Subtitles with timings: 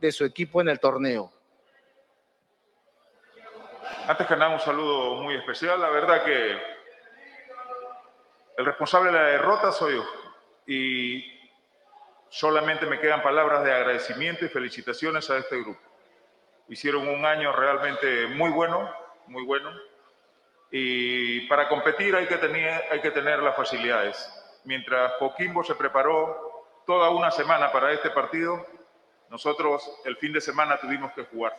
[0.00, 1.30] de su equipo en el torneo.
[4.06, 5.80] Antes que nada, un saludo muy especial.
[5.80, 6.58] La verdad que
[8.56, 10.04] el responsable de la derrota soy yo.
[10.66, 11.24] Y
[12.28, 15.80] solamente me quedan palabras de agradecimiento y felicitaciones a este grupo.
[16.68, 18.90] Hicieron un año realmente muy bueno,
[19.26, 19.70] muy bueno.
[20.70, 24.32] Y para competir hay que tener, hay que tener las facilidades.
[24.64, 28.64] Mientras Coquimbo se preparó toda una semana para este partido,
[29.30, 31.56] nosotros el fin de semana tuvimos que jugar.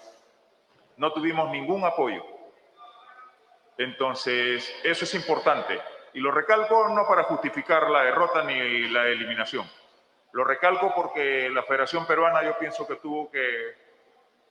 [0.98, 2.24] No tuvimos ningún apoyo.
[3.78, 5.82] Entonces, eso es importante.
[6.14, 9.66] Y lo recalco no para justificar la derrota ni la eliminación.
[10.34, 13.76] Lo recalco porque la Federación Peruana yo pienso que tuvo que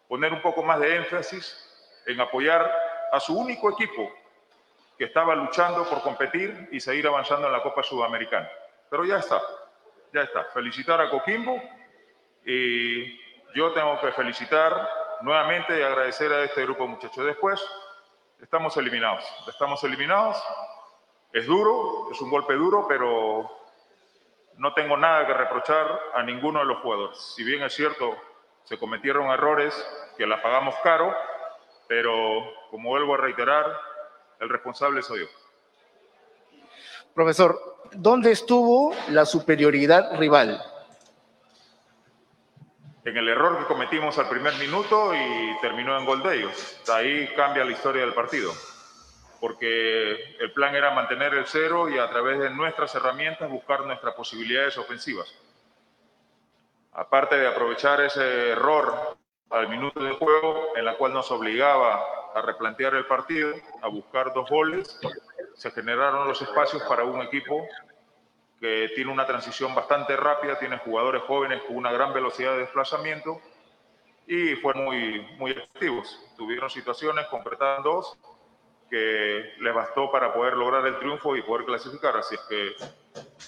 [0.09, 2.71] poner un poco más de énfasis en apoyar
[3.13, 4.11] a su único equipo
[4.97, 8.51] que estaba luchando por competir y seguir avanzando en la Copa Sudamericana.
[8.89, 9.41] Pero ya está,
[10.13, 10.45] ya está.
[10.45, 11.63] Felicitar a Coquimbo
[12.45, 13.19] y
[13.55, 14.89] yo tengo que felicitar
[15.23, 17.25] nuevamente y agradecer a este grupo muchachos.
[17.25, 17.61] Después,
[18.41, 19.25] estamos eliminados.
[19.49, 20.43] Estamos eliminados.
[21.33, 23.51] Es duro, es un golpe duro, pero
[24.57, 27.19] no tengo nada que reprochar a ninguno de los jugadores.
[27.35, 28.17] Si bien es cierto,
[28.65, 29.75] se cometieron errores
[30.17, 31.15] que la pagamos caro,
[31.89, 33.67] pero como vuelvo a reiterar,
[34.41, 35.27] el responsable soy yo.
[37.15, 37.59] Profesor,
[37.93, 40.63] ¿dónde estuvo la superioridad rival?
[43.05, 46.81] En el error que cometimos al primer minuto y terminó en gol de ellos.
[46.93, 48.53] ahí cambia la historia del partido,
[49.41, 54.15] porque el plan era mantener el cero y a través de nuestras herramientas buscar nuestras
[54.15, 55.35] posibilidades ofensivas.
[56.93, 59.17] Aparte de aprovechar ese error
[59.51, 63.53] al minuto de juego, en la cual nos obligaba a replantear el partido,
[63.83, 65.01] a buscar dos goles,
[65.55, 67.67] se generaron los espacios para un equipo
[68.61, 73.41] que tiene una transición bastante rápida, tiene jugadores jóvenes con una gran velocidad de desplazamiento
[74.27, 76.21] y fueron muy, muy efectivos.
[76.37, 78.19] Tuvieron situaciones, concretaron dos,
[78.91, 82.17] que les bastó para poder lograr el triunfo y poder clasificar.
[82.17, 82.75] Así es que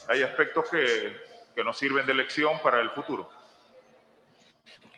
[0.08, 1.14] hay aspectos que,
[1.54, 3.28] que nos sirven de lección para el futuro.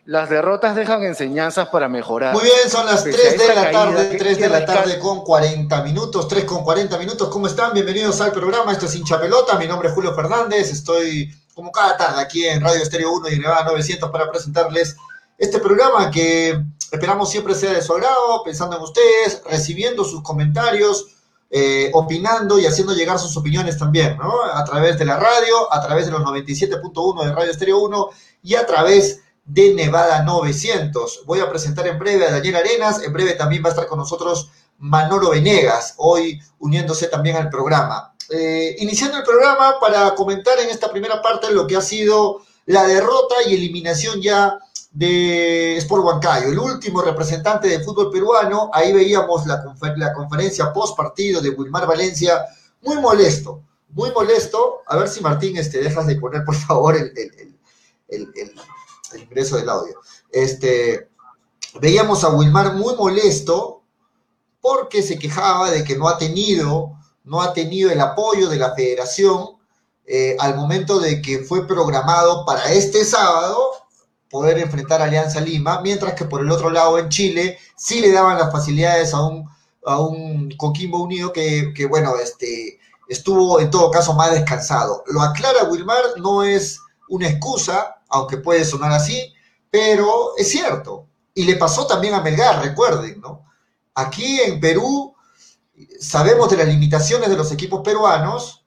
[0.07, 2.35] Las derrotas dejan enseñanzas para mejorar.
[2.35, 6.29] Muy bien, son las 3 de la tarde, 3 de la tarde con 40 minutos,
[6.29, 7.29] 3 con 40 minutos.
[7.31, 7.73] ¿Cómo están?
[7.73, 8.73] Bienvenidos al programa.
[8.73, 9.59] Esto es Hincha Pelota.
[9.59, 10.71] Mi nombre es Julio Fernández.
[10.71, 14.95] Estoy como cada tarde aquí en Radio Estéreo 1 y Nevada 900 para presentarles
[15.39, 16.63] este programa que
[16.93, 21.07] esperamos siempre sea de su agrado, pensando en ustedes, recibiendo sus comentarios,
[21.49, 24.43] eh, opinando y haciendo llegar sus opiniones también, ¿no?
[24.53, 28.11] A través de la radio, a través de los 97.1 de Radio Estéreo 1
[28.43, 31.25] y a través de Nevada 900.
[31.27, 33.99] Voy a presentar en breve a Daniel Arenas, en breve también va a estar con
[33.99, 38.15] nosotros Manolo Venegas, hoy uniéndose también al programa.
[38.31, 42.85] Eh, iniciando el programa para comentar en esta primera parte lo que ha sido la
[42.85, 44.59] derrota y eliminación ya
[44.91, 48.71] de Sport Huancayo, el último representante de fútbol peruano.
[48.73, 49.63] Ahí veíamos la,
[50.15, 52.47] conferencia post partido de Wilmar Valencia,
[52.81, 54.83] muy molesto, muy molesto.
[54.87, 57.13] A ver si Martín, este, dejas de poner por favor el
[59.23, 59.95] ingreso del audio.
[60.31, 61.09] Este,
[61.81, 63.83] veíamos a Wilmar muy molesto
[64.61, 66.93] porque se quejaba de que no ha tenido,
[67.25, 69.59] no ha tenido el apoyo de la federación
[70.07, 73.59] eh, al momento de que fue programado para este sábado
[74.29, 78.11] poder enfrentar a Alianza Lima, mientras que por el otro lado en Chile sí le
[78.11, 79.49] daban las facilidades a un,
[79.87, 85.05] a un Coquimbo Unido que, que, bueno, este, estuvo en todo caso más descansado.
[85.07, 89.35] Lo aclara Wilmar, no es una excusa, aunque puede sonar así,
[89.71, 91.09] pero es cierto.
[91.35, 93.45] Y le pasó también a Melgar, recuerden, ¿no?
[93.95, 95.15] Aquí en Perú
[96.01, 98.65] sabemos de las limitaciones de los equipos peruanos,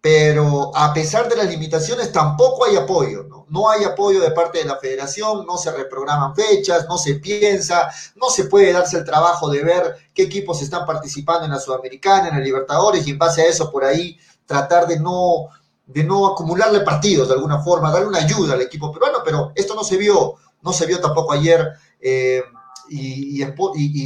[0.00, 3.46] pero a pesar de las limitaciones tampoco hay apoyo, ¿no?
[3.48, 7.90] No hay apoyo de parte de la federación, no se reprograman fechas, no se piensa,
[8.14, 12.28] no se puede darse el trabajo de ver qué equipos están participando en la Sudamericana,
[12.28, 15.48] en la Libertadores, y en base a eso por ahí tratar de no
[15.86, 19.74] de no acumularle partidos de alguna forma, darle una ayuda al equipo peruano, pero esto
[19.74, 21.72] no se vio, no se vio tampoco ayer.
[22.00, 22.42] Eh,
[22.88, 23.42] y,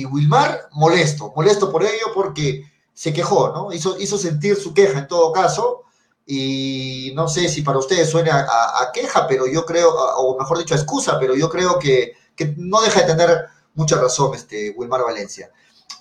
[0.06, 3.72] Wilmar molesto, molesto por ello porque se quejó, ¿no?
[3.72, 5.82] Hizo, hizo sentir su queja en todo caso.
[6.26, 10.74] Y no sé si para ustedes suena a, queja, pero yo creo, o mejor dicho,
[10.74, 12.12] a excusa, pero yo creo que,
[12.56, 15.50] no deja de tener mucha razón este Wilmar Valencia.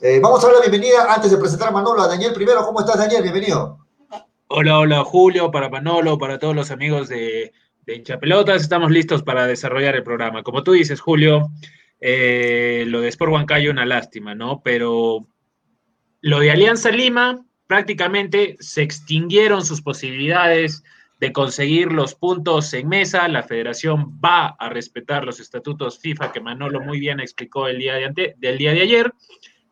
[0.01, 2.65] Eh, vamos a dar la bienvenida antes de presentar a Manolo a Daniel primero.
[2.65, 3.23] ¿Cómo estás, Daniel?
[3.23, 3.88] Bienvenido.
[4.51, 7.53] Hola, hola Julio, para Manolo, para todos los amigos de,
[7.85, 10.41] de Hinchapelotas, estamos listos para desarrollar el programa.
[10.41, 11.51] Como tú dices, Julio,
[12.01, 14.63] eh, lo de Sport Huancayo una lástima, ¿no?
[14.63, 15.27] Pero
[16.21, 20.83] lo de Alianza Lima, prácticamente se extinguieron sus posibilidades
[21.19, 23.27] de conseguir los puntos en mesa.
[23.27, 27.93] La federación va a respetar los estatutos FIFA que Manolo muy bien explicó el día
[27.93, 29.13] de del día de ayer.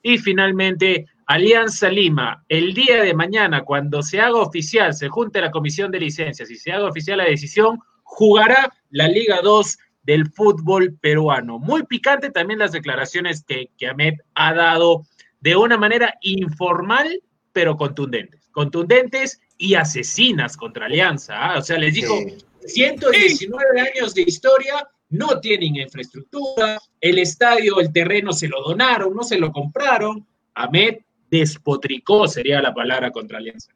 [0.03, 5.51] Y finalmente, Alianza Lima, el día de mañana, cuando se haga oficial, se junte la
[5.51, 10.97] comisión de licencias y se haga oficial la decisión, jugará la Liga 2 del fútbol
[11.01, 11.59] peruano.
[11.59, 15.03] Muy picante también las declaraciones que, que Ahmed ha dado
[15.41, 17.21] de una manera informal,
[17.51, 18.47] pero contundentes.
[18.51, 21.35] Contundentes y asesinas contra Alianza.
[21.38, 21.57] ¿ah?
[21.57, 22.18] O sea, les dijo,
[22.65, 29.23] 119 años de historia, no tienen infraestructura, el estadio, el terreno se lo donaron, no
[29.23, 30.25] se lo compraron.
[30.53, 33.71] Ahmed despotricó, sería la palabra contra Alianza.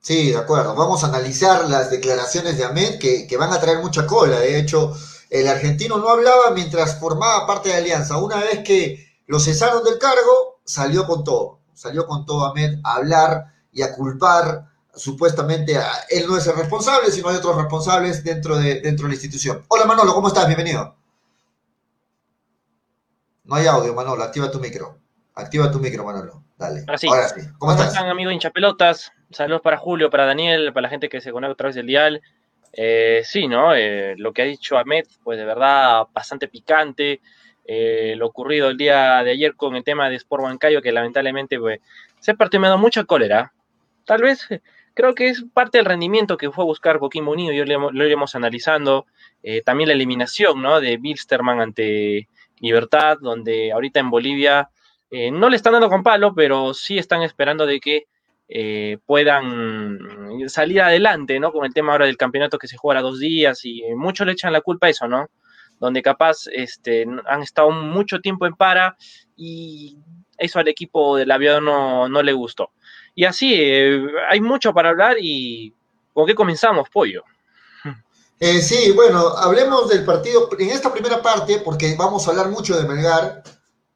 [0.00, 0.74] Sí, de acuerdo.
[0.74, 4.40] Vamos a analizar las declaraciones de Ahmed que, van a traer mucha cola.
[4.40, 4.96] De hecho,
[5.30, 8.18] el argentino no hablaba mientras formaba parte de Alianza.
[8.18, 11.60] Una vez que lo cesaron del cargo, salió con todo.
[11.72, 15.78] Salió con todo Ahmed a hablar y a culpar supuestamente
[16.10, 19.64] él no es el responsable, sino hay otros responsables dentro de, dentro de la institución.
[19.68, 20.46] Hola Manolo, ¿cómo estás?
[20.46, 20.96] Bienvenido.
[23.44, 24.98] No hay audio, Manolo, activa tu micro.
[25.34, 26.42] Activa tu micro, Manolo.
[26.58, 26.84] Dale.
[26.86, 27.08] Ahora sí.
[27.58, 29.12] ¿Cómo, están, amigos hinchapelotas?
[29.30, 32.20] Saludos para Julio, para Daniel, para la gente que se conecta a través del dial.
[32.72, 33.74] Eh, sí, ¿no?
[33.74, 37.20] Eh, lo que ha dicho Ahmed, pues de verdad bastante picante.
[37.64, 41.58] Eh, lo ocurrido el día de ayer con el tema de Sport Bancayo, que lamentablemente
[41.58, 41.80] pues,
[42.20, 43.52] se partió me ha dado mucha cólera.
[44.04, 44.46] Tal vez
[44.94, 48.34] creo que es parte del rendimiento que fue a buscar Joaquín Bonillo, y lo iremos
[48.34, 49.06] analizando.
[49.64, 50.80] También la eliminación ¿no?
[50.80, 52.28] de Bilsterman ante
[52.60, 54.70] Libertad, donde ahorita en Bolivia
[55.12, 58.06] eh, no le están dando con palo, pero sí están esperando de que
[58.48, 59.98] eh, puedan
[60.48, 61.52] salir adelante, ¿no?
[61.52, 64.32] Con el tema ahora del campeonato que se juega a dos días y muchos le
[64.32, 65.28] echan la culpa a eso, ¿no?
[65.78, 68.96] Donde capaz este, han estado mucho tiempo en para
[69.36, 69.98] y
[70.38, 72.70] eso al equipo del avión no, no le gustó.
[73.14, 75.74] Y así, eh, hay mucho para hablar y
[76.14, 77.22] ¿con qué comenzamos, Pollo?
[78.40, 82.76] Eh, sí, bueno, hablemos del partido en esta primera parte, porque vamos a hablar mucho
[82.76, 83.42] de Melgar,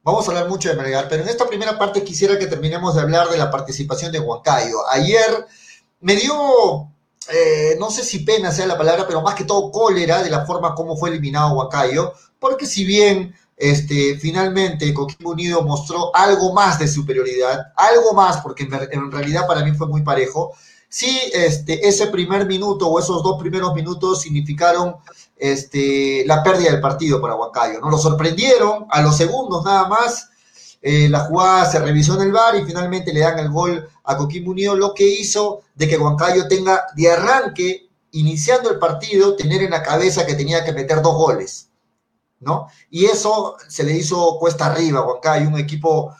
[0.07, 3.01] vamos a hablar mucho de Melgar, pero en esta primera parte quisiera que terminemos de
[3.01, 4.77] hablar de la participación de Huancayo.
[4.89, 5.45] Ayer
[5.99, 6.33] me dio,
[7.29, 10.45] eh, no sé si pena sea la palabra, pero más que todo cólera de la
[10.45, 16.79] forma como fue eliminado Huancayo, porque si bien este, finalmente Coquimbo Unido mostró algo más
[16.79, 20.53] de superioridad, algo más, porque en, realidad para mí fue muy parejo.
[20.89, 24.95] Sí, este, ese primer minuto o esos dos primeros minutos significaron
[25.35, 27.89] este, la pérdida del partido para Huancayo, ¿no?
[27.89, 30.29] Lo sorprendieron a los segundos nada más.
[30.81, 34.15] Eh, la jugada se revisó en el bar y finalmente le dan el gol a
[34.15, 39.61] Coquimbo Unido, lo que hizo de que Huancayo tenga de arranque, iniciando el partido, tener
[39.63, 41.67] en la cabeza que tenía que meter dos goles.
[42.39, 42.67] ¿no?
[42.89, 46.15] Y eso se le hizo cuesta arriba, Hay un equipo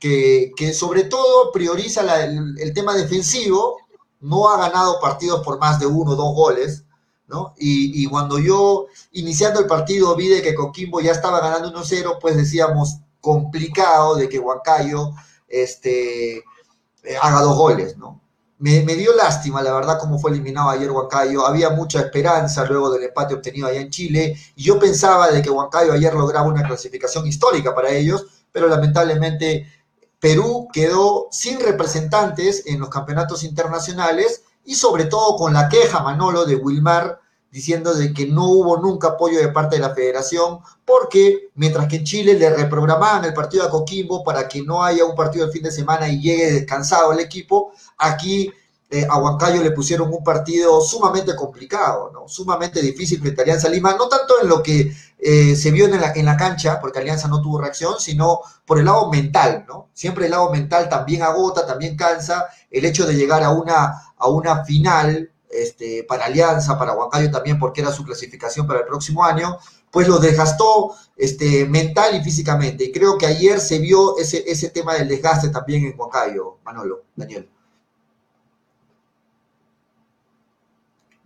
[0.00, 3.78] que, sobre todo prioriza el, tema defensivo,
[4.20, 6.84] no ha ganado partidos por más de uno o dos goles,
[7.26, 7.54] ¿no?
[7.58, 12.36] Y, cuando yo, iniciando el partido, vi de que Coquimbo ya estaba ganando 1-0, pues
[12.36, 15.10] decíamos, complicado de que Huancayo
[15.46, 18.20] este, eh, haga dos goles, ¿no?
[18.58, 21.46] Me, dio lástima, la verdad, cómo fue eliminado ayer Huancayo.
[21.46, 24.36] Había mucha esperanza luego del empate obtenido allá en Chile.
[24.56, 29.77] Y yo pensaba de que Huancayo ayer lograba una clasificación histórica para ellos, pero lamentablemente
[30.20, 36.44] Perú quedó sin representantes en los campeonatos internacionales y sobre todo con la queja, Manolo,
[36.44, 37.20] de Wilmar
[37.50, 41.96] diciendo de que no hubo nunca apoyo de parte de la federación, porque mientras que
[41.96, 45.50] en Chile le reprogramaban el partido a Coquimbo para que no haya un partido el
[45.50, 48.52] fin de semana y llegue descansado el equipo, Aquí
[48.90, 52.28] eh, a Huancayo le pusieron un partido sumamente complicado, ¿no?
[52.28, 56.00] sumamente difícil frente a Alianza Lima, no tanto en lo que eh, se vio en
[56.00, 59.88] la, en la cancha, porque Alianza no tuvo reacción, sino por el lado mental, ¿no?
[59.92, 64.28] Siempre el lado mental también agota, también cansa, el hecho de llegar a una, a
[64.28, 69.24] una final este, para Alianza, para Huancayo también, porque era su clasificación para el próximo
[69.24, 69.58] año,
[69.90, 72.84] pues lo desgastó este, mental y físicamente.
[72.84, 77.04] Y creo que ayer se vio ese, ese tema del desgaste también en Huancayo, Manolo,
[77.16, 77.48] Daniel.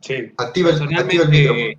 [0.01, 0.33] Sí,
[0.63, 1.79] personalmente,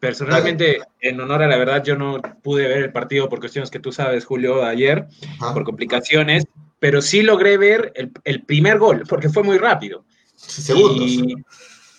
[0.00, 3.80] personalmente en honor a la verdad, yo no pude ver el partido por cuestiones que
[3.80, 5.06] tú sabes, Julio, ayer,
[5.38, 6.46] por complicaciones,
[6.78, 7.92] pero sí logré ver
[8.24, 10.04] el, primer gol, porque fue muy rápido.
[10.34, 11.10] Segundos.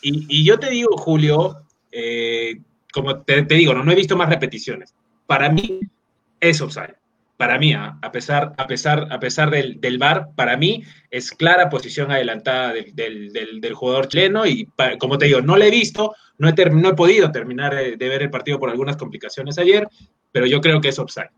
[0.01, 2.62] Y, yo te digo, Julio, eh,
[2.94, 4.96] como te, te, digo, no, no he visto más repeticiones.
[5.27, 5.82] Para mí
[6.39, 7.00] es offside
[7.39, 11.70] para mí, a pesar, a pesar, a pesar del, del VAR, para mí es clara
[11.70, 14.68] posición adelantada del, jugador chileno y
[15.00, 18.31] como te digo, no le he visto, no he, he podido terminar de, ver el
[18.31, 19.88] partido por algunas complicaciones ayer,
[20.31, 21.29] pero yo creo que es offside.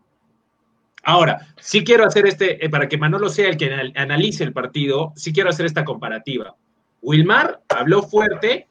[1.02, 5.12] Ahora, sí quiero hacer este, eh, para que Manolo sea el que analice el partido,
[5.16, 6.54] sí quiero hacer esta comparativa.
[7.02, 8.68] Wilmar habló fuerte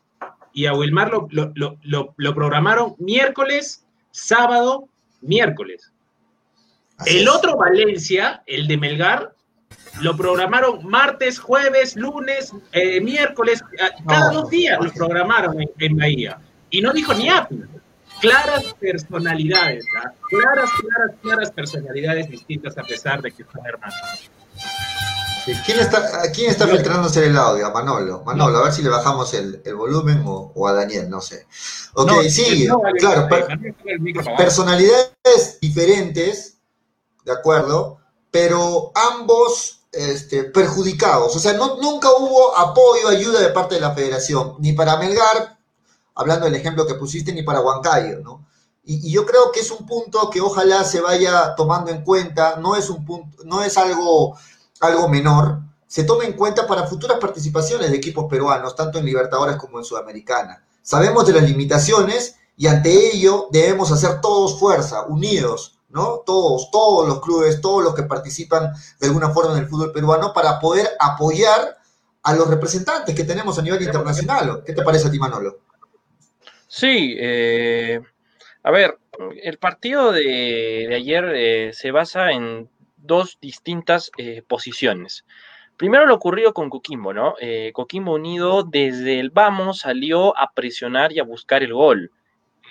[0.54, 4.88] y a Wilmar lo, programaron miércoles, sábado,
[5.22, 5.92] miércoles.
[7.06, 9.31] el otro Valencia, el de Melgar,
[10.02, 13.64] lo programaron martes, jueves, lunes, eh, miércoles,
[14.08, 16.40] cada dos días lo programaron en, Bahía.
[16.70, 17.64] Y no dijo ni API.
[18.20, 20.12] Claras personalidades, ¿ah?
[20.30, 24.30] claras, claras, claras personalidades distintas a pesar de que son hermanos.
[25.66, 27.66] ¿Quién está, ¿Quién está filtrándose el audio?
[27.66, 28.24] A Manolo.
[28.24, 31.48] Manolo, a ver si le bajamos el, volumen o, a Daniel, no sé.
[31.94, 32.68] Ok, sí,
[33.00, 33.28] claro.
[34.38, 36.60] personalidades diferentes,
[37.26, 37.98] de acuerdo,
[38.30, 41.36] pero ambos este, perjudicados.
[41.36, 45.58] O sea, nunca hubo apoyo, ayuda de parte de la federación, ni para Melgar,
[46.16, 48.48] hablando del ejemplo que pusiste, ni para Huancayo, ¿no?
[48.84, 52.56] Y, y, yo creo que es un punto que ojalá se vaya tomando en cuenta,
[52.56, 54.36] no es un punto, no es algo
[54.82, 59.56] algo menor, se tome en cuenta para futuras participaciones de equipos peruanos, tanto en Libertadores
[59.58, 60.64] como en Sudamericana.
[60.82, 66.24] Sabemos de las limitaciones y ante ello debemos hacer todos fuerza, unidos, ¿no?
[66.26, 70.34] Todos, todos los clubes, todos los que participan de alguna forma en el fútbol peruano
[70.34, 71.78] para poder apoyar
[72.24, 74.64] a los representantes que tenemos a nivel internacional.
[74.66, 75.60] ¿Qué te parece a ti, Manolo?
[76.68, 78.00] Sí, eh,
[78.64, 78.98] a ver,
[79.44, 85.26] el partido de, ayer eh, se basa en dos distintas eh, posiciones.
[85.78, 87.36] Primero lo ocurrido con Coquimbo, ¿no?
[87.42, 92.12] Eh, Coquimbo Unido desde el vamos salió a presionar y a buscar el gol.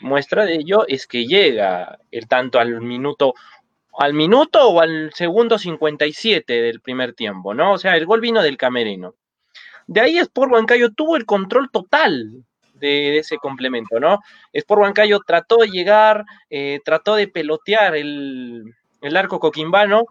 [0.00, 3.34] Muestra de ello es que llega el tanto al minuto
[3.98, 7.72] al minuto o al segundo 57 del primer tiempo, ¿no?
[7.72, 9.14] O sea, el gol vino del camerino.
[9.86, 14.20] De ahí Sport Huancayo tuvo el control total de, ese complemento, ¿no?
[14.52, 20.06] Sport Huancayo trató de llegar, eh, trató de pelotear el, el arco coquimbano,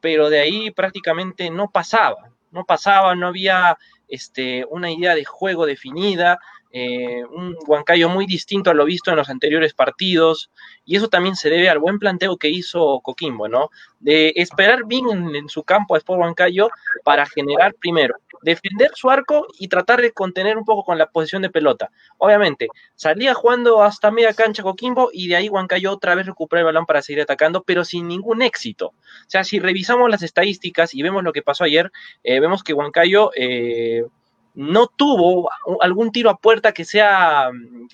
[0.00, 3.76] pero de ahí prácticamente no pasaba, no pasaba, no había
[4.08, 6.38] este, una idea de juego definida,
[6.76, 10.50] eh, un Huancayo muy distinto a lo visto en los anteriores partidos,
[10.84, 13.70] y eso también se debe al buen planteo que hizo Coquimbo, ¿no?
[14.00, 16.68] De esperar bien en, su campo a Sport Huancayo
[17.04, 21.42] para generar primero defender su arco y tratar de contener un poco con la posición
[21.42, 21.90] de pelota.
[22.18, 26.66] Obviamente, salía jugando hasta media cancha Coquimbo y de ahí Huancayo otra vez recupera el
[26.66, 28.88] balón para seguir atacando, pero sin ningún éxito.
[28.88, 31.90] O sea, si revisamos las estadísticas y vemos lo que pasó ayer,
[32.22, 34.04] eh, vemos que Huancayo eh,
[34.54, 37.50] no tuvo algún tiro a puerta que sea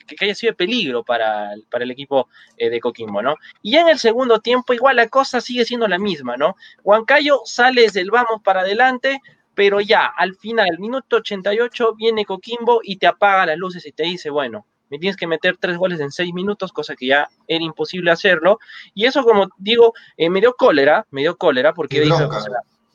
[0.06, 3.36] que haya sido de peligro para, para el equipo eh, de Coquimbo, ¿no?
[3.62, 6.56] Y en el segundo tiempo igual la cosa sigue siendo la misma, ¿no?
[6.84, 9.20] Huancayo sale desde el vamos para adelante,
[9.54, 14.04] pero ya al final, minuto 88, viene Coquimbo y te apaga las luces y te
[14.04, 17.64] dice, bueno, me tienes que meter tres goles en seis minutos, cosa que ya era
[17.64, 18.58] imposible hacerlo.
[18.92, 22.00] Y eso, como digo, eh, me dio cólera, me dio cólera, porque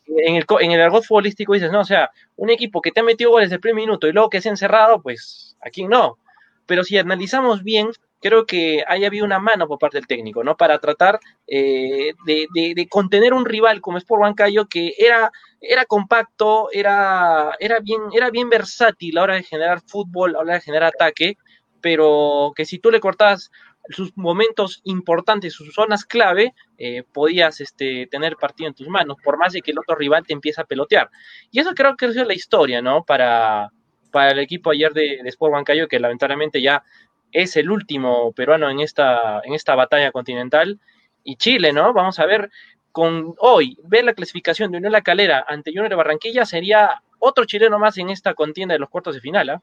[0.08, 3.04] en, el, en el argot futbolístico dices, no, o sea, un equipo que te ha
[3.04, 6.18] metido goles el primer minuto y luego que se ha encerrado, pues aquí no.
[6.66, 10.58] Pero si analizamos bien, creo que haya habido una mano por parte del técnico, ¿no?
[10.58, 15.32] Para tratar eh, de, contener un rival como Sport Huancayo que era,
[15.62, 20.34] era compacto, era, era, bien, era bien versátil a la hora de generar fútbol, a
[20.34, 21.38] la hora de generar ataque,
[21.82, 23.52] pero que si tú le cortabas
[23.90, 29.38] sus momentos importantes, sus zonas clave, eh, podías este, tener partido en tus manos, por
[29.38, 31.10] más de que el otro rival te empiece a pelotear.
[31.52, 33.04] Y eso creo que es la historia, ¿no?
[33.04, 33.70] Para,
[34.12, 36.84] para el equipo ayer de, de Sport Huancayo, que lamentablemente ya
[37.32, 40.80] es el último peruano en esta, en esta batalla continental.
[41.24, 41.92] Y Chile, ¿no?
[41.92, 42.50] Vamos a ver,
[42.92, 47.46] con hoy, ver la clasificación de Unión La Calera ante Junior de Barranquilla sería otro
[47.46, 49.62] chileno más en esta contienda de los cuartos de final, ¿ah?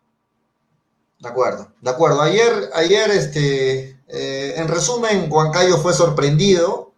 [1.23, 2.21] De acuerdo, de acuerdo.
[2.21, 6.95] Ayer, ayer este, eh, en resumen, Huancayo fue sorprendido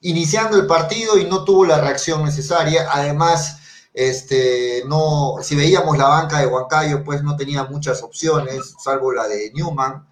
[0.00, 2.88] iniciando el partido y no tuvo la reacción necesaria.
[2.90, 3.58] Además,
[3.92, 9.28] este, no, si veíamos la banca de Huancayo, pues no tenía muchas opciones, salvo la
[9.28, 10.06] de Newman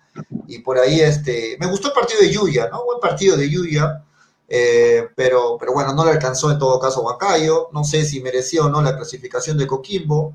[0.47, 2.85] y por ahí este, me gustó el partido de Yuya, ¿no?
[2.85, 4.05] Buen partido de Yuya,
[4.47, 8.67] eh, pero, pero bueno, no le alcanzó en todo caso Huancayo, no sé si mereció
[8.67, 10.35] o no la clasificación de Coquimbo,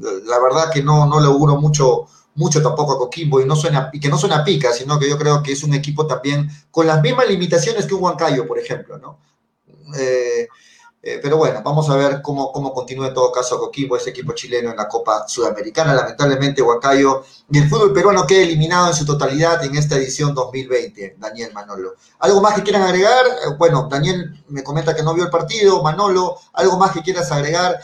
[0.00, 2.06] la verdad que no, no le auguro mucho,
[2.38, 5.18] mucho tampoco a Coquimbo y, no suena, y que no suena pica, sino que yo
[5.18, 8.96] creo que es un equipo también con las mismas limitaciones que un Huancayo, por ejemplo,
[8.96, 9.18] ¿no?
[9.98, 10.46] Eh,
[11.02, 14.34] eh, pero bueno, vamos a ver cómo, cómo continúa en todo caso Coquimbo, ese equipo
[14.34, 15.94] chileno en la Copa Sudamericana.
[15.94, 21.16] Lamentablemente, Huancayo y el fútbol peruano queda eliminado en su totalidad en esta edición 2020,
[21.18, 21.94] Daniel Manolo.
[22.20, 23.26] ¿Algo más que quieran agregar?
[23.26, 27.32] Eh, bueno, Daniel me comenta que no vio el partido, Manolo, ¿algo más que quieras
[27.32, 27.80] agregar?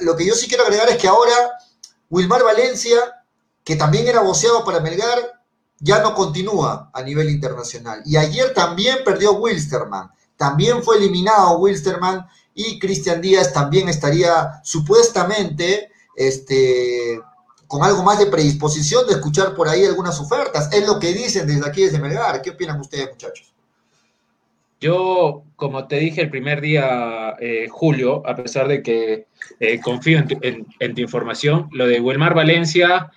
[0.00, 1.32] Lo que yo sí quiero agregar es que ahora
[2.10, 2.98] Wilmar Valencia,
[3.64, 5.18] que también era voceado para Melgar,
[5.80, 8.02] ya no continúa a nivel internacional.
[8.04, 15.90] Y ayer también perdió Wilstermann también fue eliminado Wilstermann y Cristian Díaz también estaría supuestamente
[16.16, 17.20] este,
[17.66, 20.72] con algo más de predisposición de escuchar por ahí algunas ofertas.
[20.72, 22.42] Es lo que dicen desde aquí, desde Melgar.
[22.42, 23.52] ¿Qué opinan ustedes, muchachos?
[24.80, 29.26] Yo, como te dije el primer día, eh, Julio, a pesar de que
[29.58, 33.10] eh, confío en tu, información, lo de Wilmar Valencia,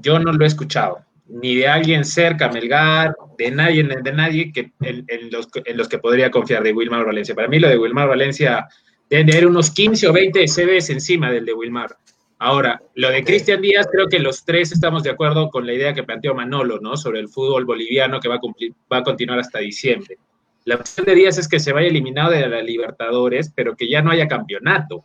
[0.00, 4.72] yo no lo he escuchado, ni de alguien cerca, Melgar, de nadie, de nadie que,
[4.80, 7.34] en, los, en los que podría confiar de Wilmar Valencia.
[7.34, 8.68] Para mí lo de Wilmar Valencia
[9.08, 11.96] deben de haber unos 15 o 20 CVs encima del de Wilmar.
[12.42, 15.92] Ahora, lo de Cristian Díaz, creo que los tres estamos de acuerdo con la idea
[15.92, 16.96] que planteó Manolo, ¿no?
[16.96, 20.16] Sobre el fútbol boliviano que va a, cumplir, va a continuar hasta diciembre.
[20.64, 24.00] La opción de Díaz es que se vaya eliminado de la Libertadores, pero que ya
[24.00, 25.04] no haya campeonato.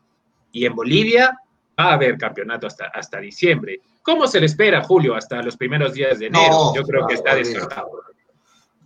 [0.54, 1.38] Y en Bolivia
[1.78, 3.82] va a haber campeonato hasta, hasta diciembre.
[4.06, 6.76] ¿Cómo se le espera, Julio, hasta los primeros días de enero?
[6.76, 7.90] Yo creo que está descartado.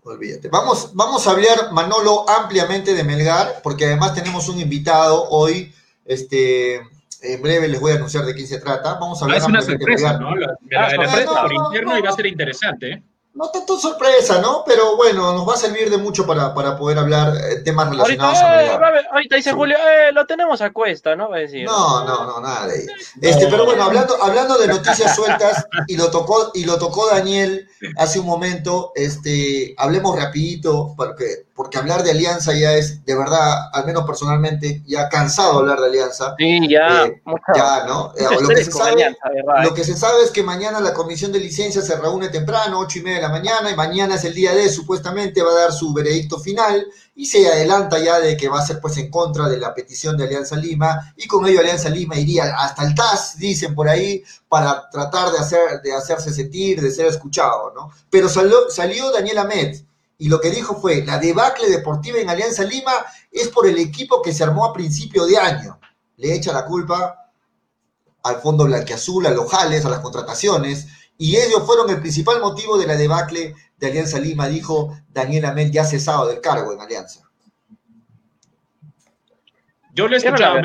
[0.02, 0.48] Olvídate.
[0.48, 5.74] Vamos, vamos a hablar, Manolo, ampliamente de Melgar, porque además tenemos un invitado hoy,
[6.06, 6.76] este,
[7.22, 8.94] en breve les voy a anunciar de quién se trata.
[8.94, 9.40] Vamos a hablar.
[9.40, 10.38] es una sorpresa, ¿no?
[10.38, 12.90] La, la, por interno y va a ser interesante.
[12.90, 13.04] ¿eh?
[13.40, 14.66] No tanto sorpresa, ¿no?
[14.68, 18.38] Pero bueno, nos va a servir de mucho para, para poder hablar eh, temas relacionados
[18.38, 21.30] ahorita, a eh, Ahorita dice Julio, eh, lo tenemos a cuesta, ¿no?
[21.30, 21.66] Va a decir.
[21.66, 22.86] No, no, no, nada de
[23.22, 27.70] Este, pero bueno, hablando, hablando de noticias sueltas, y lo tocó, y lo tocó Daniel
[27.96, 33.68] hace un momento, este, hablemos rapidito, porque, porque hablar de alianza ya es, de verdad,
[33.74, 36.34] al menos personalmente, ya cansado de hablar de alianza.
[36.38, 37.04] Sí, ya.
[37.04, 37.22] Eh,
[37.54, 38.14] ya, ¿no?
[38.40, 39.18] lo, que se sabe,
[39.64, 43.00] lo que se sabe es que mañana la comisión de licencia se reúne temprano, ocho
[43.00, 45.74] y media de la mañana, y mañana es el día de, supuestamente va a dar
[45.74, 49.50] su veredicto final, y se adelanta ya de que va a ser pues en contra
[49.50, 53.38] de la petición de Alianza Lima, y con ello Alianza Lima iría hasta el TAS,
[53.38, 57.92] dicen por ahí, para tratar de, hacer, de hacerse sentir, de ser escuchado, ¿no?
[58.10, 59.89] Pero salió, salió Daniel Ahmed,
[60.22, 62.92] y lo que dijo fue, la debacle deportiva en Alianza Lima
[63.32, 65.80] es por el equipo que se armó a principio de año.
[66.18, 67.32] Le echa la culpa
[68.24, 72.78] al Fondo Blanqueazul, a los jales, a las contrataciones, y ellos fueron el principal motivo
[72.78, 77.22] de la debacle de Alianza Lima, dijo Daniel Amel, ya cesado del cargo en Alianza.
[79.94, 80.60] Yo lo he escuchado,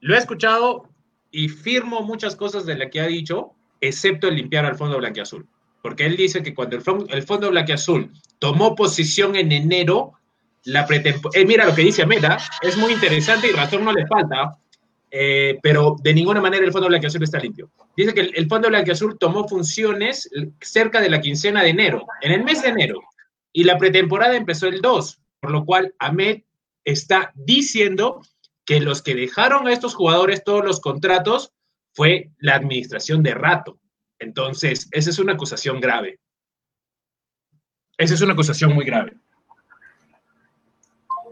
[0.00, 0.88] Lo he escuchado
[1.30, 5.46] y firmo muchas cosas de las que ha dicho, excepto el limpiar al Fondo Blanqueazul.
[5.82, 10.12] Porque él dice que cuando el Fondo, el fondo Blanqueazul tomó posición en enero,
[10.64, 10.86] la.
[11.34, 14.56] Eh, mira lo que dice Ameda, es muy interesante y razón no le falta
[15.14, 17.70] eh, pero de ninguna manera el Fondo Blanqueazul está limpio.
[17.94, 20.30] Dice que el, el Fondo Blanqueazul tomó funciones
[20.62, 23.02] cerca de la quincena de enero, en el mes de enero,
[23.52, 26.40] y la pretemporada empezó el 2, por lo cual Ahmed
[26.84, 28.22] está diciendo
[28.64, 31.52] que los que dejaron a estos jugadores todos los contratos
[31.92, 33.78] fue la administración de rato.
[34.22, 36.20] Entonces, esa es una acusación grave.
[37.98, 39.14] Esa es una acusación muy grave.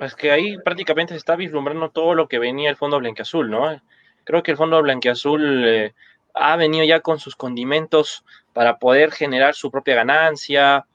[0.01, 3.81] Es que ahí prácticamente se está vislumbrando todo lo que venía el Fondo Blanqueazul, ¿no?
[4.25, 5.95] Creo que el Fondo Blanqueazul eh,
[6.35, 10.87] ha venido ya con sus condimentos para poder generar su propia ganancia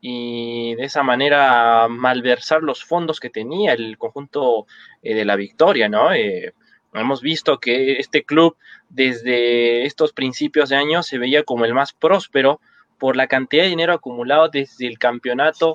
[0.00, 4.66] y de esa manera malversar los fondos que tenía el conjunto
[5.02, 6.12] eh, de la victoria, ¿no?
[6.14, 6.54] Eh,
[7.00, 8.56] hemos visto que este club
[8.88, 12.60] desde estos principios de año se veía como el más próspero
[12.98, 15.74] por la cantidad de dinero acumulado desde el campeonato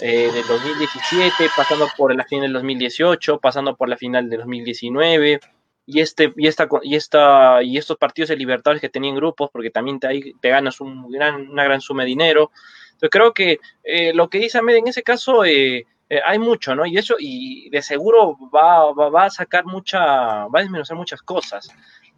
[0.00, 5.40] eh, del 2017, pasando por la final del 2018, pasando por la final del 2019
[5.86, 9.70] y este y esta y esta y estos partidos de Libertadores que tenían grupos porque
[9.70, 12.52] también te, ganas un gran, una gran suma de dinero.
[12.92, 15.86] Entonces creo que eh, lo que dice Ahmed en ese caso eh,
[16.24, 16.86] hay mucho, ¿no?
[16.86, 20.00] Y eso y de seguro va, va, va, a sacar mucha,
[20.46, 21.70] va a desmenuzar muchas cosas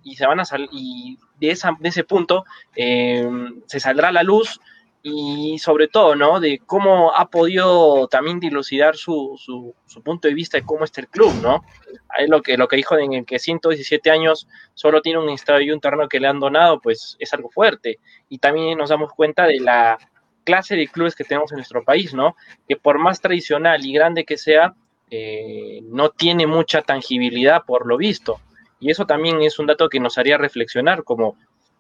[0.03, 3.29] y se van a salir y de, esa, de ese punto eh,
[3.67, 4.61] se saldrá la luz
[5.05, 6.39] y sobre todo, ¿no?
[6.39, 11.09] De cómo ha podido también dilucidar su, su, punto de vista de cómo está el
[11.09, 11.65] club, ¿no?
[12.09, 15.67] Ahí lo que, lo que dijo en el que 117 años solo tiene un estadio
[15.67, 17.99] y un terreno que le han donado, pues es algo fuerte.
[18.29, 19.99] Y también nos damos cuenta de la
[20.45, 22.37] clase de clubes que tenemos en nuestro país, ¿no?
[22.69, 24.75] Que por más tradicional y grande que sea,
[25.11, 28.41] eh, no tiene mucha tangibilidad por lo visto.
[28.81, 31.37] Y eso también es un dato que nos haría reflexionar como,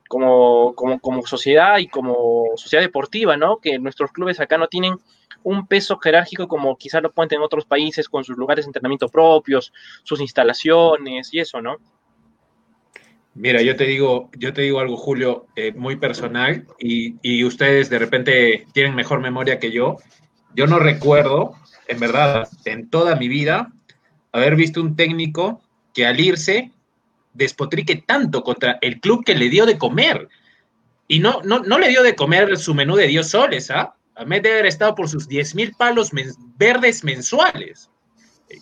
[0.06, 3.56] como, como, sociedad y como sociedad deportiva, ¿no?
[3.56, 4.96] Que nuestros clubes acá no tienen
[5.42, 8.68] un peso jerárquico como quizás lo pueden tener en otros países con sus lugares de
[8.68, 9.72] entrenamiento propios,
[10.02, 11.78] sus instalaciones y eso, ¿no?
[13.34, 17.88] Mira, yo te digo, yo te digo algo, Julio, eh, muy personal, y, y, ustedes
[17.88, 19.96] de repente tienen mejor memoria que yo.
[20.54, 21.54] Yo no recuerdo,
[21.88, 23.72] en verdad, en toda mi vida,
[24.32, 25.62] haber visto un técnico
[25.94, 26.72] que al irse
[27.32, 30.28] despotrique tanto contra el club que le dio de comer.
[31.08, 33.94] Y no, no, no le dio de comer su menú de Dios soles, ¿ah?
[34.14, 36.10] Ahmed debe haber estado por sus 10 mil palos
[36.56, 37.90] verdes mensuales.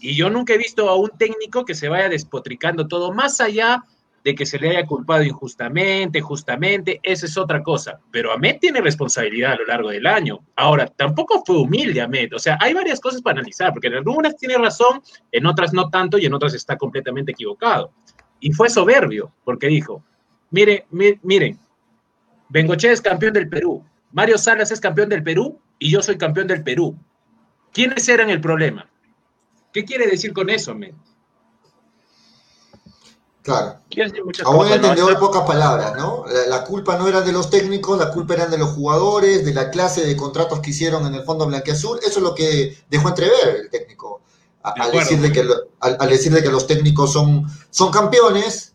[0.00, 3.84] Y yo nunca he visto a un técnico que se vaya despotricando todo, más allá
[4.22, 8.00] que se le haya culpado injustamente, justamente, esa es otra cosa.
[8.10, 10.40] Pero Ahmed tiene responsabilidad a lo largo del año.
[10.56, 12.34] Ahora, tampoco fue humilde Ahmed.
[12.34, 15.02] O sea, hay varias cosas para analizar, porque en algunas tiene razón,
[15.32, 17.92] en otras no tanto y en otras está completamente equivocado.
[18.40, 20.04] Y fue soberbio, porque dijo,
[20.50, 21.58] mire, miren,
[22.48, 26.46] Bengoche es campeón del Perú, Mario Salas es campeón del Perú y yo soy campeón
[26.46, 26.96] del Perú.
[27.72, 28.88] ¿Quiénes eran el problema?
[29.72, 30.94] ¿Qué quiere decir con eso, Ahmed?
[33.42, 33.78] Claro.
[34.44, 36.24] Aún entendió en pocas palabras, ¿no?
[36.48, 39.70] La, culpa no era de los técnicos, la culpa era de los jugadores, de la
[39.70, 41.98] clase de contratos que hicieron en el Fondo Blanqueazul.
[42.00, 44.20] Eso es lo que dejó entrever el técnico.
[44.62, 45.46] al, decirle que,
[45.80, 48.74] al, decirle que los técnicos son, son campeones,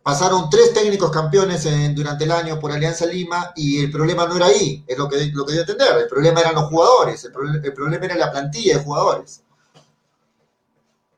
[0.00, 4.46] pasaron tres técnicos campeones durante el año por Alianza Lima y el problema no era
[4.46, 5.98] ahí, es lo que, lo que dio a entender.
[5.98, 7.32] El problema eran los jugadores, el,
[7.64, 9.42] el problema era la plantilla de jugadores.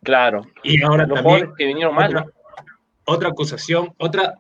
[0.03, 0.47] Claro.
[0.63, 2.40] Y ahora también que vinieron mal, ¿no?
[3.11, 4.39] Otra acusación, otra,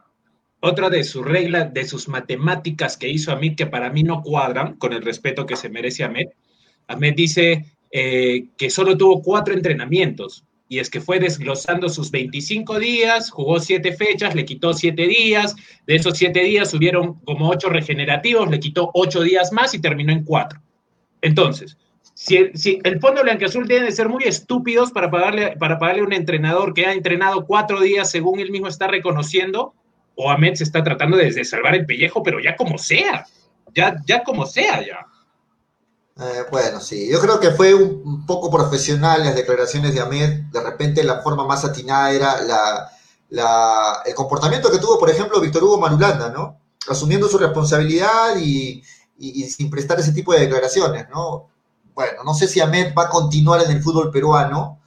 [0.60, 4.76] otra de sus reglas, de sus matemáticas que hizo Amit, que para mí no cuadran
[4.76, 6.28] con el respeto que se merece Ahmed.
[6.86, 12.78] Ahmed dice eh, que solo tuvo cuatro entrenamientos y es que fue desglosando sus 25
[12.78, 15.56] días, jugó siete fechas, le quitó siete días,
[15.88, 20.12] de esos siete días subieron como ocho regenerativos, le quitó ocho días más y terminó
[20.12, 20.62] en cuatro.
[21.22, 21.76] Entonces,
[22.20, 26.12] si, el Fondo Blanqueazul debe de ser muy estúpidos para pagarle, para pagarle a un
[26.12, 29.72] entrenador que ha entrenado cuatro días según él mismo está reconociendo,
[30.16, 33.26] o Ahmed se está tratando de, salvar el pellejo, pero ya como sea,
[33.74, 35.06] ya, ya como sea ya.
[36.22, 40.60] Eh, bueno, sí, yo creo que fue un, poco profesional las declaraciones de Ahmed, de
[40.62, 42.90] repente la forma más atinada era
[43.30, 46.60] la, el comportamiento que tuvo, por ejemplo, Víctor Hugo Marulanda, ¿no?
[46.86, 48.82] Asumiendo su responsabilidad y
[49.48, 51.49] sin prestar ese tipo de declaraciones, ¿no?
[52.00, 54.80] Bueno, no sé si Ahmed va a continuar en el fútbol peruano.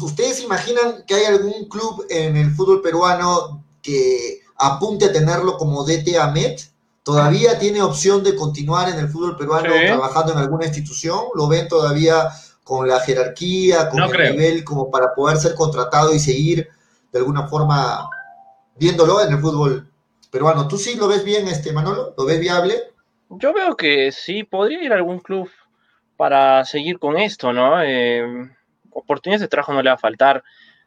[0.00, 5.84] ¿Ustedes imaginan que hay algún club en el fútbol peruano que apunte a tenerlo como
[5.84, 6.60] DT Ahmed?
[7.02, 11.18] ¿Todavía tiene opción de continuar en el fútbol peruano trabajando en alguna institución?
[11.34, 12.28] ¿Lo ven todavía
[12.62, 16.68] con la jerarquía, con el nivel como para poder ser contratado y seguir
[17.10, 18.08] de alguna forma
[18.76, 19.90] viéndolo en el fútbol
[20.30, 20.68] peruano?
[20.68, 22.14] ¿Tú sí lo ves bien, este Manolo?
[22.16, 22.92] ¿Lo ves viable?
[23.30, 25.48] Yo veo que sí, podría ir a algún club
[26.22, 27.82] para seguir con esto, ¿no?
[27.82, 28.22] Eh,
[28.92, 30.44] oportunidades de trabajo no le va a faltar,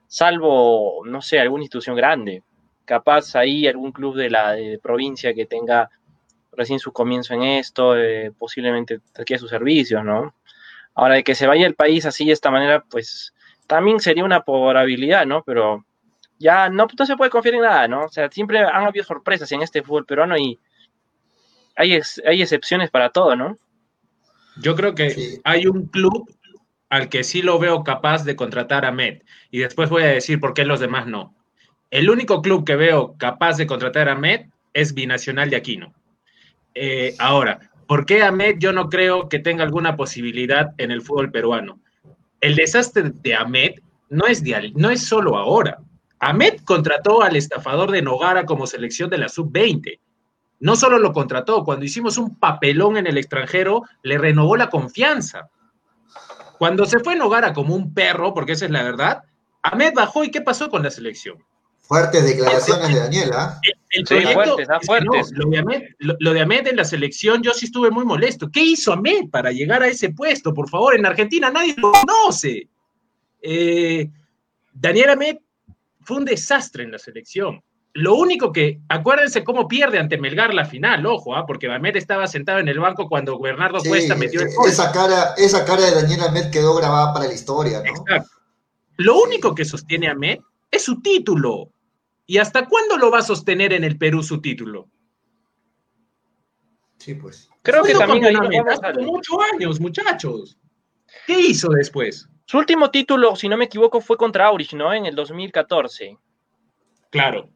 [0.08, 2.42] salvo, no sé, alguna institución grande.
[2.86, 5.90] Capaz ahí algún club de la provincia que tenga
[6.54, 10.34] recién su comienzo en esto, eh, posiblemente adquiera sus servicios, ¿no?
[10.94, 13.34] Ahora, de que se vaya el país así de esta manera, pues
[13.68, 15.44] también sería una probabilidad, ¿no?
[15.44, 15.84] Pero
[16.40, 18.06] ya no, no se puede confiar en nada, ¿no?
[18.06, 20.58] O sea, siempre han habido sorpresas en este fútbol peruano y
[21.76, 23.60] hay, hay excepciones para todo, ¿no?
[24.62, 26.30] Yo creo que hay un club
[26.90, 29.22] al que sí lo veo capaz de contratar a Med.
[29.52, 31.36] Y después voy a decir por qué los demás no.
[31.92, 35.94] El único club que veo capaz de contratar a Med es Binacional de Aquino.
[36.74, 41.32] Eh, ahora, ¿por qué Ahmed yo no creo que tenga alguna posibilidad en el fútbol
[41.32, 41.80] peruano?
[42.42, 43.76] El desastre de Ahmed
[44.10, 45.80] no es, de, no es solo ahora.
[46.20, 50.00] Ahmed contrató al estafador de Nogara como selección de la sub-20.
[50.60, 55.50] No solo lo contrató, cuando hicimos un papelón en el extranjero, le renovó la confianza.
[56.58, 59.24] Cuando se fue Nogara como un perro, porque esa es la verdad,
[59.62, 61.38] Ahmed bajó y ¿qué pasó con la selección?
[61.82, 63.60] Fuertes declaraciones de Daniela.
[63.92, 68.50] El, proyecto, fuertes, lo, de Ahmed, en la selección, yo sí estuve muy molesto.
[68.50, 70.54] ¿Qué hizo Ahmed para llegar a ese puesto?
[70.54, 72.68] Por favor, en Argentina nadie lo conoce.
[73.42, 74.10] Eh,
[74.74, 75.38] Daniel Ahmed
[76.02, 77.62] fue un desastre en la selección.
[77.96, 81.46] Lo único que, acuérdense cómo pierde ante Melgar la final, ojo, ¿ah?
[81.46, 84.68] porque Ahmed estaba sentado en el banco cuando Bernardo Cuesta metió el gol.
[84.70, 87.86] Esa cara, esa cara de Daniel Ahmed quedó grabada para la historia, ¿no?
[87.86, 88.36] Exacto.
[88.98, 90.40] Lo único que sostiene Ahmed
[90.72, 91.70] es su título.
[92.26, 94.90] ¿Y hasta cuándo lo va a sostener en el Perú su título?
[96.98, 97.50] Sí, pues.
[97.62, 98.36] Creo que también hay
[99.06, 100.58] muchos años, muchachos.
[101.26, 102.28] ¿Qué hizo después?
[102.44, 104.94] Su último título, si no me equivoco, fue contra Aurich, ¿no?
[104.94, 106.18] En el 2014.
[107.10, 107.50] Claro.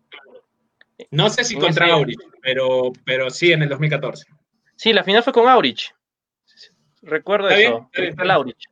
[1.12, 4.26] No sé si contra Aurich, pero, pero sí en el 2014.
[4.76, 5.94] Sí, la final fue con Aurich.
[7.02, 7.90] Recuerdo eso.
[7.92, 8.70] Cristal Aurich.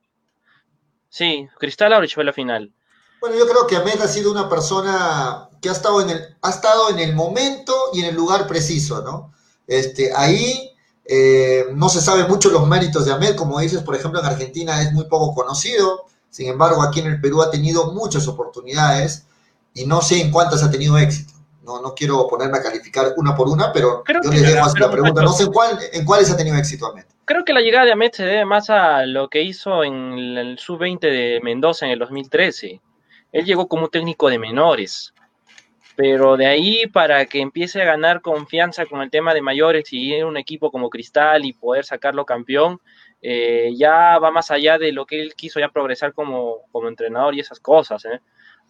[1.09, 2.73] Sí, Cristal Aurich fue la final.
[3.21, 6.49] Bueno, yo creo que Ahmed ha sido una persona que ha estado en el, ha
[6.49, 9.33] estado en el momento y en el lugar preciso, ¿no?
[9.65, 10.71] Este, ahí
[11.05, 14.81] eh, no se sabe mucho los méritos de Ahmed, como dices, por ejemplo, en Argentina
[14.81, 19.25] es muy poco conocido, sin embargo, aquí en el Perú ha tenido muchas oportunidades
[19.73, 21.36] y no sé en cuántas ha tenido éxito
[21.67, 25.21] no, no quiero ponerme a calificar una por una, pero yo les dejo la pregunta.
[25.21, 27.03] No sé en, cuál, en cuáles ha tenido éxito Ahmed.
[27.25, 30.57] Creo que la llegada de Ahmed se debe más a lo que hizo en el
[30.57, 32.81] sub-20 de Mendoza en el 2013.
[33.33, 35.13] Él llegó como técnico de menores.
[35.97, 40.13] pero de ahí para que empiece a ganar confianza con el tema de mayores y
[40.13, 42.79] ir un equipo como Cristal y poder sacarlo campeón,
[43.21, 47.35] eh, ya va más allá de lo que él quiso ya progresar como, como entrenador
[47.35, 48.21] y esas cosas, ¿eh?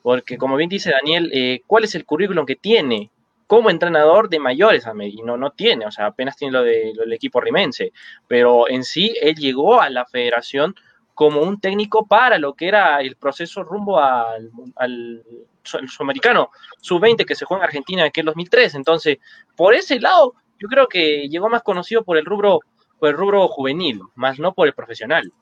[0.08, 3.12] Porque como bien dice Daniel, eh, ¿cuál es el currículum que tiene?
[3.46, 7.04] como entrenador de mayores y no, no tiene, o sea, apenas tiene lo, de, lo
[7.04, 7.92] del equipo rimense,
[8.26, 10.76] pero en sí él llegó a la federación
[11.14, 15.24] como un técnico para lo que era el proceso rumbo al,
[15.64, 18.76] sudamericano sub-20 que se juega en Argentina en aquel 2003.
[18.76, 19.18] Entonces,
[19.58, 22.60] por ese lado, yo creo que llegó más conocido por el rubro,
[22.98, 25.34] por el rubro juvenil, más no por el profesional.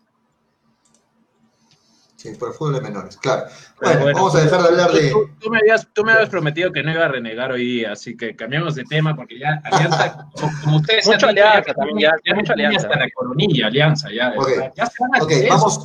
[2.15, 3.45] Sí, por el fútbol de menores, claro.
[3.81, 5.11] Bueno, vamos a dejar de hablar de.
[5.39, 8.15] Tú, me habías, tú, me habías, prometido que no iba a renegar hoy día, así
[8.15, 10.29] que cambiamos de tema porque ya Alianza,
[10.63, 12.87] como, ustedes mucho alianza también, ya, ya, mucha alianza.
[12.87, 14.33] Hasta la coronilla, Alianza, ya.
[14.37, 14.55] Okay.
[14.75, 14.89] ya
[15.21, 15.81] okay, vamos,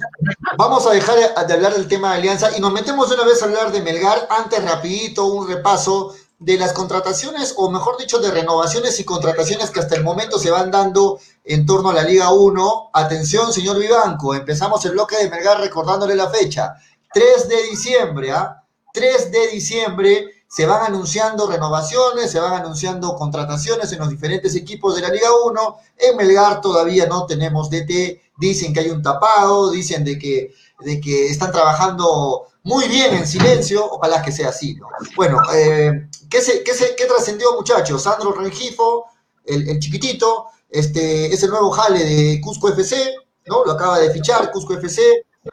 [0.56, 3.46] vamos a dejar de hablar del tema de Alianza y nos metemos una vez a
[3.46, 4.28] hablar de Melgar.
[4.30, 9.80] Antes, rapidito, un repaso de las contrataciones, o mejor dicho, de renovaciones y contrataciones que
[9.80, 12.90] hasta el momento se van dando en torno a la Liga 1.
[12.92, 16.74] Atención, señor Vivanco, empezamos el bloque de Melgar recordándole la fecha.
[17.12, 18.62] 3 de diciembre, ¿ah?
[18.92, 24.96] 3 de diciembre se van anunciando renovaciones, se van anunciando contrataciones en los diferentes equipos
[24.96, 25.78] de la Liga 1.
[25.98, 31.00] En Melgar todavía no tenemos DT, dicen que hay un tapado, dicen de que, de
[31.00, 34.88] que están trabajando muy bien en silencio, ojalá que sea así, ¿no?
[35.16, 38.02] Bueno, eh, ¿qué, qué, qué trascendió, muchachos?
[38.02, 39.06] Sandro Rengifo,
[39.44, 43.14] el, chiquitito, este, es el nuevo jale de Cusco FC,
[43.46, 43.64] ¿no?
[43.64, 45.02] Lo acaba de fichar Cusco FC.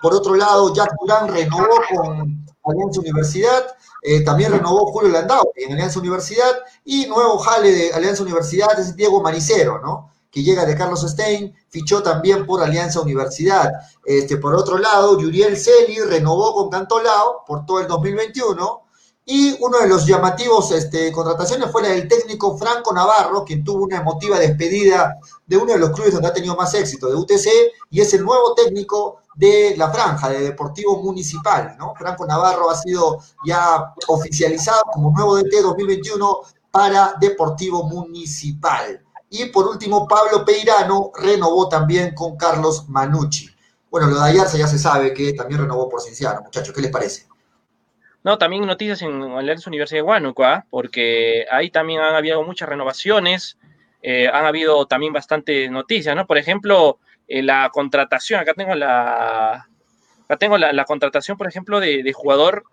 [0.01, 3.65] Por otro lado, Jack Durán renovó con Alianza Universidad,
[4.03, 8.95] eh, también renovó Julio Landau en Alianza Universidad, y nuevo jale de Alianza Universidad es
[8.95, 10.11] Diego Maricero, ¿no?
[10.29, 13.71] que llega de Carlos Stein, fichó también por Alianza Universidad.
[14.05, 18.86] Este, por otro lado, Yuriel Celi renovó con Cantolao por todo el 2021.
[19.29, 23.83] Y uno de los llamativos este, contrataciones fue la del técnico Franco Navarro, quien tuvo
[23.83, 27.45] una emotiva despedida de uno de los clubes donde ha tenido más éxito, de UTC,
[27.89, 31.75] y es el nuevo técnico de la franja, de Deportivo Municipal.
[31.77, 31.93] ¿no?
[31.95, 36.37] Franco Navarro ha sido ya oficializado como nuevo DT 2021
[36.71, 39.03] para Deportivo Municipal.
[39.29, 43.49] Y por último, Pablo Peirano renovó también con Carlos Manucci.
[43.91, 46.91] Bueno, lo de Ayarza ya se sabe que también renovó por Cinciano, muchachos, ¿qué les
[46.91, 47.27] parece?
[48.27, 50.65] No, también noticias en la Universidad de Huánuco, ¿ah?
[50.69, 53.57] porque ahí también han habido muchas renovaciones,
[54.01, 56.27] eh, han habido también bastantes noticias, ¿no?
[56.27, 59.69] Por ejemplo, eh, la contratación, acá tengo la,
[60.25, 62.65] acá tengo la, la contratación, por ejemplo, de, de jugador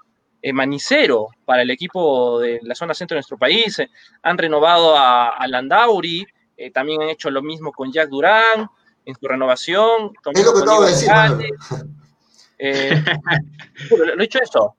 [0.42, 3.80] eh, manicero para el equipo de la zona centro de nuestro país.
[4.24, 8.68] han renovado a, a Landauri, eh, también han hecho lo mismo con Jack Durán
[9.04, 10.10] en su renovación.
[10.34, 11.12] Es lo que acabo de decir.
[13.90, 14.76] Lo, he dicho eso.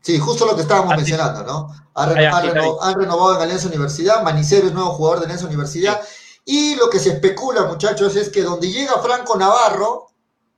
[0.00, 1.02] Sí, justo lo que estábamos Así.
[1.02, 1.74] mencionando, ¿no?
[1.94, 6.00] Han, reno, reno, han, renovado en Alianza Universidad, Manicero es nuevo jugador de Alianza Universidad.
[6.02, 6.18] Sí.
[6.50, 10.06] Y lo que se especula, muchachos, es que donde llega Franco Navarro,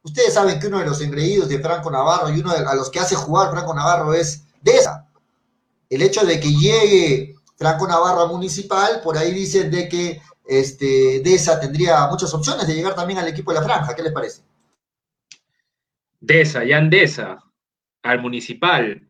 [0.04, 2.90] ustedes saben que uno de los engreídos de Franco Navarro y uno de a los
[2.90, 5.08] que hace jugar Franco Navarro es Deza.
[5.88, 11.58] El hecho de que llegue Franco Navarro Municipal, por ahí dicen de que este, Deza
[11.58, 13.92] tendría muchas opciones de llegar también al equipo de la franja.
[13.96, 14.42] ¿Qué les parece?
[16.20, 17.42] Deza, ya Deza,
[18.04, 19.08] al Municipal.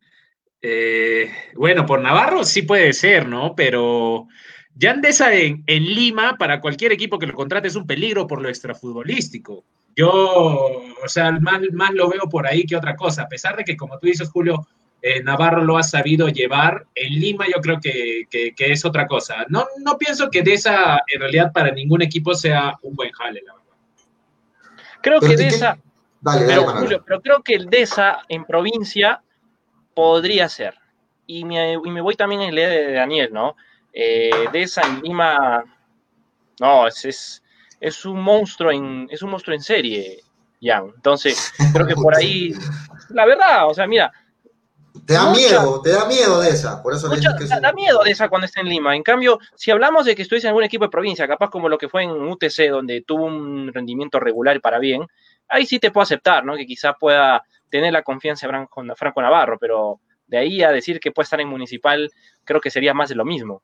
[0.63, 3.55] Eh, bueno, por Navarro sí puede ser, ¿no?
[3.55, 4.29] Pero
[4.75, 8.49] Yandesa en, en, Lima, para cualquier equipo que lo contrate, es un peligro por lo
[8.49, 9.65] extrafutbolístico.
[9.97, 13.65] Yo, o sea, más, más lo veo por ahí que otra cosa, a pesar de
[13.65, 14.67] que, como tú dices, Julio,
[15.03, 16.87] eh, Navarro lo ha sabido llevar.
[16.95, 19.47] En Lima yo creo que, que, que, es otra cosa.
[19.49, 23.43] No, no pienso que de esa, en realidad, para ningún equipo sea un buen jale,
[23.47, 23.71] la verdad.
[25.03, 25.79] Creo que de esa,
[26.21, 29.23] dale, pero, dale, Julio, pero creo que el de esa en provincia
[30.01, 30.75] podría ser.
[31.27, 33.55] Y me, y me voy también en la idea de Daniel, ¿no?
[33.93, 35.63] Eh, de esa en Lima,
[36.59, 37.43] no, es, es,
[37.79, 40.23] es, un monstruo en, es un monstruo en serie,
[40.63, 40.91] Jan.
[40.95, 42.55] Entonces, creo que por ahí,
[43.11, 44.11] la verdad, o sea, mira,
[45.07, 46.83] te da Mucha, miedo, te da miedo de esa.
[46.83, 48.97] Por eso mucha, que da, da miedo de esa cuando está en Lima.
[48.97, 51.79] En cambio, si hablamos de que estuviese en algún equipo de provincia, capaz como lo
[51.79, 55.07] que fue en UTC, donde tuvo un rendimiento regular y para bien,
[55.49, 56.57] ahí sí te puedo aceptar, ¿no?
[56.57, 61.13] Que quizá pueda tener la confianza de Franco Navarro, pero de ahí a decir que
[61.13, 62.11] puede estar en municipal,
[62.45, 63.63] creo que sería más de lo mismo.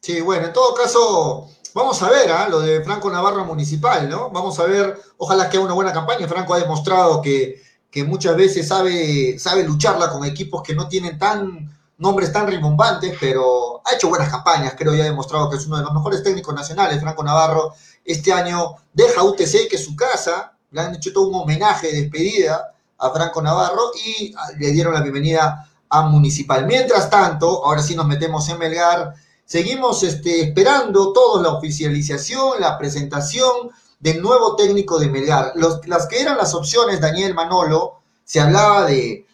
[0.00, 2.50] Sí, bueno, en todo caso, vamos a ver ¿eh?
[2.50, 4.30] lo de Franco Navarro municipal, ¿no?
[4.30, 6.26] Vamos a ver, ojalá que haga una buena campaña.
[6.26, 11.18] Franco ha demostrado que que muchas veces sabe, sabe lucharla con equipos que no tienen
[11.18, 15.66] tan nombres tan rimbombantes, pero ha hecho buenas campañas, creo y ha demostrado que es
[15.66, 17.74] uno de los mejores técnicos nacionales, Franco Navarro.
[18.02, 22.02] Este año deja UTC, que es su casa, le han hecho todo un homenaje de
[22.02, 26.66] despedida a Franco Navarro y le dieron la bienvenida a Municipal.
[26.66, 32.78] Mientras tanto, ahora sí nos metemos en Melgar, seguimos este, esperando toda la oficialización, la
[32.78, 35.52] presentación del nuevo técnico de Melgar.
[35.86, 39.26] las que eran las opciones, Daniel Manolo, se hablaba de,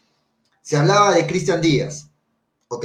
[0.61, 2.09] se hablaba de Cristian Díaz.
[2.69, 2.85] Ok,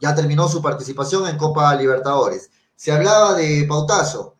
[0.00, 2.50] ya terminó su participación en Copa Libertadores.
[2.74, 4.34] Se hablaba de Pautazo,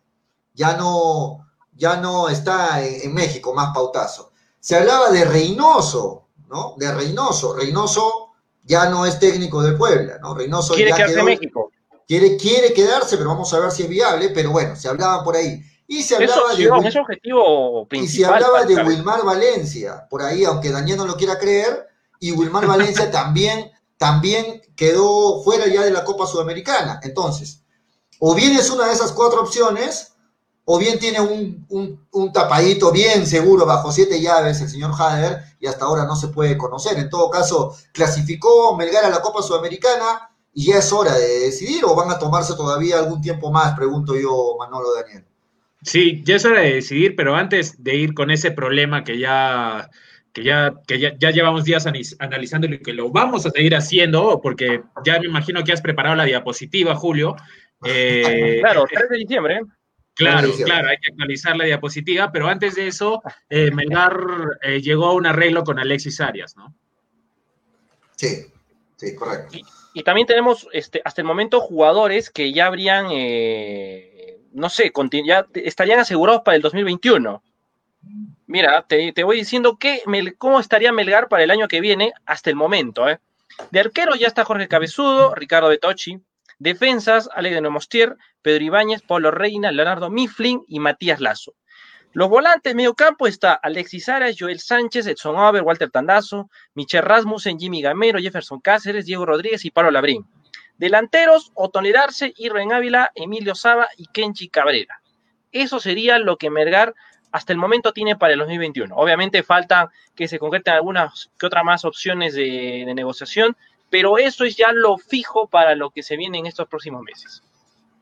[0.53, 1.42] ya no,
[1.83, 4.31] ya no está en, en México, más Pautazo.
[4.57, 6.75] Se hablaba de Reynoso, ¿no?
[6.77, 7.53] De Reynoso.
[7.53, 8.29] Reynoso
[8.63, 10.33] ya no es técnico de Puebla, ¿no?
[10.33, 11.71] Reynoso quiere quedarse en México.
[12.07, 15.35] Quiere, quiere quedarse, pero vamos a ver si es viable, pero bueno, se hablaba por
[15.35, 15.61] ahí.
[15.85, 20.99] Y se hablaba de, objetivo Y se hablaba de Wilmar Valencia, por ahí, aunque Daniel
[20.99, 21.85] no lo quiera creer,
[22.21, 27.01] y Wilmar Valencia también, también quedó fuera ya de la Copa Sudamericana.
[27.03, 27.65] Entonces,
[28.19, 30.12] o bien es una de esas cuatro opciones,
[30.65, 35.85] o bien tiene un, tapadito bien seguro bajo siete llaves el señor Hader y hasta
[35.85, 36.97] ahora no se puede conocer.
[36.97, 41.83] En todo caso, clasificó Melgar a la Copa Sudamericana y ya es hora de decidir
[41.83, 45.25] o van a tomarse todavía algún tiempo más, pregunto yo, Manolo Daniel.
[45.81, 49.89] Sí, ya es hora de decidir, pero antes de ir con ese problema que ya
[50.33, 51.85] que ya, que ya, ya llevamos días
[52.19, 56.15] analizando y que lo vamos a seguir haciendo, porque ya me imagino que has preparado
[56.15, 57.35] la diapositiva, Julio.
[57.85, 59.59] Eh, claro, 3 de diciembre.
[60.15, 64.15] Claro, claro, hay que actualizar la diapositiva, pero antes de eso, eh, Melgar
[64.61, 66.73] eh, llegó a un arreglo con Alexis Arias, ¿no?
[68.15, 68.45] Sí,
[68.95, 69.57] sí, correcto.
[69.93, 74.91] Y, también tenemos este, hasta el momento jugadores que ya habrían, eh, no sé,
[75.25, 77.43] ya estarían asegurados para el 2021.
[78.45, 80.03] Mira, te, voy diciendo que,
[80.37, 83.09] cómo estaría Melgar para el año que viene hasta el momento.
[83.09, 83.19] ¿eh?
[83.71, 86.19] De arquero ya está Jorge Cabezudo, Ricardo Betochi,
[86.63, 91.55] Defensas, Ale de Nomostier, Pedro Ibáñez, Pablo Reina, Leonardo Mifflin y Matías Lazo.
[92.13, 97.59] Los volantes medio campo está Alexis Aras, Joel Sánchez, Edson Over, Walter Tandazo, Michel Rasmussen,
[97.59, 100.25] Jimmy Gamero, Jefferson Cáceres, Diego Rodríguez y Pablo Labrín.
[100.77, 105.01] Delanteros, Otón Arce, Irving Ávila, Emilio Saba y Kenchi Cabrera.
[105.51, 106.95] Eso sería lo que Mergar
[107.33, 108.95] hasta el momento tiene para el 2021.
[108.95, 113.57] Obviamente falta que se concreten algunas que otras más opciones de negociación,
[113.93, 117.43] pero eso es ya lo fijo para lo que se viene en estos próximos meses.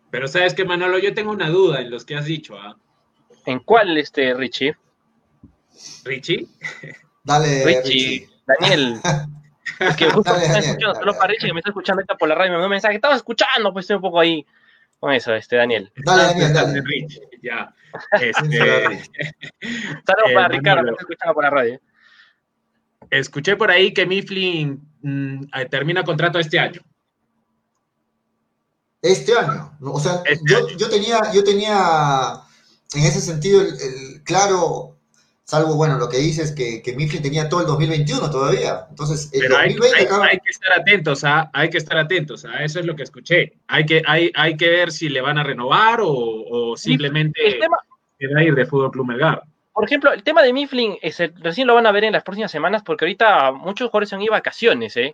[0.10, 2.78] Pero sabes que Manolo, yo tengo una duda en los que has dicho, ¿ah?
[3.46, 4.78] ¿En cuál, este, Richie?
[6.06, 6.48] ¿Richie?
[7.26, 8.30] Dale, Richie.
[8.48, 9.02] Daniel.
[9.80, 12.16] es que justo Dale, me está escuchando, solo para Richie que me está escuchando ahorita
[12.16, 14.46] por la radio, me mandó un mensaje, estaba escuchando, pues estoy un poco ahí
[14.98, 15.92] con eso, este, Daniel.
[16.06, 16.82] Dale, Daniel, dale.
[16.86, 17.76] Richie, ya.
[18.14, 18.60] Este...
[20.08, 21.82] Saludos para eh, Ricardo, que me está escuchando por la radio.
[23.10, 26.82] Escuché por ahí que Mifflin mm, eh, termina contrato este año.
[29.02, 29.78] Este año.
[29.82, 30.44] O sea, este
[30.78, 32.42] yo, tenía, yo tenía
[32.94, 34.98] en ese sentido el, claro,
[35.44, 38.86] salvo, bueno, lo que dices que, que Mifflin tenía todo el 2021 todavía.
[38.90, 41.50] Entonces, el Pero hay, que estar atentos, ¿ah?
[41.54, 42.64] hay que estar atentos, ¿ah?
[42.64, 43.54] eso es lo que escuché.
[43.68, 47.60] Hay que, hay, hay que ver si le van a renovar o, simplemente
[48.20, 49.44] queda ir de Fútbol Club Melgar
[49.74, 52.52] por ejemplo, el tema de Mifflin es recién lo van a ver en las próximas
[52.52, 55.14] semanas porque ahorita muchos jugadores son ido vacaciones, ¿eh?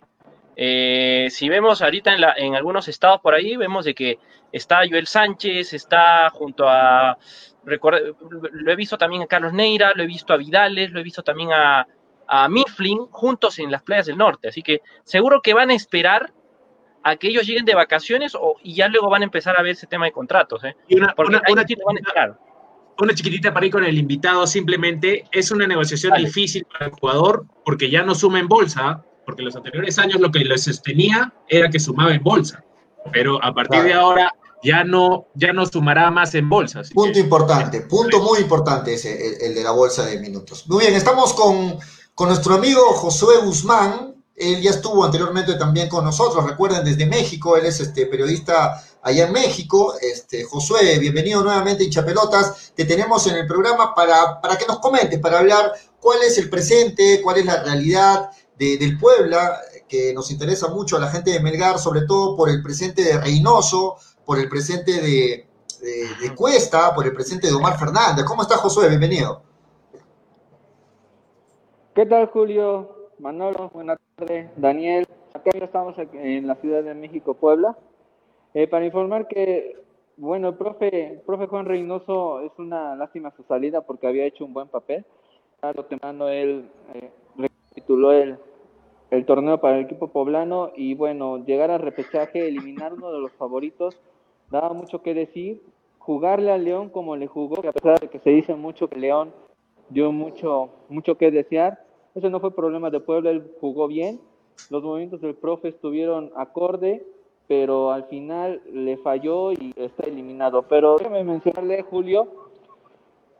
[0.56, 1.28] ¿eh?
[1.30, 4.18] si vemos ahorita en, la, en, algunos estados por ahí, vemos de que
[4.50, 7.16] está Joel Sánchez, está junto a,
[7.64, 11.22] lo he visto también a Carlos Neira, lo he visto a Vidales, lo he visto
[11.22, 11.86] también a,
[12.26, 14.48] a Mifflin, juntos en las playas del norte.
[14.48, 16.32] Así que seguro que van a esperar
[17.02, 19.72] a que ellos lleguen de vacaciones o, y ya luego van a empezar a ver
[19.72, 20.64] ese tema de contratos.
[20.64, 20.76] ¿eh?
[20.88, 22.38] Y una, porque una, van a esperar
[23.00, 27.46] una chiquitita para ir con el invitado, simplemente es una negociación difícil para el jugador
[27.64, 31.70] porque ya no suma en bolsa, porque los anteriores años lo que les sostenía era
[31.70, 32.64] que sumaba en bolsa,
[33.12, 34.32] pero a partir de ahora
[34.64, 36.82] ya no, ya no sumará más en bolsa.
[36.92, 40.64] Punto importante, punto muy importante ese, el, de la bolsa de minutos.
[40.66, 41.78] Muy bien, estamos con,
[42.14, 47.56] con nuestro amigo Josué Guzmán, él ya estuvo anteriormente también con nosotros, recuerden, desde México,
[47.56, 49.94] él es este periodista allá en México.
[50.00, 52.72] Este, Josué, bienvenido nuevamente Hinchapelotas.
[52.74, 56.48] Te tenemos en el programa para, para que nos comentes, para hablar cuál es el
[56.48, 61.40] presente, cuál es la realidad del Puebla, que nos interesa mucho a la gente de
[61.40, 65.44] Melgar, sobre todo por el presente de Reynoso, por el presente de,
[66.34, 68.24] Cuesta, por el presente de Omar Fernández.
[68.24, 68.88] ¿Cómo estás, Josué?
[68.88, 69.42] Bienvenido.
[71.94, 73.10] ¿Qué tal, Julio?
[73.20, 74.50] Manolo, buenas tardes.
[74.56, 77.76] Daniel, acá estamos en la Ciudad de México, Puebla.
[78.54, 79.76] Eh, para informar que,
[80.16, 84.54] bueno, el profe, profe Juan Reynoso es una lástima su salida porque había hecho un
[84.54, 85.04] buen papel.
[85.60, 87.10] Claro, temprano él eh,
[87.74, 88.38] tituló el,
[89.10, 93.32] el torneo para el equipo poblano y bueno, llegar a repechaje, eliminar uno de los
[93.32, 93.98] favoritos,
[94.50, 95.62] daba mucho que decir.
[95.98, 98.98] Jugarle al León como le jugó, que a pesar de que se dice mucho que
[98.98, 99.30] León
[99.90, 101.84] dio mucho, mucho que desear,
[102.14, 104.18] eso no fue problema de Puebla, él jugó bien
[104.70, 107.06] los movimientos del profe estuvieron acorde,
[107.48, 110.62] pero al final le falló y está eliminado.
[110.68, 112.50] Pero déjame mencionarle, Julio,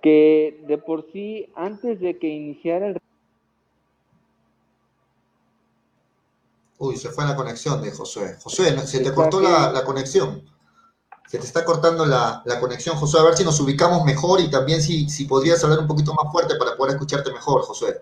[0.03, 2.99] que de por sí, antes de que iniciara el...
[6.79, 8.37] Uy, se fue la conexión de Josué.
[8.43, 10.43] Josué, se te cortó la, conexión.
[11.27, 13.21] Se te está cortando la, conexión, Josué.
[13.21, 16.33] A ver si nos ubicamos mejor y también si, si podrías hablar un poquito más
[16.33, 18.01] fuerte para poder escucharte mejor, Josué.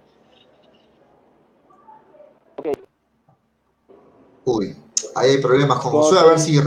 [4.44, 4.76] Uy,
[5.16, 6.18] ahí hay problemas con Josué.
[6.18, 6.60] A ver si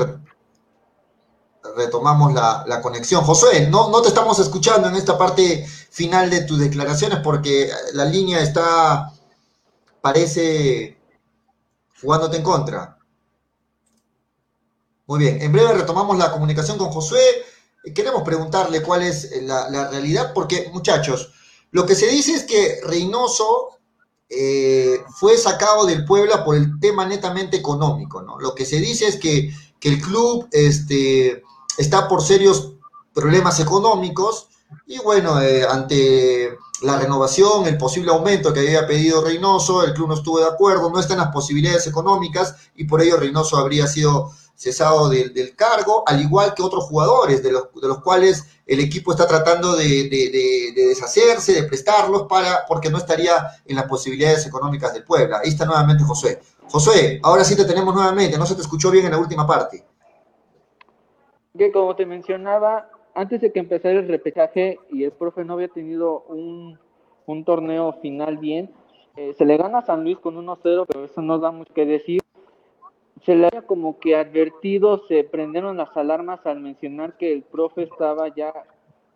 [1.76, 3.24] retomamos la, conexión.
[3.24, 8.06] Josué, no, no te estamos escuchando en esta parte final de tus declaraciones porque la
[8.06, 9.12] línea está,
[10.02, 10.98] parece,
[12.02, 12.98] jugándote en contra.
[15.08, 17.20] Muy bien, en breve retomamos la comunicación con Josué.
[17.96, 21.34] Queremos preguntarle cuál es la, realidad, porque muchachos,
[21.72, 23.79] lo que se dice es que Reynoso
[24.30, 28.40] eh, fue sacado del Puebla por el tema netamente económico, ¿no?
[28.40, 31.44] Lo que se dice es que, que el club este,
[31.78, 32.74] está por serios
[33.14, 34.50] problemas económicos
[34.86, 40.10] y bueno, eh, ante la renovación, el posible aumento que había pedido Reynoso, el club
[40.10, 44.32] no estuvo de acuerdo, no están las posibilidades económicas y por ello Reynoso habría sido
[44.60, 49.12] cesado del cargo, al igual que otros jugadores de los, de los cuales el equipo
[49.12, 53.34] está tratando de, deshacerse, de prestarlos para, porque no estaría
[53.66, 55.40] en las posibilidades económicas del Puebla.
[55.44, 56.40] Ahí está nuevamente Josué.
[56.68, 59.86] Josué, ahora sí te tenemos nuevamente, no se te escuchó bien en la última parte
[61.60, 65.68] que como te mencionaba, antes de que empezara el repechaje y el profe no había
[65.68, 66.80] tenido un,
[67.46, 68.72] torneo final bien,
[69.16, 71.86] eh, se le gana a San Luis con 1-0, pero eso no da mucho que
[71.86, 72.19] decir.
[73.26, 77.84] Se le había como que advertido, se prendieron las alarmas al mencionar que el profe
[77.84, 78.54] estaba ya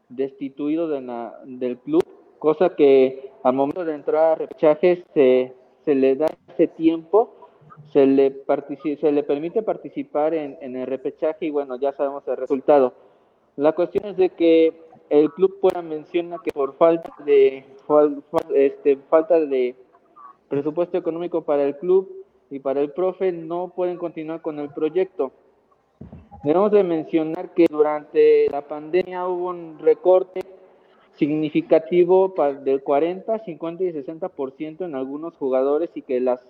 [0.10, 2.04] destituido de la, del club,
[2.40, 5.54] cosa que al momento de entrar a repechaje se,
[5.86, 7.44] se le da ese tiempo
[7.92, 12.94] se le, permite participar en, el repechaje y bueno, ya sabemos el resultado.
[13.56, 14.74] La cuestión es de que
[15.10, 17.66] el club pueda menciona que por falta de
[18.56, 19.76] este, falta de
[20.50, 22.23] presupuesto económico para el club
[22.54, 25.32] y para el profe no pueden continuar con el proyecto.
[26.44, 30.42] Debemos de mencionar que durante la pandemia hubo un recorte
[31.14, 32.34] significativo
[32.64, 36.48] del 40, 50 y 60% en algunos jugadores y que las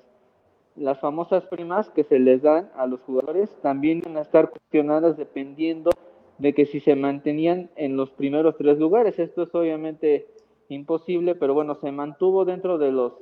[0.75, 5.17] las famosas primas que se les dan a los jugadores también van a estar cuestionadas
[5.17, 5.91] dependiendo
[6.39, 9.19] de que si se mantenían en los primeros tres lugares.
[9.19, 10.27] Esto es obviamente
[10.69, 13.13] imposible, pero bueno, se mantuvo dentro de los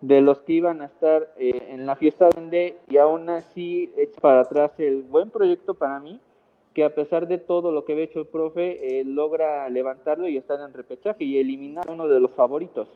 [0.00, 4.20] de los que iban a estar eh, en la fiesta de y aún así echa
[4.20, 6.20] para atrás el buen proyecto para mí,
[6.74, 10.36] que a pesar de todo lo que había hecho el profe, eh, logra levantarlo y
[10.36, 12.88] estar en repechaje y eliminar uno de los favoritos.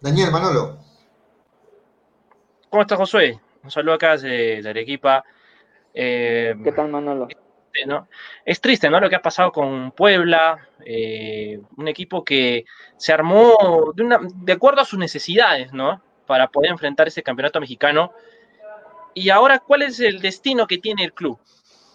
[0.00, 0.76] Daniel Manolo.
[2.68, 3.38] ¿Cómo estás, Josué?
[3.62, 5.24] Un saludo acá de, Arequipa.
[5.92, 7.28] Eh, ¿Qué tal, Manolo?
[8.44, 9.00] Es triste, ¿no?
[9.00, 12.64] Lo que ha pasado con Puebla, eh, un equipo que
[12.96, 16.02] se armó de, de acuerdo a sus necesidades, ¿no?
[16.26, 18.12] Para poder enfrentar ese campeonato mexicano.
[19.14, 21.38] Y ahora, ¿cuál es el destino que tiene el club?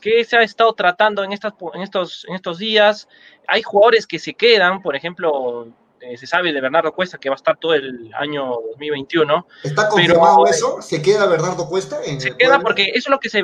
[0.01, 3.07] ¿Qué se ha estado tratando en, estas, en, estos, en estos días?
[3.47, 5.67] Hay jugadores que se quedan, por ejemplo,
[6.05, 9.47] eh, se sabe de Bernardo Cuesta que va a estar todo el año 2021.
[9.63, 10.81] ¿Está confirmado eso?
[10.81, 11.97] ¿Se queda Bernardo Cuesta?
[12.03, 13.43] se queda porque eso es lo que se...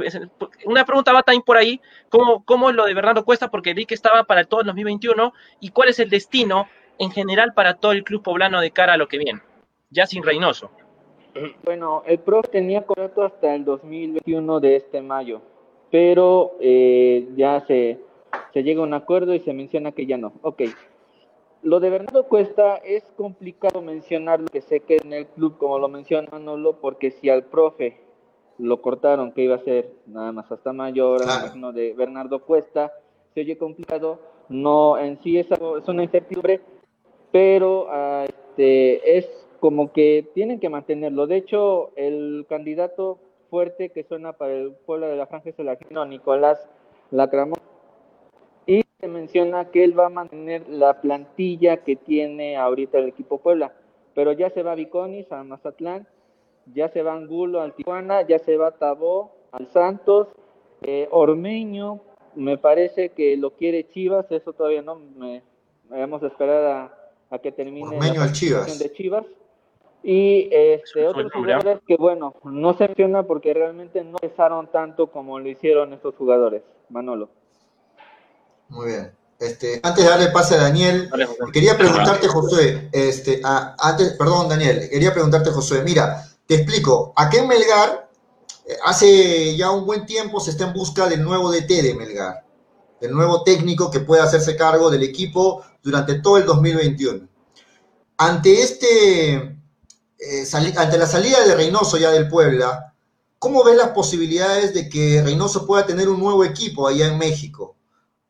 [0.65, 3.49] Una pregunta va también por ahí, ¿cómo, ¿cómo es lo de Bernardo Cuesta?
[3.49, 6.67] Porque vi que estaba para todo el 2021 y cuál es el destino
[6.99, 9.41] en general para todo el club poblano de cara a lo que viene,
[9.89, 10.69] ya sin Reynoso.
[11.63, 15.41] Bueno, el PRO tenía contrato hasta el 2021 de este mayo,
[15.89, 17.99] pero eh, ya se,
[18.53, 20.33] se llega a un acuerdo y se menciona que ya no.
[20.41, 20.63] Ok,
[21.63, 25.87] lo de Bernardo Cuesta es complicado mencionarlo, que sé que en el club, como lo
[25.87, 27.99] menciona Manolo, porque si al profe
[28.57, 31.71] lo cortaron, que iba a ser nada más hasta mayor, claro.
[31.71, 32.91] de Bernardo Cuesta,
[33.33, 36.61] se oye complicado, no en sí es, es una incertidumbre,
[37.31, 41.27] pero ah, este, es como que tienen que mantenerlo.
[41.27, 45.69] De hecho, el candidato fuerte que suena para el pueblo de la Franja es el
[45.69, 46.67] argentino Nicolás
[47.11, 47.59] Lacramón,
[49.01, 53.73] se menciona que él va a mantener la plantilla que tiene ahorita el equipo Puebla.
[54.13, 56.07] Pero ya se va Viconis a Mazatlán,
[56.73, 60.27] ya se va Angulo al Tijuana, ya se va Tabó al Santos,
[60.83, 62.01] eh, Ormeño,
[62.35, 65.41] me parece que lo quiere Chivas, eso todavía no, me,
[65.89, 66.91] vamos a esperar
[67.29, 68.77] a, que termine la al Chivas.
[68.77, 69.25] de Chivas.
[70.03, 75.39] Y este, otros jugadores que, bueno, no se menciona porque realmente no pesaron tanto como
[75.39, 77.29] lo hicieron estos jugadores, Manolo.
[78.71, 79.11] Muy bien.
[79.37, 81.09] Este, antes de darle pase a Daniel,
[81.51, 87.47] quería preguntarte, Josué, este, antes, perdón, Daniel, quería preguntarte, Josué, mira, te explico, acá en
[87.47, 88.09] Melgar,
[88.67, 92.45] eh, hace ya un buen tiempo se está en busca del nuevo DT de Melgar,
[93.01, 97.27] del nuevo técnico que pueda hacerse cargo del equipo durante todo el 2021.
[98.17, 100.47] Ante este, eh,
[100.77, 102.93] ante la salida de Reynoso ya del Puebla,
[103.39, 107.75] ¿cómo ves las posibilidades de que Reynoso pueda tener un nuevo equipo allá en México?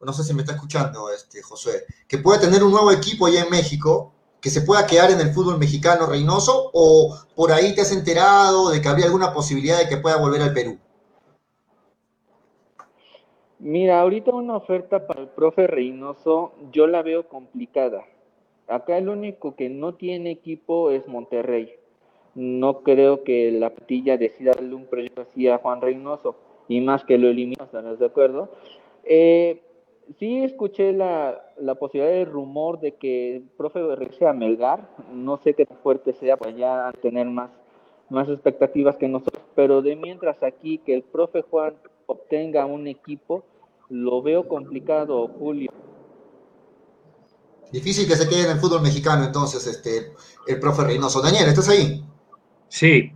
[0.03, 3.43] No sé si me está escuchando, este, Josué, que pueda tener un nuevo equipo allá
[3.43, 7.81] en México, que se pueda quedar en el fútbol mexicano Reynoso, o por ahí te
[7.81, 10.79] has enterado de que habría alguna posibilidad de que pueda volver al Perú.
[13.59, 18.03] Mira, ahorita una oferta para el profe Reynoso yo la veo complicada.
[18.67, 21.75] Acá el único que no tiene equipo es Monterrey.
[22.33, 26.35] No creo que la patilla decida darle un proyecto así a Juan Reynoso,
[26.67, 28.49] y más que lo elimina, ¿estás de acuerdo?
[29.03, 29.61] Eh,
[30.19, 34.89] sí escuché la, la, posibilidad de rumor de que el profe regrese a Melgar.
[35.13, 37.49] No sé qué tan fuerte sea, pues ya tener más,
[38.09, 39.43] más expectativas que nosotros.
[39.55, 43.43] Pero de mientras aquí que el profe Juan obtenga un equipo,
[43.89, 45.71] lo veo complicado, Julio.
[47.71, 50.13] Difícil que se quede en el fútbol mexicano entonces este,
[50.47, 51.21] el profe Reynoso.
[51.21, 52.03] Daniel, ¿estás ahí?
[52.67, 53.11] Sí.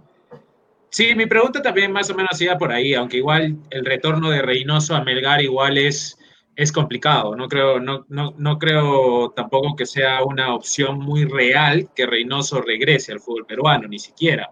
[0.89, 4.41] Sí, mi pregunta también más o menos iba por ahí, aunque igual el retorno de
[4.41, 6.17] Reynoso a Melgar igual es,
[6.55, 7.35] es complicado.
[7.35, 12.61] No creo, no, no, no creo tampoco que sea una opción muy real que Reynoso
[12.61, 14.51] regrese al fútbol peruano, ni siquiera.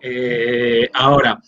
[0.00, 1.40] Eh, ahora,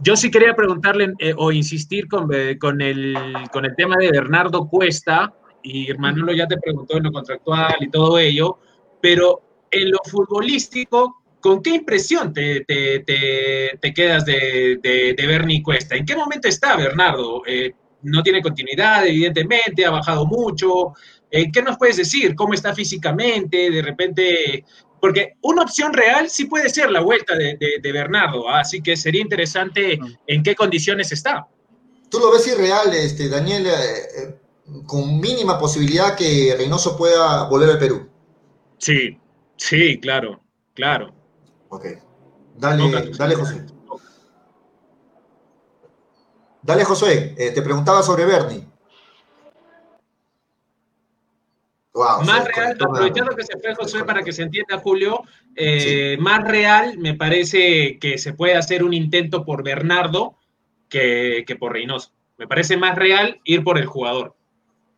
[0.00, 3.16] yo sí quería preguntarle eh, o insistir con, eh, con, el,
[3.52, 7.90] con el tema de Bernardo Cuesta, y Manolo ya te preguntó en lo contractual y
[7.90, 8.58] todo ello,
[9.00, 15.62] pero en lo futbolístico, ¿con qué impresión te, te, te, quedas de, de, de, Bernie
[15.62, 15.96] Cuesta?
[15.96, 17.42] ¿En qué momento está Bernardo?
[18.02, 20.94] No tiene continuidad, evidentemente, ha bajado mucho.
[21.30, 22.34] Eh, ¿Qué nos puedes decir?
[22.34, 23.70] ¿Cómo está físicamente?
[23.70, 24.64] De repente,
[25.00, 28.60] porque una opción real sí puede ser la vuelta de, de Bernardo, ¿ah?
[28.60, 31.46] así que sería interesante en qué condiciones está.
[32.10, 34.36] Tú lo ves irreal, este, Daniel, eh, eh
[34.86, 38.08] con mínima posibilidad que Reynoso pueda volver al Perú.
[38.78, 39.18] Sí,
[39.56, 40.42] sí, claro,
[40.74, 41.12] claro.
[41.68, 41.86] Ok.
[42.56, 43.66] Dale, dale José.
[46.62, 47.34] Dale, José.
[47.38, 48.66] Eh, te preguntaba sobre Bernie.
[52.24, 55.22] más real, aprovechando que se fue José para que se entienda, Julio,
[55.56, 60.34] eh, más real me parece que se puede hacer un intento por Bernardo
[60.88, 62.10] que, que por Reynoso.
[62.38, 64.34] Me parece más real ir por el jugador.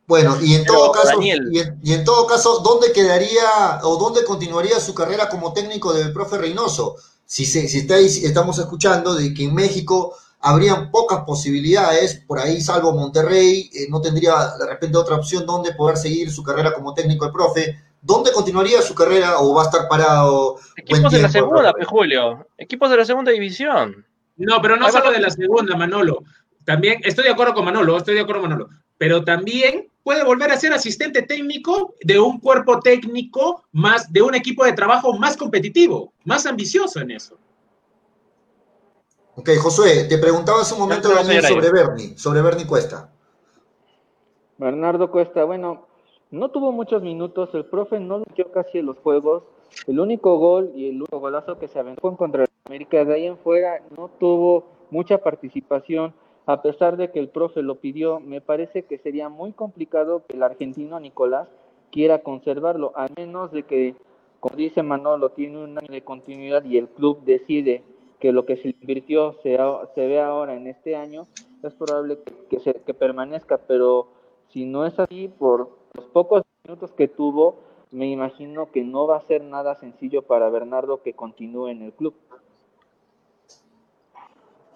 [0.05, 4.93] Bueno, y en todo caso, y en, todo caso, ¿dónde quedaría o dónde continuaría su
[4.93, 6.97] carrera como técnico del profe Reynoso?
[7.25, 7.87] Si, se, si
[8.25, 14.01] estamos escuchando de que en México habrían pocas posibilidades, por ahí salvo Monterrey, eh, no
[14.01, 17.79] tendría de repente otra opción donde poder seguir su carrera como técnico del profe.
[18.01, 20.57] ¿Dónde continuaría su carrera o va a estar parado?
[20.75, 22.45] Equipos de la segunda, Julio.
[22.57, 24.05] Equipos de la segunda división.
[24.35, 26.23] No, pero no solo de la segunda, Manolo.
[26.65, 28.69] También estoy de acuerdo con Manolo, estoy de acuerdo con Manolo.
[28.97, 34.35] Pero también puede volver a ser asistente técnico de un cuerpo técnico más, de un
[34.35, 37.39] equipo de trabajo más competitivo, más ambicioso en eso.
[39.35, 43.09] Ok, Josué, te preguntaba hace un momento sobre Bernie, sobre Bernie Cuesta.
[44.59, 45.87] Bernardo Cuesta, bueno,
[46.29, 49.41] no tuvo muchos minutos, el profe no luchó casi en los juegos,
[49.87, 53.13] el único gol y el único golazo que se aventó en contra de América, de
[53.15, 56.13] ahí en fuera no tuvo mucha participación,
[56.45, 60.37] a pesar de que el profe lo pidió, me parece que sería muy complicado que
[60.37, 61.47] el argentino Nicolás
[61.91, 63.95] quiera conservarlo, a menos de que,
[64.39, 67.83] como dice Manolo, tiene un año de continuidad y el club decide
[68.23, 69.57] que lo que se invirtió se,
[69.95, 71.27] se ve ahora en este año,
[71.61, 72.19] es probable
[72.49, 74.13] que, se, que permanezca, pero
[74.47, 77.59] si no es así, por los pocos minutos que tuvo,
[77.91, 81.91] me imagino que no va a ser nada sencillo para Bernardo que continúe en el
[81.91, 82.15] club.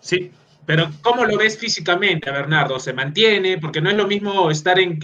[0.01, 0.29] Sí,
[0.65, 2.81] pero ¿cómo lo ves físicamente, Bernardo?
[2.81, 3.59] ¿Se mantiene?
[3.59, 4.99] Porque no es lo mismo estar en,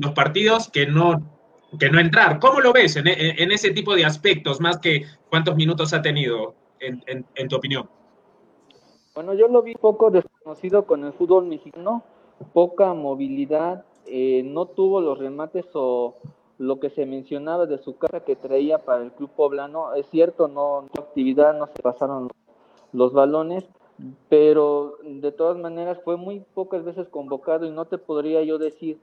[0.00, 1.20] los partidos que no,
[1.80, 2.38] que no entrar.
[2.38, 3.08] ¿Cómo lo ves en,
[3.50, 7.88] ese tipo de aspectos, más que cuántos minutos ha tenido, en, tu opinión?
[9.14, 12.04] Bueno, yo lo vi poco desconocido con el fútbol mexicano,
[12.52, 16.14] poca movilidad, eh, no tuvo los remates o
[16.58, 19.94] lo que se mencionaba de su cara que traía para el club poblano.
[19.94, 22.28] Es cierto, no, no actividad, no se pasaron
[22.92, 23.64] los balones,
[24.28, 29.00] pero de todas maneras fue muy pocas veces convocado y no te podría yo decir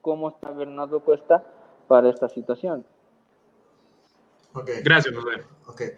[0.00, 1.44] cómo está Bernardo Cuesta
[1.88, 2.84] para esta situación.
[4.54, 4.82] Okay.
[4.82, 5.42] Gracias, José.
[5.68, 5.88] Okay.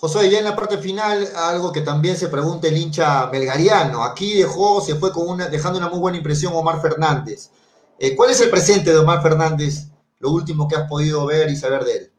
[0.00, 4.04] José, ya en la parte final, algo que también se pregunta el hincha belgariano.
[4.04, 7.50] Aquí dejó, se fue con una, dejando una muy buena impresión Omar Fernández.
[7.98, 9.90] Eh, ¿Cuál es el presente de Omar Fernández?
[10.20, 12.10] Lo último que has podido ver y saber de él.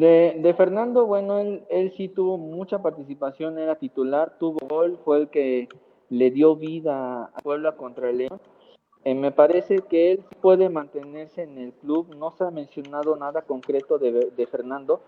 [0.00, 5.18] De, de Fernando, bueno, él, él sí tuvo mucha participación, era titular, tuvo gol, fue
[5.18, 5.68] el que
[6.08, 8.40] le dio vida a Puebla contra el León.
[9.04, 13.42] Eh, me parece que él puede mantenerse en el club, no se ha mencionado nada
[13.42, 15.02] concreto de, de Fernando.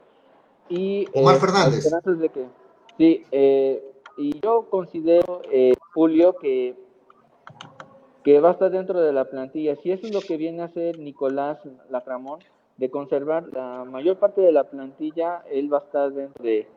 [0.71, 1.85] Y, Omar eh, Fernández.
[1.85, 2.47] De que,
[2.97, 3.85] sí, eh,
[4.17, 6.77] y yo considero, eh, Julio, que,
[8.23, 9.77] que va a estar dentro de la plantilla.
[9.83, 11.59] Si eso es lo que viene a hacer Nicolás
[11.91, 12.39] Lacramón,
[12.77, 16.69] de conservar la mayor parte de la plantilla, él va a estar dentro de,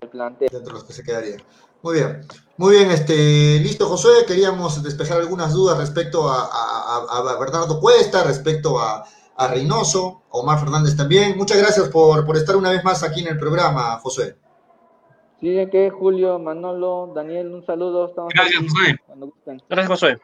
[0.00, 0.48] del plantel.
[0.50, 1.40] Dentro de los que se quedarían.
[1.82, 2.26] Muy bien,
[2.56, 8.24] muy bien, este, listo Josué, queríamos despejar algunas dudas respecto a, a, a Bernardo Cuesta,
[8.24, 9.04] respecto a,
[9.36, 11.36] a Reynoso, a Omar Fernández también.
[11.36, 14.36] Muchas gracias por, por estar una vez más aquí en el programa, Josué.
[15.40, 18.08] Sí, que Julio, Manolo, Daniel, un saludo.
[18.08, 18.96] Estamos gracias, Josué.
[19.68, 20.18] Gracias, Josué.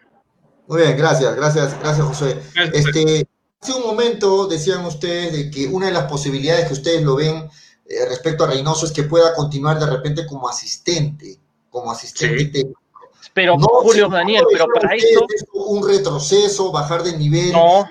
[0.66, 2.42] Muy bien, gracias, gracias, gracias, Josué.
[2.72, 3.26] este,
[3.60, 7.48] hace un momento decían ustedes de que una de las posibilidades que ustedes lo ven
[7.84, 11.38] eh, respecto a Reynoso es que pueda continuar de repente como asistente,
[11.68, 12.81] como asistente técnico.
[13.34, 15.26] Pero, Julio, Daniel, pero para eso...
[15.54, 17.52] Un retroceso, bajar de nivel.
[17.52, 17.88] No,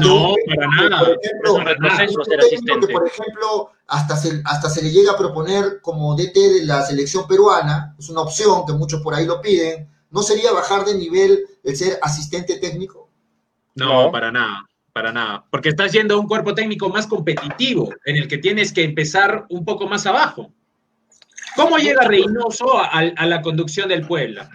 [0.00, 1.04] no, para nada.
[1.04, 2.86] Por ejemplo, es un retroceso ser asistente.
[2.86, 6.84] Que, por ejemplo, hasta se, hasta se le llega a proponer como DT de la
[6.84, 9.88] selección peruana, es una opción que muchos por ahí lo piden.
[10.10, 13.08] ¿No sería bajar de nivel el ser asistente técnico?
[13.74, 14.12] No, no.
[14.12, 18.28] para nada para nada, porque estás yendo a un cuerpo técnico más competitivo, en el
[18.28, 20.52] que tienes que empezar un poco más abajo.
[21.56, 24.50] ¿Cómo llega Reynoso a, a la conducción del Puebla?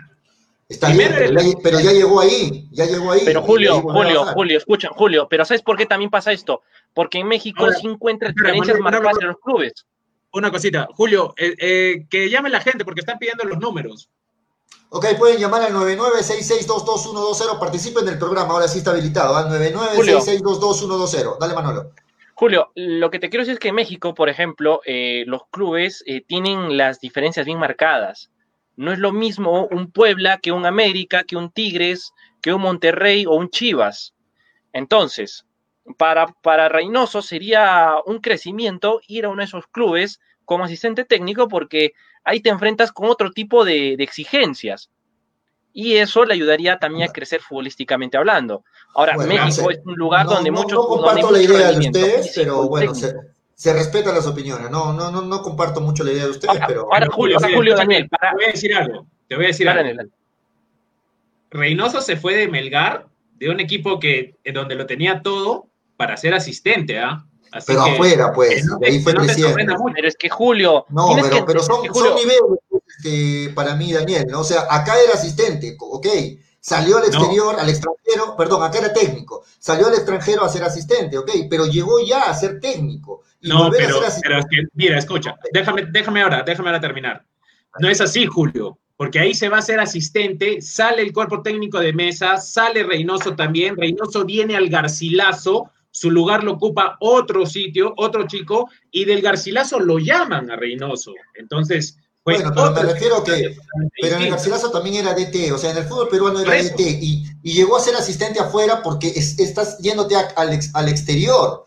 [0.70, 3.22] Está bien, pero, ya, pero, ya, llegó ahí, ya llegó ahí.
[3.24, 6.62] Pero Julio, Julio, Julio, escucha, Julio, pero ¿sabes por qué también pasa esto?
[6.94, 9.86] Porque en México Ahora, se encuentran diferencias marcadas entre los clubes.
[10.34, 14.10] Una cosita, Julio, eh, eh, que llame la gente porque están pidiendo los números.
[14.90, 21.38] Ok, pueden llamar al 9966222120, participen del programa, ahora sí está habilitado, al 9966222120.
[21.40, 21.92] Dale, Manolo.
[22.36, 26.04] Julio, lo que te quiero decir es que en México, por ejemplo, eh, los clubes
[26.06, 28.30] eh, tienen las diferencias bien marcadas.
[28.78, 33.26] No es lo mismo un Puebla que un América, que un Tigres, que un Monterrey
[33.26, 34.14] o un Chivas.
[34.72, 35.46] Entonces,
[35.98, 41.48] para, para Reynoso sería un crecimiento ir a uno de esos clubes como asistente técnico
[41.48, 44.90] porque ahí te enfrentas con otro tipo de, de exigencias.
[45.74, 48.64] Y eso le ayudaría también a crecer futbolísticamente hablando.
[48.96, 50.74] Ahora, bueno, México es un lugar no, donde no, muchos...
[50.74, 53.14] No comparto la idea de ustedes, pero bueno, se,
[53.58, 54.70] se, respetan las opiniones.
[54.70, 56.94] No, no, no, no comparto mucho la idea de ustedes, ahora, pero...
[56.94, 58.30] Ahora, Julio, ahora, Julio, Daniel, para...
[58.30, 59.08] Te voy a decir algo.
[59.28, 59.84] Te voy a decir algo.
[59.84, 60.12] Daniel.
[61.50, 66.16] Reynoso se fue de Melgar, de un equipo que, en donde lo tenía todo, para
[66.18, 67.24] ser asistente, ¿ah?
[67.24, 67.34] ¿eh?
[67.50, 69.56] Así pero que, afuera, pues, no ahí fue no creciendo.
[69.96, 70.86] Pero es que Julio.
[70.90, 72.60] No, pero, que, pero son, Julio, son niveles
[72.98, 74.42] este, para mí, Daniel, ¿no?
[74.42, 76.08] O sea, acá era asistente, ok.
[76.60, 77.62] Salió al exterior, no.
[77.62, 79.44] al extranjero, perdón, acá era técnico.
[79.60, 83.22] Salió al extranjero a ser asistente, ok, pero llegó ya a ser técnico.
[83.48, 87.26] No, pero, pero es que, mira, escucha, déjame, déjame ahora, déjame ahora terminar.
[87.80, 91.80] No es así, Julio, porque ahí se va a ser asistente, sale el cuerpo técnico
[91.80, 97.94] de mesa, sale Reynoso también, Reynoso viene al Garcilaso, su lugar lo ocupa otro sitio,
[97.98, 101.14] otro chico, y del Garcilaso lo llaman a Reynoso.
[101.36, 103.56] Entonces, pues bueno, pero me refiero que,
[104.02, 106.80] pero en el Garcilaso también era DT, o sea, en el fútbol peruano era DT,
[107.02, 110.90] y, y, llegó a ser asistente afuera porque es, estás yéndote a, al, ex, al
[110.90, 111.64] exterior,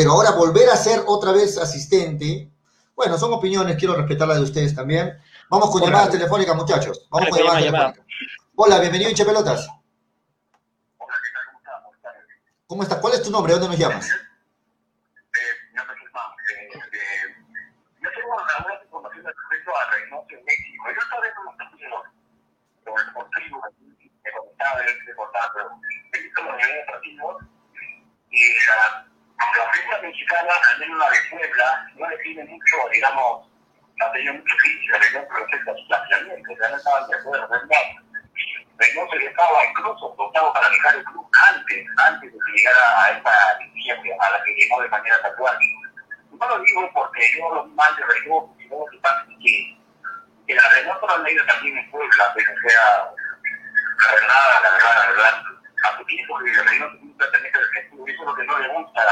[0.00, 2.50] pero ahora volver a ser otra vez asistente,
[2.96, 5.12] bueno, son opiniones, quiero respetar la de ustedes también.
[5.50, 5.90] Vamos con Hola.
[5.90, 7.06] llamadas telefónicas, muchachos.
[7.10, 8.06] Vamos con llamadas telefónicas.
[8.56, 9.68] Hola, bienvenido Hincha Pelotas.
[12.66, 12.98] ¿Cómo estás?
[12.98, 13.52] ¿Cuál es tu nombre?
[13.52, 14.08] ¿Dónde nos llamas?
[26.56, 27.42] niveles deportivos
[28.30, 29.09] y la,
[29.56, 33.48] la prensa mexicana, al menos la de Puebla, no define mucho, digamos,
[33.96, 37.86] no ha tenido mucho crítica, Reynoso respecto a su sea, no estaban de acuerdo, ¿verdad?
[38.78, 43.10] Reynoso ya estaba incluso optado para dejar el club antes, antes de que llegara a
[43.10, 45.58] esta línea a la que llegó de manera tatuada.
[46.30, 49.78] No lo digo porque yo lo mal de Reynoso, sino lo que pasa que,
[50.46, 53.10] que la Reynoso lo han leído también en Puebla, pero sea,
[54.06, 55.49] la verdad, la verdad, la verdad,
[55.82, 58.58] a su tiempo que el Reynoso es un tratamiento defensivo, eso es lo que no
[58.58, 59.04] le gusta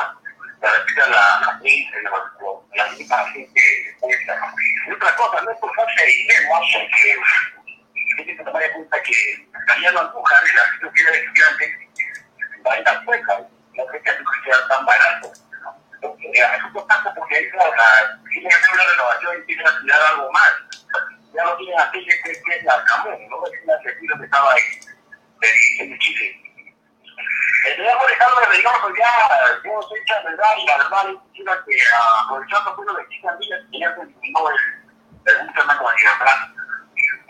[0.60, 4.54] la repita la, la prensa, la, la misma gente Puebla.
[4.86, 9.02] Y otra cosa, no es por falta de dinero, porque tiene que tomar en cuenta
[9.02, 11.88] que Daniel Andújar, el artista que era estudiante,
[12.66, 14.10] va a estar sueca, no creo que
[14.44, 15.32] sea tan barato.
[16.00, 20.30] Es un contacto porque ahí tienen que hacer una renovación y tienen que tirar algo
[20.32, 20.52] más.
[21.34, 24.52] Ya no tienen aquella que, que es la Camón, no es una retiro que estaba
[24.52, 24.62] ahí,
[25.40, 26.47] de, en Chile.
[27.66, 29.12] El señor Alejandro, digamos, ya,
[29.64, 31.74] yo hinchas de verdad y la verdad quisiera que
[32.24, 34.56] aprovechando pues los 15 días que ya se eliminó el,
[35.26, 36.38] el tema con libertad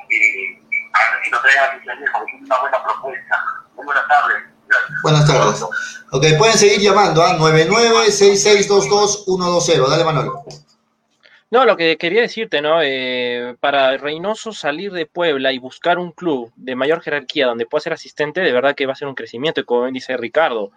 [0.09, 0.59] y
[0.93, 1.81] a ver si nos traigan
[2.13, 3.45] porque es una buena propuesta.
[3.75, 4.45] Muy buenas tardes.
[5.03, 5.63] Buenas tardes.
[6.11, 7.39] Ok, pueden seguir llamando a ¿ah?
[7.39, 9.89] 9966222120.
[9.89, 10.45] Dale, Manolo.
[11.51, 12.83] No, lo que quería decirte, ¿no?
[12.83, 17.81] Eh, para Reynoso salir de Puebla y buscar un club de mayor jerarquía donde pueda
[17.81, 20.73] ser asistente, de verdad que va a ser un crecimiento, como dice Ricardo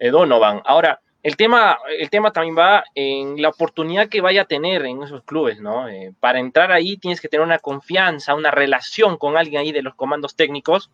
[0.00, 0.60] eh, Donovan.
[0.64, 5.04] Ahora, el tema, el tema también va en la oportunidad que vaya a tener en
[5.04, 5.88] esos clubes, ¿no?
[5.88, 9.82] Eh, para entrar ahí tienes que tener una confianza, una relación con alguien ahí de
[9.82, 10.90] los comandos técnicos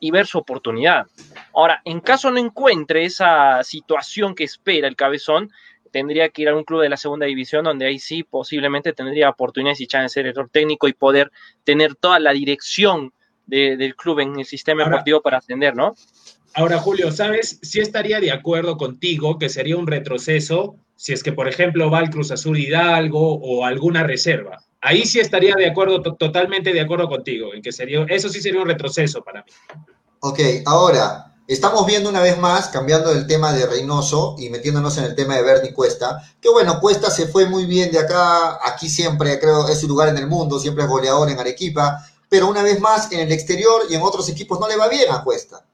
[0.00, 1.06] y ver su oportunidad.
[1.54, 5.50] Ahora, en caso no encuentre esa situación que espera el cabezón,
[5.90, 9.30] tendría que ir a un club de la segunda división donde ahí sí posiblemente tendría
[9.30, 11.30] oportunidades y chance de ser error técnico y poder
[11.64, 13.12] tener toda la dirección
[13.46, 15.96] del club en el sistema deportivo para ascender, ¿no?
[16.54, 17.58] Ahora, Julio, ¿sabes?
[17.62, 22.00] Sí estaría de acuerdo contigo que sería un retroceso si es que, por ejemplo, va
[22.00, 24.58] al Cruz Azul Hidalgo o alguna reserva.
[24.82, 28.60] Ahí sí estaría de acuerdo, totalmente de acuerdo contigo, en que sería, eso sí sería
[28.60, 29.50] un retroceso para mí.
[30.20, 35.04] Ok, ahora, Estamos viendo una vez más, cambiando el tema de Reynoso y metiéndonos en
[35.06, 38.88] el tema de Bernie Cuesta, que bueno, Cuesta se fue muy bien de acá, aquí
[38.88, 42.62] siempre creo es su lugar en el mundo, siempre es goleador en Arequipa, pero una
[42.62, 45.66] vez más en el exterior y en otros equipos no le va bien a Cuesta,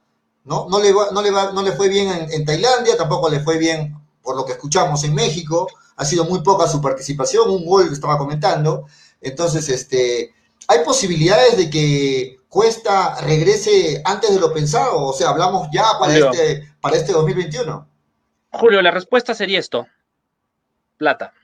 [0.45, 0.67] ¿no?
[0.71, 3.95] No le, no le, no le fue bien en, en Tailandia, tampoco le fue bien,
[4.23, 7.95] por lo que escuchamos, en México, ha sido muy poca su participación, un gol que
[7.95, 8.87] estaba comentando,
[9.21, 10.33] entonces, este,
[10.69, 15.05] hay posibilidades de que Cuesta regrese antes de lo pensado?
[15.05, 17.89] O sea, hablamos ya para, este, para este 2021.
[18.53, 19.87] Julio, la respuesta sería esto.
[20.97, 21.35] Plata.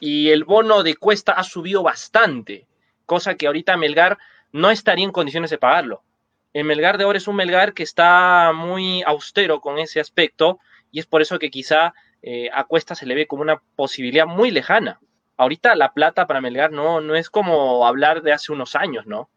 [0.00, 2.66] Y el bono de Cuesta ha subido bastante,
[3.04, 4.18] cosa que ahorita Melgar
[4.52, 6.02] no estaría en condiciones de pagarlo.
[6.52, 10.58] El Melgar de ahora es un Melgar que está muy austero con ese aspecto
[10.90, 14.26] y es por eso que quizá eh, a Cuesta se le ve como una posibilidad
[14.26, 15.00] muy lejana.
[15.42, 19.28] Ahorita la plata para Melgar no, no es como hablar de hace unos años, ¿no?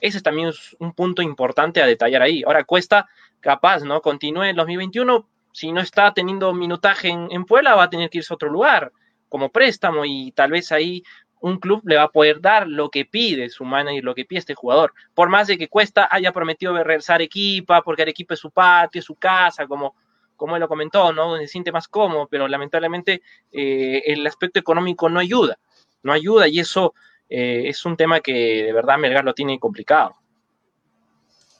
[0.00, 2.44] Ese también es un punto importante a detallar ahí.
[2.46, 3.08] Ahora Cuesta,
[3.40, 4.00] capaz, ¿no?
[4.02, 8.18] Continúe en 2021, si no está teniendo minutaje en, en Puebla, va a tener que
[8.18, 8.92] irse a otro lugar
[9.28, 11.02] como préstamo y tal vez ahí
[11.40, 14.38] un club le va a poder dar lo que pide su manager, lo que pide
[14.38, 14.94] este jugador.
[15.14, 19.00] Por más de que Cuesta haya prometido regresar a Arequipa, porque Arequipa es su patio,
[19.00, 19.96] es su casa, como,
[20.40, 21.28] como él lo comentó, ¿no?
[21.28, 23.20] Donde se siente más cómodo, pero lamentablemente
[23.52, 25.58] eh, el aspecto económico no ayuda,
[26.02, 26.94] no ayuda y eso
[27.28, 30.16] eh, es un tema que de verdad Melgar lo tiene complicado.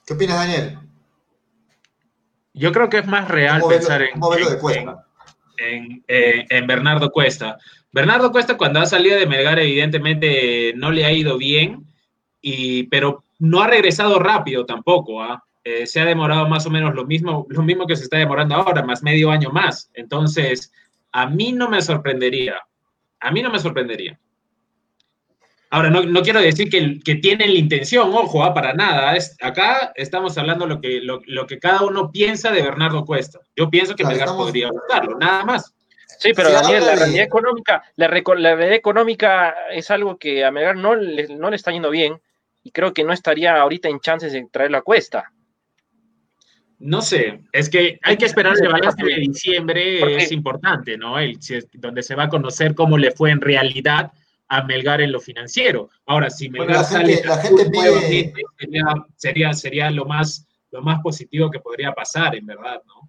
[0.03, 0.79] ¿Qué opinas, Daniel?
[2.53, 4.19] Yo creo que es más real pensar en,
[6.07, 7.59] en, Bernardo Cuesta.
[7.91, 11.85] Bernardo Cuesta cuando ha salido de Melgar evidentemente no le ha ido bien,
[12.41, 15.21] y, pero no ha regresado rápido tampoco.
[15.21, 15.35] ¿ah?
[15.35, 15.50] Eh,
[15.85, 18.83] se ha demorado más o menos lo mismo, lo mismo que se está demorando ahora,
[18.83, 19.91] más medio año más.
[19.93, 20.71] Entonces,
[21.11, 22.55] a mí no me sorprendería.
[23.19, 24.19] A mí no me sorprendería.
[25.73, 29.15] Ahora, no, quiero decir que, que, tienen la intención, ojo, ah, para nada.
[29.15, 33.39] Es, acá estamos hablando lo que, lo, que cada uno piensa de Bernardo Cuesta.
[33.55, 35.73] Yo pienso que Melgar podría buscarlo, nada más.
[36.19, 40.93] Sí, pero Daniel, la realidad económica, la, realidad económica es algo que a Melgar no
[40.93, 42.21] le, no le está yendo bien
[42.63, 45.31] y creo que no estaría ahorita en chances de traerlo a Cuesta.
[46.81, 51.19] No sé, es que hay que esperar el balance de diciembre, es importante, ¿no?
[51.19, 51.37] El,
[51.73, 54.11] donde se va a conocer cómo le fue en realidad
[54.47, 55.91] a Melgar en lo financiero.
[56.07, 57.69] Ahora, si Melgar sale la gente
[59.15, 63.07] sería, sería, lo, más, lo más positivo que podría pasar, en verdad, ¿no?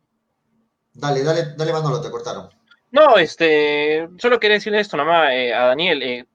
[0.93, 2.51] Dale, dale, dale, Manolo, te cortaron.
[2.91, 6.03] No, este, solo quería decirle esto nomás eh, a Daniel.
[6.03, 6.27] Eh,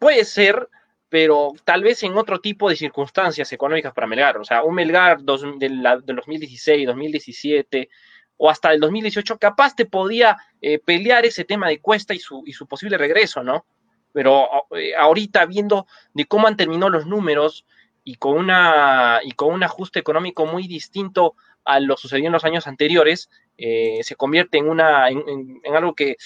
[0.00, 0.68] puede ser,
[1.12, 4.38] pero tal vez en otro tipo de circunstancias económicas para Melgar.
[4.38, 7.90] O sea, un Melgar dos, de, la, 2016, 2017
[8.38, 12.42] o hasta el 2018, capaz te podía eh, pelear ese tema de cuesta y su,
[12.46, 13.66] y su posible regreso, ¿no?
[14.14, 17.66] pero eh, ahorita viendo de cómo han terminado los números
[18.04, 21.34] y con, una, y con un ajuste económico muy distinto
[21.66, 26.16] a lo sucedido en los años anteriores, eh, se convierte en, una, en, algo que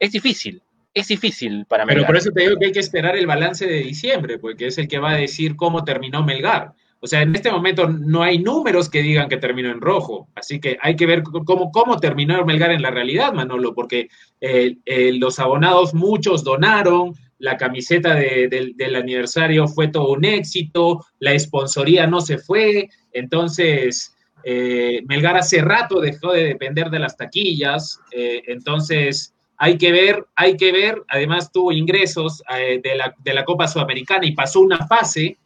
[0.00, 0.64] es difícil,
[0.94, 2.02] es difícil para Melgar.
[2.02, 4.78] Pero por eso te digo que hay que esperar el balance de diciembre, porque es
[4.78, 6.72] el que va a decir cómo terminó Melgar.
[7.00, 10.60] O sea, en este momento no hay números que digan que terminó en rojo, así
[10.60, 14.08] que hay que ver cómo, cómo terminó Melgar en la realidad, Manolo, porque
[14.40, 14.76] eh,
[15.14, 22.20] los abonados muchos donaron, la camiseta del aniversario fue todo un éxito, la esponsoría no
[22.20, 24.14] se fue, entonces
[24.44, 29.31] eh, Melgar hace rato dejó de depender de las taquillas, eh, entonces
[29.62, 33.68] hay que ver, hay que ver, además tuvo ingresos eh, de, la, de, la, Copa
[33.68, 35.38] Sudamericana y pasó una fase,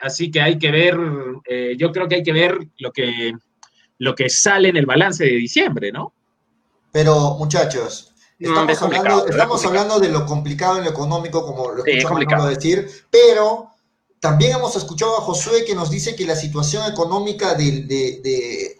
[0.00, 0.96] así que hay que ver,
[1.76, 3.32] yo creo que hay que ver lo que,
[3.98, 6.12] lo que sale en el balance de diciembre, ¿no?
[6.92, 12.48] Pero, muchachos, estamos, hablando, estamos hablando de lo complicado en lo económico, como lo escuchamos
[12.48, 13.70] decir, pero
[14.20, 18.76] también hemos escuchado a Josué que nos dice que la situación económica de, de,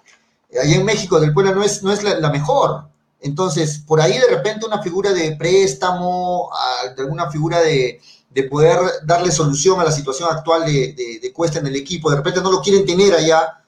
[0.60, 2.88] allá en México del pueblo no es, no es la, mejor.
[3.20, 6.50] Entonces, por ahí de repente una figura de préstamo,
[6.98, 8.00] alguna figura de,
[8.30, 12.16] de poder darle solución a la situación actual de, de, Cuesta en el equipo, de
[12.16, 13.62] repente no lo quieren tener allá,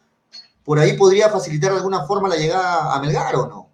[0.64, 3.68] por ahí podría facilitar de alguna forma la llegada a Melgar o no.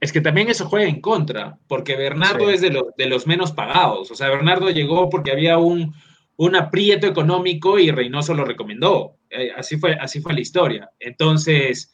[0.00, 4.10] Es que también eso juega en contra, porque Bernardo es de, de los menos pagados.
[4.10, 5.94] O sea, Bernardo llegó porque había un,
[6.36, 9.16] un aprieto económico y Reynoso lo recomendó.
[9.30, 10.90] Eh, así, fue, así fue la historia.
[10.98, 11.92] Entonces,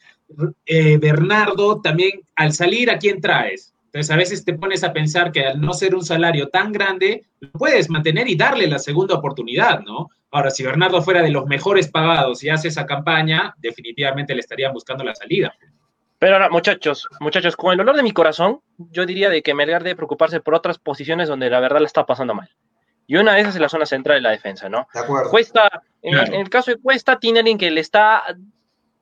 [0.65, 3.73] eh, Bernardo también, al salir, ¿a quién traes?
[3.85, 7.25] Entonces, a veces te pones a pensar que al no ser un salario tan grande,
[7.39, 10.09] lo puedes mantener y darle la segunda oportunidad, ¿no?
[10.31, 14.73] Ahora, si Bernardo fuera de los mejores pagados y hace esa campaña, definitivamente le estarían
[14.73, 15.55] buscando la salida.
[16.19, 19.83] Pero ahora, muchachos, muchachos, con el olor de mi corazón, yo diría de que Melgar
[19.83, 22.49] debe preocuparse por otras posiciones donde la verdad la está pasando mal.
[23.07, 24.87] Y una de esas es la zona central de la defensa, ¿no?
[24.93, 25.31] De acuerdo.
[25.31, 28.21] Cuesta, en, el caso de Cuesta, tiene alguien que le está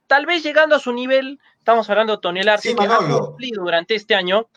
[0.08, 3.96] tal vez llegando a su nivel, estamos hablando de Toniel Arce, que ha cumplido durante
[3.96, 4.50] este año,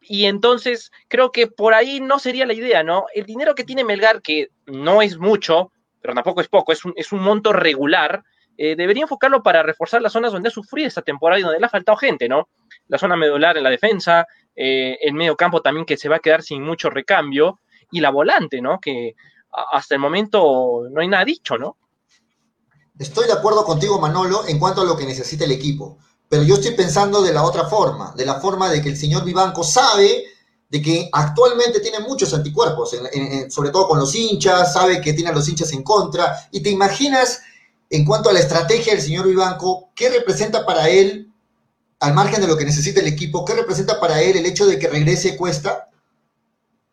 [0.00, 3.06] y entonces creo que por ahí no sería la idea, ¿no?
[3.14, 6.92] El dinero que tiene Melgar, que no es mucho, pero tampoco es poco, es un,
[6.96, 8.22] es un monto regular,
[8.58, 11.66] eh, debería enfocarlo para reforzar las zonas donde ha sufrido esta temporada y donde le
[11.66, 12.48] ha faltado gente, ¿no?
[12.88, 16.20] La zona medular en la defensa, eh, el medio campo también que se va a
[16.20, 18.80] quedar sin mucho recambio, y la volante, ¿no?
[18.80, 19.14] Que
[19.50, 21.76] hasta el momento no hay nada dicho, ¿no?
[23.02, 25.98] Estoy de acuerdo contigo, Manolo, en cuanto a lo que necesita el equipo.
[26.28, 29.24] Pero yo estoy pensando de la otra forma, de la forma de que el señor
[29.24, 30.24] Vivanco sabe
[30.70, 32.96] de que actualmente tiene muchos anticuerpos,
[33.50, 36.70] sobre todo con los hinchas, sabe que tiene a los hinchas en contra, y te
[36.70, 37.40] imaginas
[37.90, 41.30] en cuanto a la estrategia del señor Vivanco, ¿qué representa para él,
[41.98, 44.78] al margen de lo que necesita el equipo, qué representa para él el hecho de
[44.78, 45.90] que regrese Cuesta?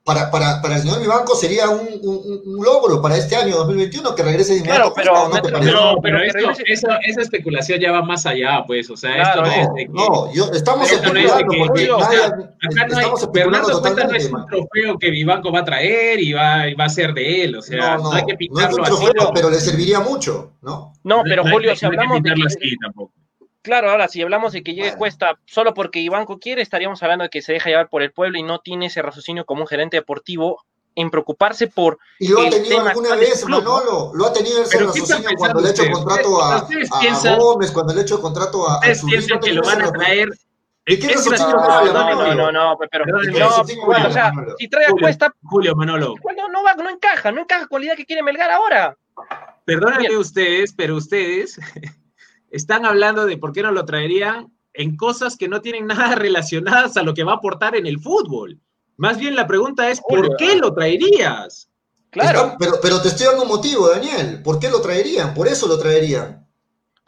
[0.10, 4.24] Para, para, para el señor Vivanco sería un, un, logro para este año 2021 que
[4.24, 8.98] regrese de Claro, pero, ¿no pero, esa, esa, especulación ya va más allá, pues, o
[8.98, 13.06] sea, esto no, es de que, No, yo, estamos especulando porque nadie, acá no hay,
[13.06, 17.14] Cuesta no es un trofeo que Vivanco va a traer y va, va a ser
[17.14, 19.32] de él, o sea, no, hay que pintarlo no es un trofeo, así.
[19.36, 20.94] pero le serviría mucho, ¿no?
[21.04, 23.14] No, pero Julio, si hablamos de que, así, tampoco.
[23.62, 27.30] Claro, ahora si hablamos de que llegue Cuesta solo porque Ivanco quiere, estaríamos hablando de
[27.30, 29.98] que se deja llevar por el pueblo y no tiene ese raciocinio como un gerente
[29.98, 30.64] deportivo
[30.96, 32.00] en preocuparse por.
[32.20, 34.12] Y lo ha tenido alguna vez, Manolo.
[34.14, 38.00] Lo ha tenido ese raciocinio cuando le ha hecho contrato a, a, Gómez, cuando le
[38.00, 40.30] ha hecho contrato a, a su piensan que lo van a traer.
[40.86, 45.32] ¿Y qué es no, no, no, no, pero no, o sea, si trae a Cuesta,
[45.44, 46.16] Julio Manolo.
[46.36, 48.98] No, no, va, no encaja, no encaja con la idea que quiere Melgar ahora.
[49.66, 51.60] Perdónenme ustedes, pero ustedes
[52.52, 56.98] están hablando de por qué no lo traerían en cosas que no tienen nada relacionadas
[56.98, 58.60] a lo que va a aportar en el fútbol.
[58.98, 61.70] Más bien la pregunta es, ¿por qué lo traerías?
[62.10, 62.56] Claro.
[62.60, 64.42] pero, pero te estoy dando un motivo, Daniel.
[64.44, 65.34] ¿Por qué lo traerían?
[65.34, 66.50] Por eso lo traerían.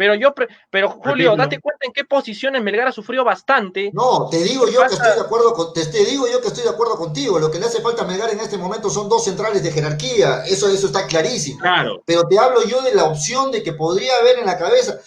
[0.01, 0.33] Pero yo,
[0.71, 3.91] pero Julio, date cuenta en qué posiciones Melgar ha sufrido bastante.
[3.93, 6.71] No, te digo yo que estoy de acuerdo con, te, digo yo que estoy de
[6.71, 7.37] acuerdo contigo.
[7.37, 10.43] Lo que le hace falta a Melgar en este momento son dos centrales de jerarquía.
[10.45, 11.59] Eso, eso está clarísimo.
[11.59, 12.01] Claro.
[12.03, 14.99] Pero te hablo yo de la opción de que podría haber en la cabeza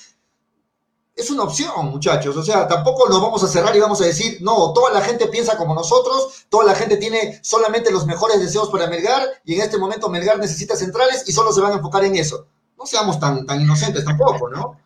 [1.16, 2.36] es una opción, muchachos.
[2.36, 5.26] O sea, tampoco nos vamos a cerrar y vamos a decir, no, toda la gente
[5.28, 9.62] piensa como nosotros, toda la gente tiene solamente los mejores deseos para Melgar y en
[9.62, 12.46] este momento Melgar necesita centrales y solo se van a enfocar en eso.
[12.76, 14.80] No seamos tan, tan inocentes tampoco, ¿no?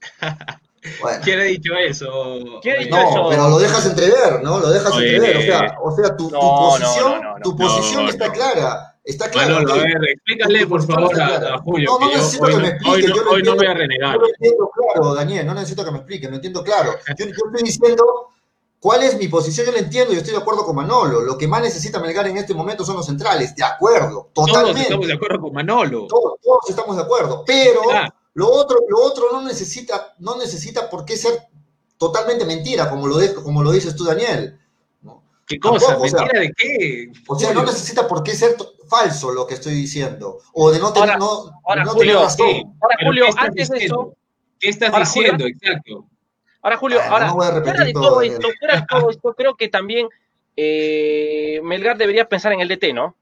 [1.22, 2.40] ¿Quién ha dicho eso?
[2.62, 3.28] ¿Quién ha dicho no, eso?
[3.28, 4.58] pero lo dejas entrever, ¿no?
[4.60, 5.36] Lo dejas entrever.
[5.36, 8.95] O sea, o sea tu, tu posición, tu posición está clara.
[9.06, 9.58] Está claro.
[9.58, 11.90] a ver, explícale por favor a, Julio.
[11.92, 12.90] No, no necesito que, me explique.
[12.90, 14.14] Hoy, no, hoy no voy a renegar.
[14.14, 16.96] Yo lo entiendo claro, Daniel, no necesito que me explique, lo entiendo claro.
[17.16, 18.04] Yo, yo, estoy diciendo
[18.80, 21.20] cuál es mi posición, yo lo entiendo y estoy de acuerdo con Manolo.
[21.20, 24.72] Lo que más necesita Melgar en este momento son los centrales, de acuerdo, totalmente.
[24.72, 26.06] Todos estamos de acuerdo con Manolo.
[26.08, 27.82] Todos, todos estamos de acuerdo, pero
[28.34, 31.46] lo otro, lo otro no necesita, no necesita por qué ser
[31.96, 34.58] totalmente mentira, como lo, de, como lo dices tú, Daniel.
[35.46, 35.98] ¿Qué cosa?
[35.98, 37.12] ¿Mentira de qué?
[37.28, 38.56] O sea, no necesita por qué ser
[38.88, 40.38] falso lo que estoy diciendo.
[40.52, 42.76] O de no tener, ahora, no, ahora, no Julio, razón.
[42.80, 44.16] Ahora, Julio, antes de eso.
[44.58, 45.46] ¿Qué estás diciendo?
[45.46, 46.06] Exacto.
[46.62, 50.08] Ahora, Julio, ahora, fuera de todo, esto, fuera de todo esto, creo que también
[50.56, 53.14] eh, Melgar debería pensar en el DT, ¿no?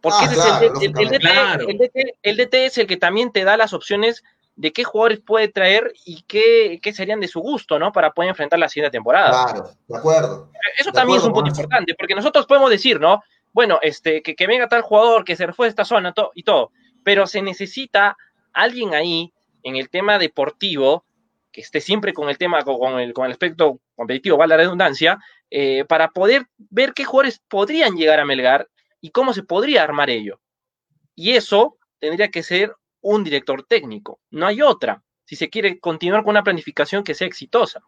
[0.00, 1.68] Porque ah, ese claro, es el, el, el, DT, claro.
[1.68, 4.24] el, DT, el DT es el que también te da las opciones
[4.54, 7.92] de qué jugadores puede traer y qué, qué, serían de su gusto, ¿no?
[7.92, 9.30] Para poder enfrentar la siguiente temporada.
[9.30, 10.50] Claro, de acuerdo.
[10.78, 13.22] Eso de también acuerdo, es un punto importante, porque nosotros podemos decir, ¿no?
[13.52, 16.70] Bueno, este, que, que venga tal jugador, que se refue esta zona y todo,
[17.04, 18.16] pero se necesita
[18.52, 19.32] alguien ahí
[19.62, 21.04] en el tema deportivo
[21.52, 25.18] que esté siempre con el tema, con el, con el aspecto competitivo, vale la redundancia,
[25.50, 28.68] eh, para poder ver qué jugadores podrían llegar a Melgar
[29.00, 30.40] y cómo se podría armar ello.
[31.14, 36.22] Y eso tendría que ser un director técnico, no hay otra, si se quiere continuar
[36.22, 37.80] con una planificación que sea exitosa.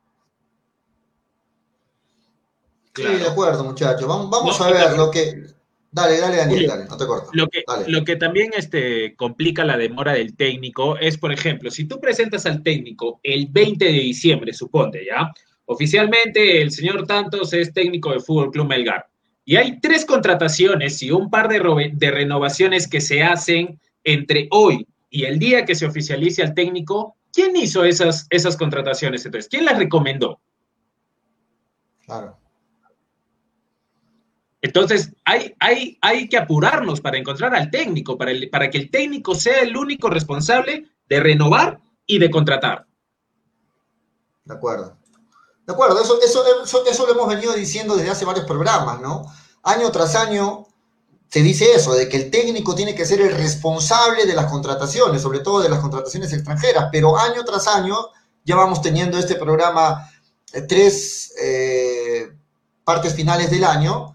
[2.95, 4.07] Sí, de acuerdo, muchachos.
[4.07, 5.43] Vamos, a ver lo que.
[5.91, 7.31] Dale, dale, Daniel, dale, no te corto.
[7.33, 11.87] Lo que, lo que también este, complica la demora del técnico es, por ejemplo, si
[11.87, 15.33] tú presentas al técnico el 20 de diciembre, suponte, ¿ya?
[15.67, 19.07] Oficialmente el señor Tantos es técnico de Fútbol Club Melgar.
[19.45, 24.87] Y hay tres contrataciones y un par de, de renovaciones que se hacen entre hoy
[25.15, 27.17] y el día que se oficialice al técnico.
[27.33, 29.49] ¿Quién hizo esas, esas contrataciones entonces?
[29.49, 30.41] ¿Quién las recomendó?
[32.05, 32.37] Claro.
[34.61, 38.91] Entonces, hay, hay, hay que apurarnos para encontrar al técnico, para, el, para que el
[38.91, 42.85] técnico sea el único responsable de renovar y de contratar.
[44.45, 44.99] De acuerdo.
[45.65, 49.27] De acuerdo, eso, eso, eso, lo hemos venido diciendo desde hace varios programas, ¿no?
[49.63, 50.67] Año tras año
[51.35, 55.21] se dice eso, de que el técnico tiene que ser el responsable de las contrataciones,
[55.21, 57.97] sobre todo de las contrataciones extranjeras, pero año tras año
[58.45, 60.09] ya vamos teniendo este programa
[60.53, 62.31] eh, tres eh,
[62.85, 64.15] partes finales del año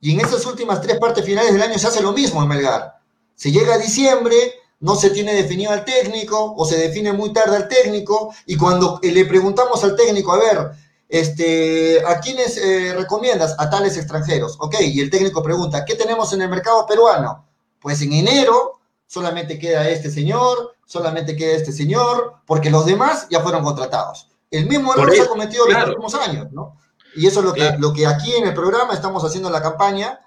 [0.00, 2.94] y en esas últimas tres partes finales del año se hace lo mismo en Melgar.
[3.34, 4.34] Se llega a diciembre,
[4.80, 9.00] no se tiene definido al técnico o se define muy tarde al técnico y cuando
[9.02, 10.70] le preguntamos al técnico, a ver,
[11.14, 13.54] este, ¿a quiénes eh, recomiendas?
[13.60, 14.56] A tales extranjeros.
[14.58, 17.46] Ok, y el técnico pregunta, ¿qué tenemos en el mercado peruano?
[17.78, 23.38] Pues en enero solamente queda este señor, solamente queda este señor, porque los demás ya
[23.38, 24.28] fueron contratados.
[24.50, 26.78] El mismo error se ha cometido en los últimos años, ¿no?
[27.14, 30.18] Y eso es lo que, lo que aquí en el programa estamos haciendo la campaña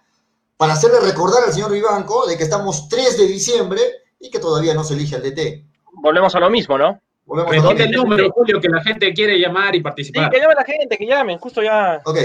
[0.55, 3.81] para hacerle recordar al señor Vivanco de que estamos 3 de diciembre
[4.21, 5.65] y que todavía no se elige al DT.
[5.91, 7.01] Volvemos a lo mismo, ¿no?
[7.30, 10.25] A el número, Julio, que la gente quiere llamar y participar.
[10.25, 12.01] Sí, que llame la gente, que llamen, justo ya.
[12.05, 12.17] Ok.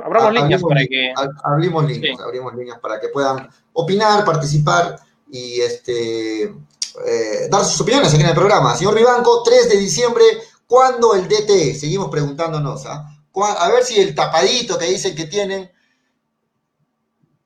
[0.03, 1.13] Abramos líneas para que.
[1.43, 8.13] Abrimos líneas, abrimos líneas para que puedan opinar, participar y este eh, dar sus opiniones
[8.13, 8.75] aquí en el programa.
[8.75, 10.23] Señor Ribanco, 3 de diciembre,
[10.67, 11.75] ¿cuándo el DT?
[11.75, 13.11] Seguimos preguntándonos, ¿ah?
[13.59, 15.69] A ver si el tapadito que dicen que tienen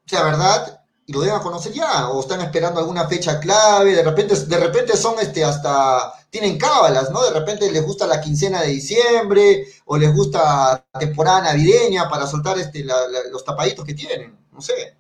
[0.06, 4.36] sea verdad y lo deben conocer ya, o están esperando alguna fecha clave, de repente,
[4.36, 7.24] de repente son este hasta, tienen cábalas, ¿no?
[7.24, 12.58] De repente les gusta la quincena de diciembre, o les gusta temporada navideña para soltar
[12.60, 12.86] este,
[13.32, 14.98] los tapaditos que tienen, no sé.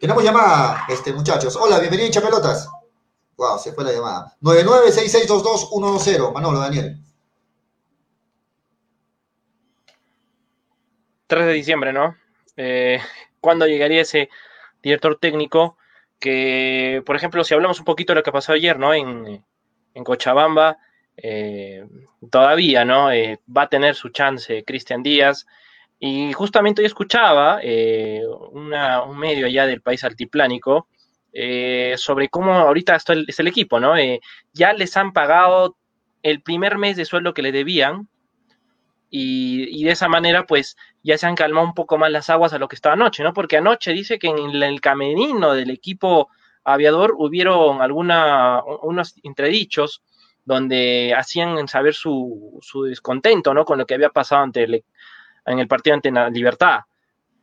[0.00, 1.56] Tenemos llamada, este, muchachos.
[1.56, 2.68] Hola, bienvenido a Pelotas.
[3.36, 4.36] Wow, se fue la llamada.
[4.42, 6.98] 9966222120, Manolo, Daniel.
[11.26, 12.16] 3 de diciembre, ¿no?
[12.56, 13.00] Eh,
[13.40, 14.28] ¿Cuándo llegaría ese
[14.82, 15.76] director técnico,
[16.18, 18.94] que, por ejemplo, si hablamos un poquito de lo que pasó ayer, ¿no?
[20.04, 20.78] Cochabamba,
[21.16, 21.84] eh,
[22.30, 23.10] todavía, ¿no?
[23.10, 25.46] Eh, va a tener su chance Cristian Díaz.
[25.98, 28.22] Y justamente hoy escuchaba eh,
[28.52, 30.88] un medio allá del país altiplánico
[31.96, 33.92] sobre cómo ahorita está el, es el equipo, ¿no?
[34.54, 35.76] ya les han pagado
[36.22, 38.08] el primer mes de sueldo que le debían,
[39.10, 42.58] y, de esa manera, pues ya se han calmado un poco más las aguas a
[42.58, 43.32] lo que estaba anoche, ¿no?
[43.32, 46.28] Porque anoche dice que en el camerino del equipo
[46.66, 50.02] aviador hubieron alguna, unos entredichos
[50.44, 53.64] donde hacían saber su, descontento, ¿no?
[53.64, 56.80] Con lo que había pasado ante en el partido ante la Libertad.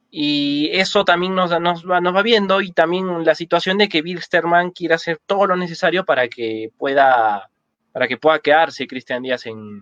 [0.10, 4.02] Y eso también nos, nos, va, nos va viendo y también la situación de que
[4.02, 7.50] Wilstermann quiere hacer todo lo necesario para que pueda,
[7.92, 9.82] para que pueda quedarse Cristian Díaz en,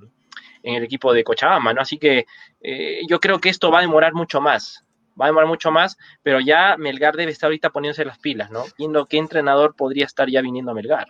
[0.63, 1.81] en el equipo de Cochabamba, ¿no?
[1.81, 2.25] Así que
[2.61, 4.85] eh, yo creo que esto va a demorar mucho más,
[5.19, 8.65] va a demorar mucho más, pero ya Melgar debe estar ahorita poniéndose las pilas, ¿no?
[8.77, 11.07] Viendo qué entrenador podría estar ya viniendo a Melgar.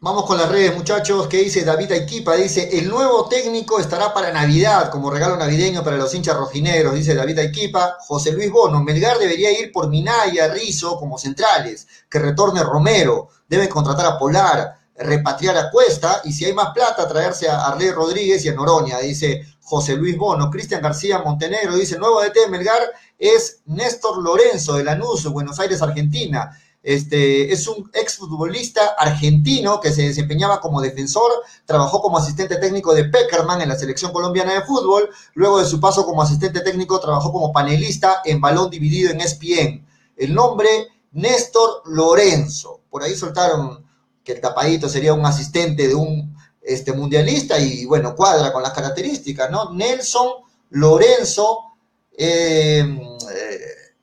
[0.00, 1.28] Vamos con las redes, muchachos.
[1.28, 2.34] ¿Qué dice David Aiquipa?
[2.36, 7.14] Dice, el nuevo técnico estará para Navidad, como regalo navideño para los hinchas rojinegros, dice
[7.14, 7.96] David Aiquipa.
[8.00, 11.88] José Luis Bono, Melgar debería ir por Minaya, Rizo como centrales.
[12.10, 13.28] Que retorne Romero.
[13.48, 17.90] Deben contratar a Polar repatriar a Cuesta y si hay más plata, traerse a Arley
[17.90, 20.50] Rodríguez y a Noroña, dice José Luis Bono.
[20.50, 22.82] Cristian García Montenegro dice, nuevo DT de Melgar
[23.18, 26.56] es Néstor Lorenzo de Lanús, Buenos Aires, Argentina.
[26.82, 31.32] Este, es un exfutbolista argentino que se desempeñaba como defensor,
[31.64, 35.80] trabajó como asistente técnico de Peckerman en la selección colombiana de fútbol, luego de su
[35.80, 39.86] paso como asistente técnico trabajó como panelista en balón dividido en ESPN.
[40.14, 40.68] El nombre
[41.12, 42.82] Néstor Lorenzo.
[42.90, 43.82] Por ahí soltaron
[44.22, 46.33] que el tapadito sería un asistente de un
[46.64, 49.72] este, mundialista y bueno, cuadra con las características, ¿no?
[49.72, 50.28] Nelson
[50.70, 51.76] Lorenzo,
[52.16, 53.60] eh, eh,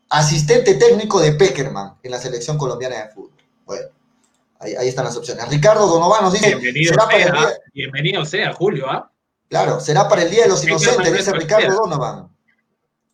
[0.10, 3.32] asistente técnico de Peckerman en la selección colombiana de fútbol.
[3.66, 3.88] Bueno,
[4.60, 5.48] ahí, están las opciones.
[5.50, 6.56] Ricardo Donovan nos dice...
[6.56, 9.12] Bienvenido, ¿será sea, para el bienvenido sea, Julio, ¿ah?
[9.50, 12.30] Claro, será para el Día de los Inocentes, dice Ricardo Donovan.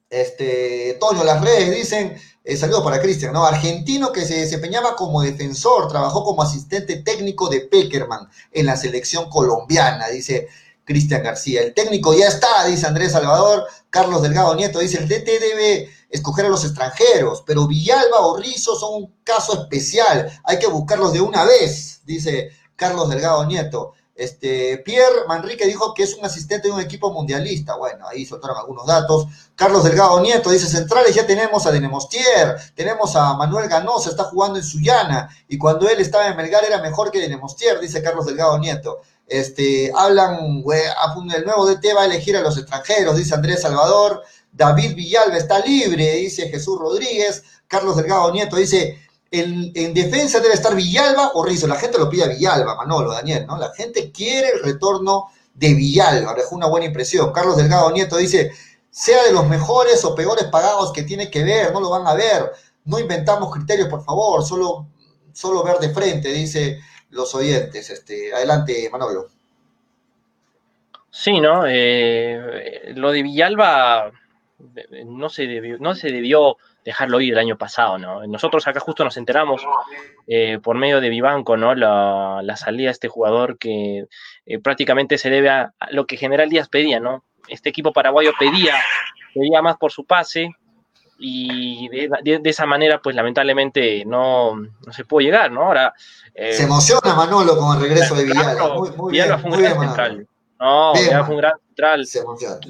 [0.09, 2.15] Este, Toño, las redes dicen,
[2.49, 3.45] eh, saludos para Cristian, ¿no?
[3.45, 9.29] Argentino que se desempeñaba como defensor, trabajó como asistente técnico de Peckerman en la selección
[9.29, 10.47] colombiana, dice
[10.85, 11.61] Cristian García.
[11.61, 13.65] El técnico ya está, dice Andrés Salvador.
[13.89, 18.77] Carlos Delgado Nieto dice, el DT debe escoger a los extranjeros, pero Villalba o Rizzo
[18.77, 23.91] son un caso especial, hay que buscarlos de una vez, dice Carlos Delgado Nieto.
[24.17, 27.75] Este, Pierre Manrique dijo que es un asistente de un equipo mundialista.
[27.75, 29.27] Bueno, ahí soltaron algunos datos.
[29.55, 34.57] Carlos Delgado Nieto dice, centrales ya tenemos a Denemostier, tenemos a Manuel Ganosa, está jugando
[34.57, 38.57] en Sullana, y cuando él estaba en Melgar era mejor que Denemostier, dice Carlos Delgado
[38.57, 39.01] Nieto.
[39.27, 40.63] Este, hablan,
[41.35, 44.23] el nuevo DT va a elegir a los extranjeros, dice Andrés Salvador.
[44.51, 47.43] David Villalba está libre, dice Jesús Rodríguez.
[47.67, 48.99] Carlos Delgado Nieto dice,
[49.31, 51.67] en, defensa debe estar Villalba o Rizzo.
[51.67, 53.57] La gente lo pide a Villalba, Manolo, Daniel, ¿no?
[53.57, 56.33] La gente quiere el retorno de Villalba.
[56.33, 57.31] Dejó una buena impresión.
[57.31, 58.51] Carlos Delgado Nieto dice,
[58.89, 62.13] sea de los mejores o peores pagados que tiene que ver, no lo van a
[62.13, 62.51] ver.
[62.85, 64.87] No inventamos criterios, por favor, solo,
[65.33, 66.79] solo ver de frente, dice
[67.09, 67.89] los oyentes.
[67.89, 69.27] Este, adelante, Manolo.
[71.09, 71.65] Sí, ¿no?
[71.67, 74.11] Eh, lo de Villalba
[74.75, 76.57] eh, no se debió, no se debió
[76.87, 78.25] dejarlo ir el año pasado, ¿no?
[78.27, 79.61] Nosotros acá justo nos enteramos
[80.25, 81.75] eh, por medio de Vivanco, ¿no?
[81.75, 84.05] La, salida de este jugador que
[84.45, 87.25] eh, prácticamente se debe a, lo que General Díaz pedía, ¿no?
[87.49, 88.73] Este equipo paraguayo pedía,
[89.33, 90.55] pedía más por su pase
[91.19, 94.53] y de, esa manera, pues lamentablemente no,
[94.89, 95.63] se pudo llegar, ¿no?
[95.63, 95.93] Ahora...
[96.33, 98.75] Eh, se emociona Manolo con el regreso de Villalba.
[98.75, 100.27] Muy, Villalba fue un gran central.
[100.57, 102.07] No, Villalba fue un gran central.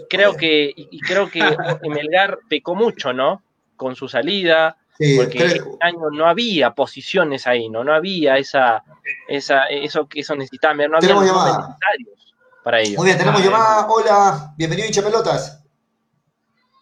[0.10, 1.39] creo que, y creo que
[1.88, 3.44] Melgar pecó mucho, ¿no?
[3.78, 4.76] Con su salida,
[5.16, 7.84] porque este año no había posiciones ahí, ¿no?
[7.84, 8.84] No había esa,
[9.28, 12.98] esa, eso que eso necesitaban no había necesarios para ellos.
[12.98, 13.88] Muy bien, tenemos llamada.
[13.88, 15.64] Hola, bienvenido hincha pelotas.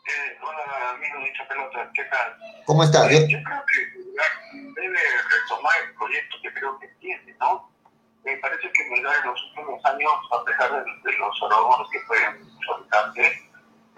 [0.08, 2.64] Eh, hola, amigo de hincha pelotas, ¿qué tal?
[2.66, 3.12] ¿Cómo estás?
[3.12, 5.00] Eh, yo creo que debe
[5.30, 7.70] retomar el proyecto que creo que tiene, ¿no?
[8.24, 12.00] Me parece que Melgar en los últimos años, a pesar de, de los errores que
[12.08, 12.34] pueden
[12.66, 13.45] soltarse,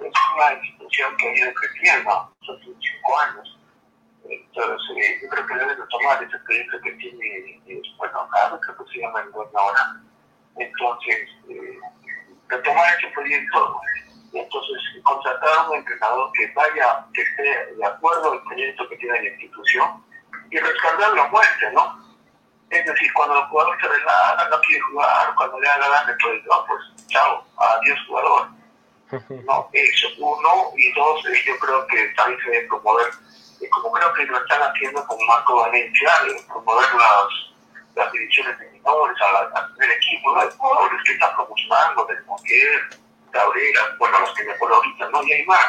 [0.05, 3.59] es una institución que ha ido creciendo los cinco años.
[4.29, 8.77] Entonces, eh, yo creo que debe tomar ese proyecto que tiene, eh, bueno, cada creo
[8.77, 10.01] que se llama el buen ahora.
[10.57, 11.79] Entonces, eh,
[12.49, 13.81] retomar ese proyecto,
[14.33, 19.23] entonces contratar a un entrenador que vaya, que esté de acuerdo al proyecto que tiene
[19.23, 20.03] la institución
[20.51, 22.05] y respaldarlo a muerte, ¿no?
[22.69, 26.17] Es decir, cuando el jugador se relaja, no quiere jugar, cuando le da la gana,
[26.21, 28.56] pues, pues chao, adiós jugador
[29.11, 33.07] no, eso, uno, y dos, eh, yo creo que también se debe promover,
[33.61, 36.11] eh, como creo que lo están haciendo con Marco Valencia,
[36.47, 37.27] promover las,
[37.95, 42.89] las divisiones de menores al equipo, los jugadores que están promocionando, de Montier,
[43.31, 45.23] Cabrera, bueno, los que me acuerdo ahorita, ¿no?
[45.23, 45.65] Y hay más.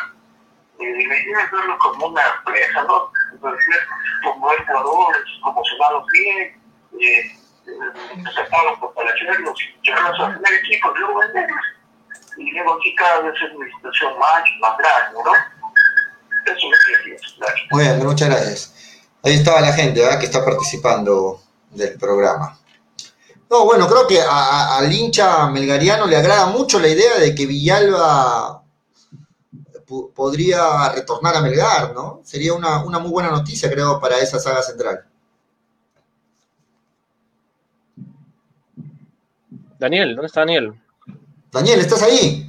[0.81, 3.11] Eh, la idea es verlo como una empresa, ¿no?
[3.33, 3.77] Entonces,
[4.23, 6.63] promover jugadores, promocionarlos bien,
[7.01, 7.39] eh,
[8.35, 9.61] sacarlos por para llevarlos
[10.21, 11.78] al primer equipo, luego venderlos
[12.39, 15.33] y luego aquí cada vez es una institución más, más grande, ¿no?
[16.47, 17.35] Eso es lo que pienso.
[17.71, 18.75] Muy bien, muchas gracias.
[19.23, 20.19] Ahí estaba la gente ¿verdad?
[20.19, 21.41] que está participando
[21.71, 22.59] del programa.
[23.51, 28.63] No, bueno, creo que al hincha melgariano le agrada mucho la idea de que Villalba
[30.15, 32.21] podría retornar a Melgar, ¿no?
[32.23, 35.07] Sería una, una muy buena noticia, creo, para esa saga central.
[39.79, 40.79] Daniel, ¿dónde está Daniel?
[41.51, 42.47] Daniel, ¿estás ahí?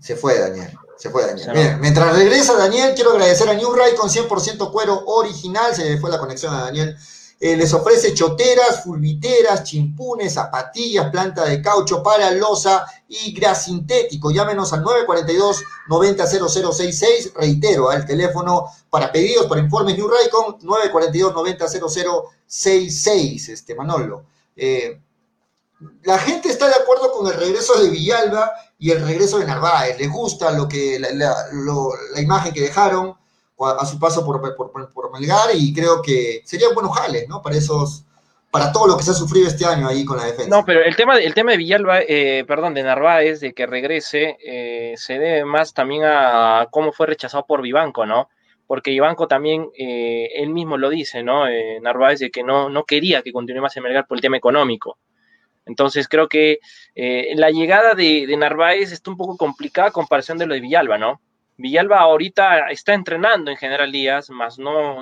[0.00, 0.72] Se fue Daniel.
[0.96, 1.76] Se fue Daniel.
[1.80, 5.74] mientras regresa Daniel, quiero agradecer a New Ray con 100% cuero original.
[5.74, 6.96] Se le fue la conexión a Daniel.
[7.40, 14.30] Eh, les ofrece choteras, fulviteras, chimpunes, zapatillas, planta de caucho para losa y gras sintético.
[14.30, 17.32] Llámenos al 942-900066.
[17.34, 23.48] Reitero, al teléfono para pedidos, para informes New Raycon, 942-900066.
[23.48, 24.26] Este, Manolo.
[24.54, 25.00] Eh,
[26.02, 29.98] la gente está de acuerdo con el regreso de Villalba y el regreso de Narváez.
[29.98, 33.14] Les gusta lo que la, imagen que dejaron
[33.58, 37.40] a su paso por, por, Melgar y creo que serían buenos jales, ¿no?
[37.40, 38.04] Para esos,
[38.50, 40.50] para todo lo que se ha sufrido este año ahí con la defensa.
[40.50, 44.36] No, pero el tema, el tema de Villalba, eh, perdón, de Narváez, de que regrese,
[44.44, 48.28] eh, se debe más también a cómo fue rechazado por Vivanco, ¿no?
[48.72, 51.46] porque Ibanco también, eh, él mismo lo dice, ¿no?
[51.46, 54.96] Eh, Narváez, de que no, no quería que continúe en Melgar por el tema económico.
[55.66, 56.58] Entonces creo que
[56.94, 60.60] eh, la llegada de, de, Narváez está un poco complicada a comparación de lo de
[60.60, 61.20] Villalba, ¿no?
[61.56, 65.00] Villalba ahorita está entrenando en General Díaz, más no,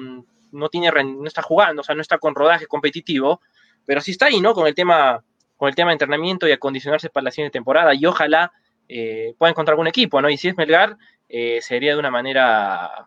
[0.53, 3.41] no, tiene, no está jugando, o sea, no está con rodaje competitivo,
[3.87, 4.53] pero sí está ahí, ¿no?
[4.53, 5.25] Con el tema,
[5.57, 8.53] con el tema de entrenamiento y acondicionarse para la siguiente temporada y ojalá
[8.89, 10.29] eh, pueda encontrar algún equipo, ¿no?
[10.29, 10.97] Y si es Melgar,
[11.29, 13.07] eh, sería de una manera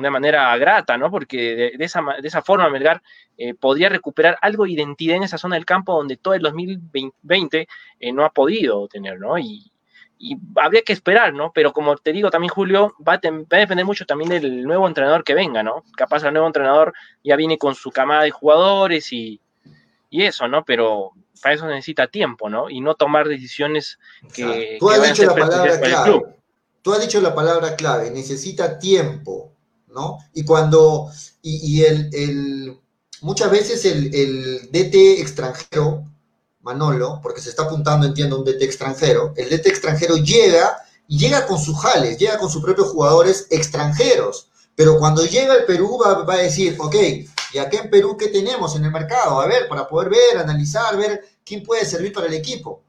[0.00, 1.10] una manera grata, ¿no?
[1.10, 3.02] Porque de, de, esa, de esa, forma Melgar
[3.38, 7.68] eh, podría recuperar algo de identidad en esa zona del campo donde todo el 2020
[8.00, 9.38] eh, no ha podido tener, ¿no?
[9.38, 9.70] Y,
[10.18, 11.52] y, habría que esperar, ¿no?
[11.52, 14.88] Pero como te digo también, Julio, va a, va a, depender mucho también del nuevo
[14.88, 15.84] entrenador que venga, ¿no?
[15.96, 19.40] Capaz el nuevo entrenador ya viene con su camada de jugadores y,
[20.10, 20.64] y eso, ¿no?
[20.64, 21.12] Pero
[21.42, 22.68] para eso necesita tiempo, ¿no?
[22.68, 23.98] Y no tomar decisiones
[24.34, 24.76] que...
[24.78, 26.22] Tú has que dicho la palabra clave.
[26.82, 29.52] Tú has dicho la palabra clave, necesita tiempo
[29.92, 30.18] ¿no?
[30.34, 31.10] Y cuando,
[31.42, 32.80] y, y el, el,
[33.22, 36.04] muchas veces el, DT extranjero,
[36.60, 40.76] Manolo, porque se está apuntando, entiendo, un DT extranjero, el DT extranjero llega
[41.08, 45.64] y llega con sus jales, llega con sus propios jugadores extranjeros, pero cuando llega al
[45.64, 46.96] Perú va, va a decir, ok,
[47.52, 49.40] ¿y acá en Perú qué tenemos en el mercado?
[49.40, 52.82] A ver, para poder ver, analizar, ver quién puede servir para el equipo.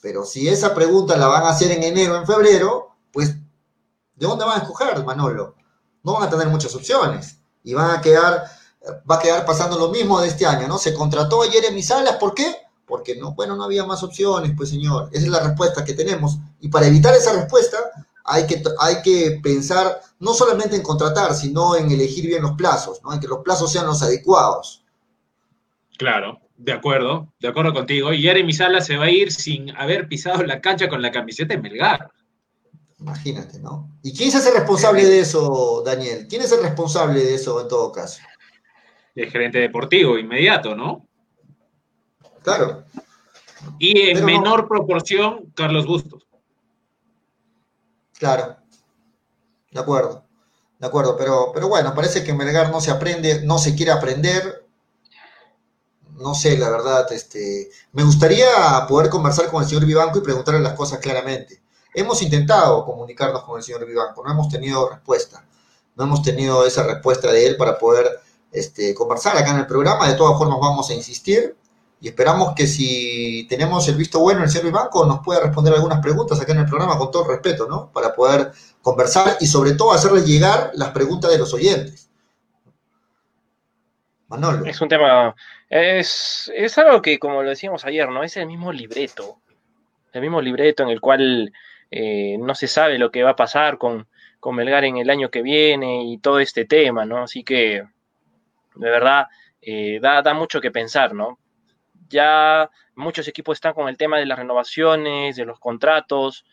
[0.00, 4.44] Pero si esa pregunta la van a hacer en enero, en febrero, pues, ¿de dónde
[4.44, 5.54] van a escoger, Manolo?
[6.02, 8.44] No van a tener muchas opciones y van a quedar,
[9.10, 10.78] va a quedar pasando lo mismo de este año, ¿no?
[10.78, 12.56] Se contrató a Jeremy Salas, ¿por qué?
[12.86, 16.38] Porque no, bueno, no había más opciones, pues señor, esa es la respuesta que tenemos.
[16.60, 17.78] Y para evitar esa respuesta
[18.24, 23.00] hay que, hay que pensar no solamente en contratar, sino en elegir bien los plazos,
[23.02, 23.12] ¿no?
[23.12, 24.84] En que los plazos sean los adecuados.
[25.98, 28.12] Claro, de acuerdo, de acuerdo contigo.
[28.12, 31.54] Y Jeremy Salas se va a ir sin haber pisado la cancha con la camiseta
[31.54, 32.10] de Melgar.
[33.02, 33.90] Imagínate, ¿no?
[34.00, 36.26] ¿Y quién se hace responsable de eso, Daniel?
[36.28, 38.22] ¿Quién es el responsable de eso en todo caso?
[39.16, 41.04] El gerente deportivo inmediato, ¿no?
[42.42, 42.84] Claro.
[43.80, 44.68] Y en Pero menor no...
[44.68, 46.22] proporción, Carlos Bustos.
[48.20, 48.56] Claro.
[49.72, 50.24] De acuerdo.
[50.78, 54.64] De acuerdo, pero, pero bueno, parece que Melgar no se aprende, no se quiere aprender.
[56.20, 58.46] No sé, la verdad, este, me gustaría
[58.88, 61.61] poder conversar con el señor Vivanco y preguntarle las cosas claramente.
[61.94, 65.44] Hemos intentado comunicarnos con el señor Vivanco, no hemos tenido respuesta.
[65.94, 68.08] No hemos tenido esa respuesta de él para poder
[68.50, 70.08] este, conversar acá en el programa.
[70.08, 71.54] De todas formas, vamos a insistir
[72.02, 76.00] y esperamos que si tenemos el visto bueno el señor Vivanco nos pueda responder algunas
[76.00, 77.92] preguntas acá en el programa con todo respeto, ¿no?
[77.92, 78.50] Para poder
[78.82, 82.10] conversar y sobre todo hacerle llegar las preguntas de los oyentes.
[84.26, 84.66] Manolo.
[84.66, 85.34] Es un tema,
[85.68, 88.24] es, es algo que, como lo decíamos ayer, ¿no?
[88.24, 89.38] Es el mismo libreto.
[90.12, 91.52] El mismo libreto en el cual
[91.94, 94.08] eh, no se sabe lo que va a pasar con,
[94.40, 97.18] con Melgar en el año que viene y todo este tema, ¿no?
[97.18, 97.84] Así que,
[98.74, 99.26] de verdad,
[99.60, 101.38] eh, da, da, mucho que pensar, ¿no?
[102.08, 106.46] Ya muchos equipos están con el tema de las renovaciones, de los contratos,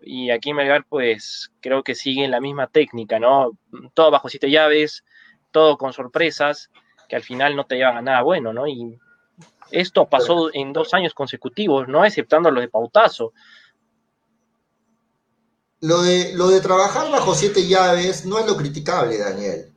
[0.00, 3.50] y aquí Melgar, pues, creo que siguen la misma técnica, ¿no?
[3.92, 5.04] Todo bajo siete llaves,
[5.50, 6.70] todo con sorpresas,
[7.06, 8.66] que al final no te llevan a nada bueno, ¿no?
[8.66, 8.98] Y
[9.70, 13.34] esto pasó en dos años consecutivos, no exceptando los de Pautazo.
[15.80, 19.72] Lo de, lo de trabajar bajo siete llaves no es lo criticable, Daniel.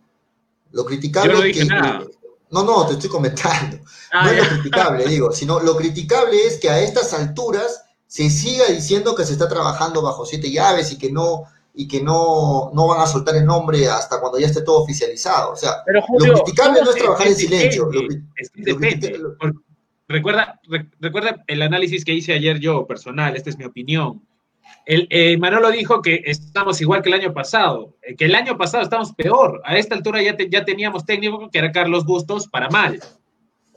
[0.71, 1.65] Lo criticable Yo no es que.
[1.65, 2.05] Nada.
[2.51, 3.77] No, no, te estoy comentando.
[4.11, 8.27] Ah, no es lo criticable, digo, sino lo criticable es que a estas alturas se
[8.31, 11.43] siga diciendo que se está trabajando bajo siete llaves y que no
[11.75, 15.51] y que no, no van a soltar el nombre hasta cuando ya esté todo oficializado.
[15.51, 17.85] O sea, Pero, Julio, lo criticable no es trabajar en silencio.
[17.85, 18.01] Lo,
[18.35, 19.15] es que depende.
[19.15, 19.35] Lo,
[20.07, 24.23] recuerda, re, recuerda el análisis que hice ayer yo, personal, esta es mi opinión.
[24.85, 28.57] El, eh, Manolo dijo que estamos igual que el año pasado, eh, que el año
[28.57, 29.61] pasado estamos peor.
[29.63, 32.99] A esta altura ya, ya teníamos técnico que era Carlos Bustos para mal,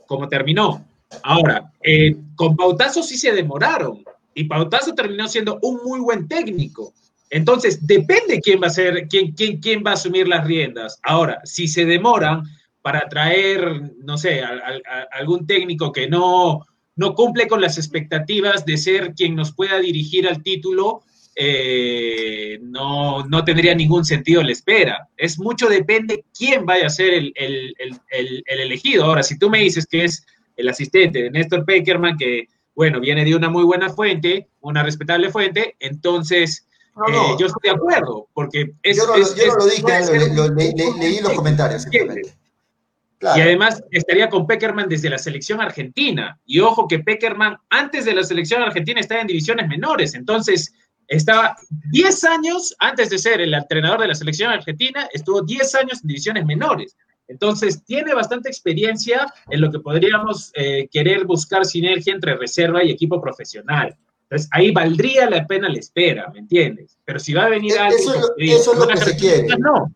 [0.07, 0.85] como terminó.
[1.21, 4.03] Ahora, eh, con Pautazo sí se demoraron
[4.33, 6.93] y Pautazo terminó siendo un muy buen técnico.
[7.29, 10.99] Entonces, depende quién va a ser, quién, quién, quién va a asumir las riendas.
[11.03, 12.43] Ahora, si se demoran
[12.81, 14.41] para traer, no sé,
[15.11, 16.65] algún técnico que no,
[16.95, 21.01] no cumple con las expectativas de ser quien nos pueda dirigir al título,
[21.35, 25.09] eh, no, no, tendría ningún sentido la espera.
[25.17, 29.05] Es mucho depende quién vaya a ser el, el, el, el, elegido.
[29.05, 30.25] Ahora, si tú me dices que es
[30.55, 35.31] el asistente de Néstor Peckerman, que, bueno, viene de una muy buena fuente, una respetable
[35.31, 36.67] fuente, entonces...
[36.95, 37.33] No, no.
[37.33, 41.33] Eh, yo estoy de acuerdo, porque es, yo no, es, yo lo dije, leí los
[41.33, 42.35] comentarios simplemente.
[43.23, 43.39] Claro.
[43.39, 46.37] Y además estaría con Peckerman desde la selección argentina.
[46.45, 50.13] Y ojo que Peckerman antes de la selección argentina estaba en divisiones menores.
[50.13, 50.73] Entonces,
[51.09, 51.53] Estaba
[51.91, 56.07] 10 años, antes de ser el entrenador de la selección argentina, estuvo 10 años en
[56.07, 56.95] divisiones menores.
[57.27, 62.89] Entonces, tiene bastante experiencia en lo que podríamos eh, querer buscar sinergia entre reserva y
[62.89, 63.93] equipo profesional.
[64.23, 66.97] Entonces, ahí valdría la pena la espera, ¿me entiendes?
[67.03, 67.99] Pero si va a venir E- alguien...
[68.37, 69.47] eso es lo- que se quiere.
[69.59, 69.93] No,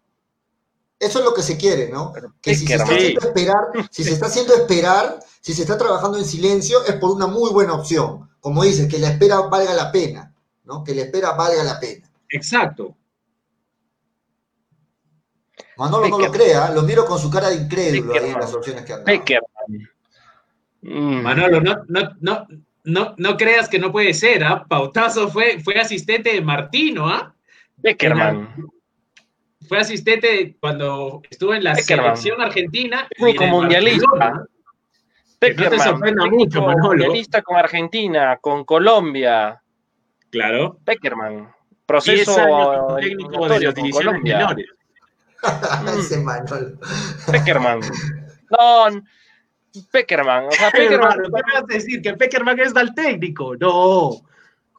[0.99, 2.11] Eso es lo que se quiere, ¿no?
[2.41, 6.17] Que si se está haciendo esperar, si se está haciendo esperar, si se está trabajando
[6.17, 8.29] en silencio, es por una muy buena opción.
[8.39, 10.33] Como dices, que la espera valga la pena,
[10.63, 10.83] ¿no?
[10.83, 12.09] Que la espera valga la pena.
[12.29, 12.95] exacto.
[15.77, 18.83] Manolo no lo crea, lo miro con su cara de incrédulo ahí en las opciones
[18.83, 19.23] que han dado.
[20.81, 21.21] Mm.
[21.21, 22.47] Manolo, no, no, no,
[22.83, 24.65] no, no creas que no puede ser, ¿ah?
[24.67, 27.35] Pautazo fue, fue asistente de Martino, ¿ah?
[27.81, 28.71] Peckerman.
[29.67, 32.15] Fue asistente cuando estuvo en la Peckerman.
[32.17, 33.07] selección argentina.
[33.09, 34.07] Técnico el mundialista.
[34.09, 34.45] Que no
[35.39, 35.79] te Peckerman.
[35.79, 36.87] sorprenda mucho, Manolo.
[36.89, 39.61] mundialista con Argentina, con Colombia.
[40.31, 40.77] Claro.
[40.83, 41.35] Peckerman.
[41.37, 41.47] 10
[41.85, 44.37] Proceso técnico de con Colombia.
[44.39, 44.65] menores.
[45.99, 46.77] Ese Manolo.
[47.31, 47.79] Peckerman.
[48.49, 49.01] No,
[49.91, 50.45] Peckerman.
[50.47, 51.11] O sea, Peckerman.
[51.11, 52.01] Hermano, ¿qué me vas a decir?
[52.01, 53.55] ¿Que Peckerman es mal técnico?
[53.57, 54.11] No.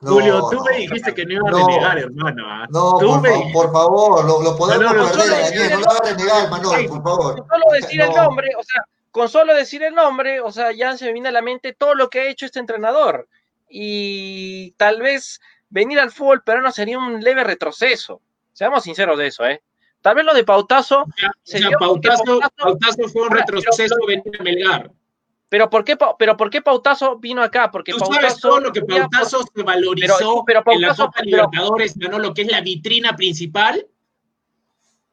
[0.01, 1.66] No, Julio, tú no, me dijiste que no iba a no.
[1.66, 2.45] renegar, hermano.
[2.47, 2.66] ¿ah?
[2.70, 5.79] No, Tú por, me fa- dijiste- por favor, lo, lo podemos Manolo, perder Daniel, no
[5.81, 7.35] lo va a renegar, Manolo, por favor.
[7.37, 8.23] Con solo decir el No.
[8.23, 11.33] nombre, o sea, con solo decir el nombre, o sea, ya se me viene a
[11.33, 13.27] la mente todo lo que ha hecho este entrenador.
[13.69, 18.20] Y tal vez venir al fútbol peruano sería un leve retroceso.
[18.53, 19.62] Seamos sinceros de eso, ¿eh?
[20.01, 24.41] Tal vez lo de Pautazo, porque Pautazo, Pautazo- Pautazo fue un Ahora, retroceso pero- venir
[24.41, 24.91] a Melgar.
[25.49, 27.70] Pero ¿por qué, pero ¿por qué Pautazo vino acá?
[27.70, 30.89] Porque Tú sabes Pautazo todo lo que por- Pautazo se valorizó Pero- pero en la
[30.89, 33.87] Pautazo- Copa pero- Libertadores, Manolo, que es la vitrina principal.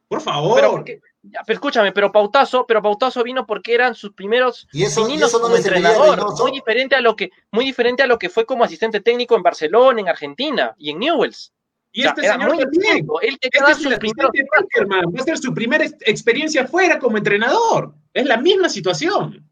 [0.07, 0.61] Por favor.
[0.85, 1.03] pero,
[1.47, 5.37] escúchame, pero Pautazo, pero Pautazo vino porque eran sus primeros Y eso, y pininos eso
[5.39, 6.43] no como entrenador, Reynoso.
[6.43, 9.41] muy diferente a lo que, muy diferente a lo que fue como asistente técnico en
[9.41, 11.51] Barcelona, en Argentina y en Newells.
[11.91, 13.07] y O sea, este señor muy también.
[13.21, 15.05] Él te Este da es el primeros Peckerman.
[15.15, 17.93] Va a ser su primera ex- experiencia fuera como entrenador.
[18.13, 19.49] Es la misma situación.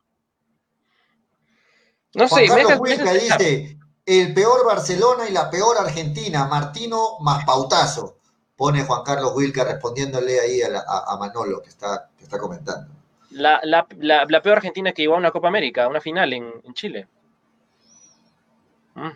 [2.15, 2.79] No Juan sé, Carlos
[3.15, 3.39] pensar.
[3.39, 8.17] dice, el peor Barcelona y la peor Argentina, Martino más Pautazo.
[8.55, 12.37] Pone Juan Carlos Wilca respondiéndole ahí a, la- a- a Manolo que está, que está
[12.37, 12.93] comentando.
[13.31, 16.31] la, la, la, la peor Argentina que llegó a una Copa América, a una final
[16.33, 17.07] en, en Chile.
[18.95, 19.09] Mm.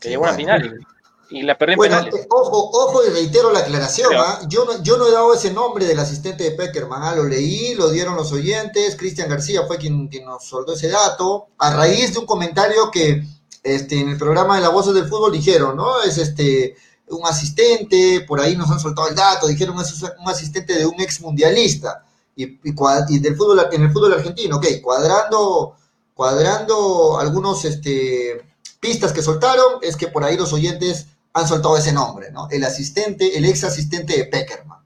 [0.00, 0.86] Que Sí, llegó a una final
[1.32, 2.22] y, la perdió en Bueno, penales.
[2.22, 4.08] eh, ojo, ojo y reitero la aclaración.
[4.10, 4.40] Pero- ¿ah?
[4.48, 7.02] Yo, no, yo no he dado ese nombre del asistente de Peckerman.
[7.02, 7.14] ¿ah?
[7.16, 8.96] Lo leí, lo dieron los oyentes.
[8.96, 11.48] Cristian García fue quien, quien nos soltó ese dato.
[11.58, 13.24] A raíz de un comentario que
[13.62, 16.02] este, en el programa de La Voces del Fútbol dijeron, ¿no?
[16.02, 16.76] Es este
[17.08, 20.98] un asistente, por ahí nos han soltado el dato, dijeron es un asistente de un
[21.00, 22.04] ex mundialista
[22.34, 25.74] y, y del fútbol en el fútbol argentino, ok, cuadrando,
[26.14, 28.42] cuadrando algunos este,
[28.80, 32.48] pistas que soltaron, es que por ahí los oyentes han soltado ese nombre, ¿no?
[32.50, 34.78] El asistente, el ex asistente de Peckerman.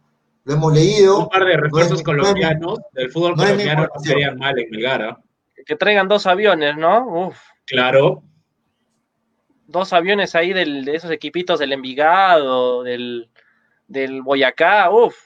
[0.45, 1.19] Lo hemos leído.
[1.21, 4.71] Un par de refuerzos no es- colombianos del fútbol no colombiano no serían mal en
[4.71, 5.03] Melgar.
[5.03, 5.19] ¿ah?
[5.67, 7.05] Que traigan dos aviones, ¿no?
[7.29, 7.37] Uf,
[7.67, 8.23] Claro.
[9.67, 13.29] dos aviones ahí del, de esos equipitos del Envigado, del,
[13.89, 15.17] del Boyacá, uf.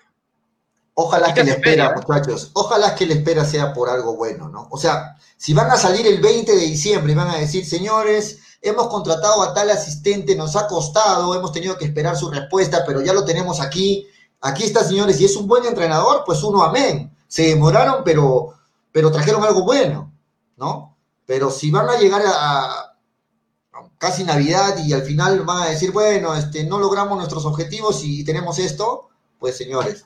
[0.95, 2.07] Ojalá ¿Y que se espera, espera?
[2.07, 4.69] muchachos, ojalá que la espera sea por algo bueno, ¿no?
[4.71, 8.40] O sea, si van a salir el 20 de diciembre y van a decir, señores,
[8.63, 13.01] hemos contratado a tal asistente, nos ha costado, hemos tenido que esperar su respuesta, pero
[13.01, 14.07] ya lo tenemos aquí,
[14.41, 17.15] aquí está, señores, y es un buen entrenador, pues uno, amén.
[17.27, 18.55] Se demoraron, pero,
[18.93, 20.13] pero trajeron algo bueno,
[20.57, 20.97] ¿no?
[21.27, 22.97] Pero si van a llegar a,
[23.99, 28.25] casi Navidad y al final van a decir, bueno, este, no logramos nuestros objetivos y
[28.25, 29.09] tenemos esto,
[29.39, 30.05] pues señores,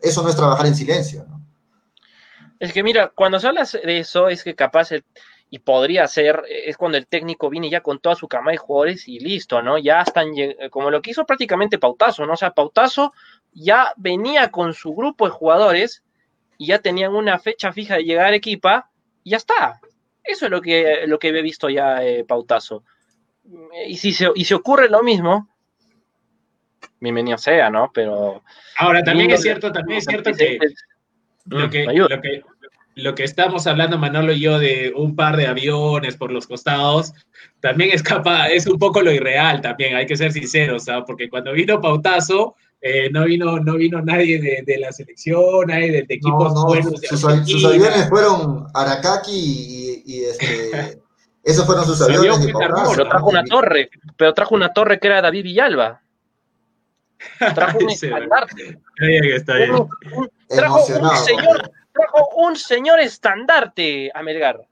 [0.00, 1.40] eso no es trabajar en silencio, ¿no?
[2.60, 5.04] Es que mira, cuando se habla de eso, es que capaz, el-
[5.54, 9.06] y podría ser, es cuando el técnico viene ya con toda su cama de jugadores
[9.06, 9.78] y listo, ¿no?
[9.78, 12.32] Ya están, lleg- como lo que hizo prácticamente Pautazo, ¿no?
[12.32, 13.12] O sea, Pautazo
[13.52, 16.02] ya venía con su grupo de jugadores
[16.58, 18.90] y ya tenían una fecha fija de llegar a Equipa
[19.22, 19.80] y ya está.
[20.24, 22.82] Eso es lo que, lo que he visto ya eh, Pautazo.
[23.86, 25.48] Y si se, y si ocurre lo mismo,
[26.98, 27.92] bienvenido sea, ¿no?
[27.94, 28.42] Pero
[28.76, 30.58] Ahora, también es cierto, también es cierto que
[31.46, 32.42] lo que, Mm, lo que,
[32.96, 37.12] lo que estamos hablando, Manolo y yo, de un par de aviones por los costados,
[37.60, 41.04] también escapa, es un poco lo irreal también, hay que ser sinceros, ¿sabes?
[41.06, 45.90] Porque cuando vino Pautazo, eh, no, vino, no vino nadie de, de la selección, nadie
[45.90, 51.00] de, de equipos No, no, buenos de sus, sus aviones fueron Aracaki y, y, este,
[51.42, 55.00] esos fueron sus Su aviones avión Pautazo, Pero trajo una torre, pero trajo una torre
[55.00, 56.02] que era David Villalba.
[57.54, 58.62] Trajo un Sí, estandarte.
[58.62, 59.88] Está bien, está bien.
[60.48, 64.66] Trajo un señor, trajo un señor estandarte a Melgar.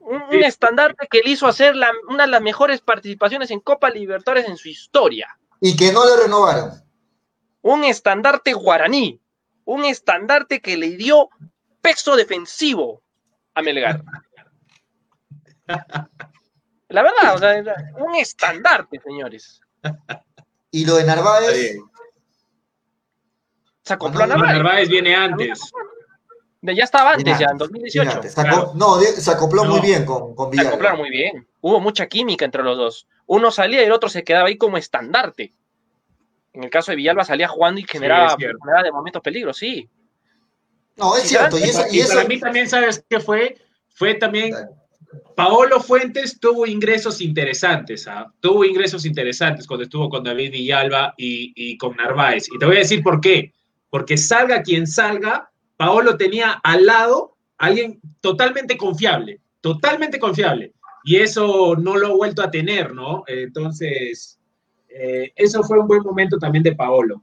[0.00, 1.74] Un, estandarte que le hizo hacer
[2.08, 5.38] una de las mejores participaciones en Copa Libertadores en su historia.
[5.60, 6.70] Y que no le renovaron.
[7.62, 9.20] Un estandarte guaraní.
[9.64, 11.28] Un estandarte que le dio
[11.82, 13.02] peso defensivo
[13.54, 14.02] a Melgar.
[16.88, 17.62] La verdad, o sea,
[17.98, 19.60] un estandarte, señores.
[20.72, 21.78] ¿Y lo de Narváez?
[23.82, 24.56] Se acopló a Narváez.
[24.56, 25.72] Narváez viene antes.
[26.62, 28.20] Ya estaba antes, ya en 2018.
[28.74, 30.70] No, se acopló muy bien con, con Villalba.
[30.70, 31.48] Se acoplaron muy bien.
[31.60, 33.08] Hubo mucha química entre los dos.
[33.26, 35.54] Uno salía y el otro se quedaba ahí como estandarte.
[36.52, 39.88] En el caso de Villalba salía jugando y generaba, de momentos peligros, sí.
[40.96, 41.58] No, es cierto.
[41.58, 43.56] Y, eso, y para mí también, ¿sabes qué fue?
[43.88, 44.54] Fue también
[45.34, 48.32] Paolo Fuentes tuvo ingresos interesantes, ¿ah?
[48.40, 52.48] tuvo ingresos interesantes cuando estuvo con David Villalba y, y, con Narváez.
[52.52, 53.52] Y te voy a decir por qué.
[53.88, 55.49] Porque salga quien salga,
[55.80, 60.74] Paolo tenía al lado a alguien totalmente confiable, totalmente confiable.
[61.04, 63.24] Y eso no lo ha vuelto a tener, ¿no?
[63.26, 64.38] Entonces,
[64.90, 67.22] eh, eso fue un buen momento también de Paolo.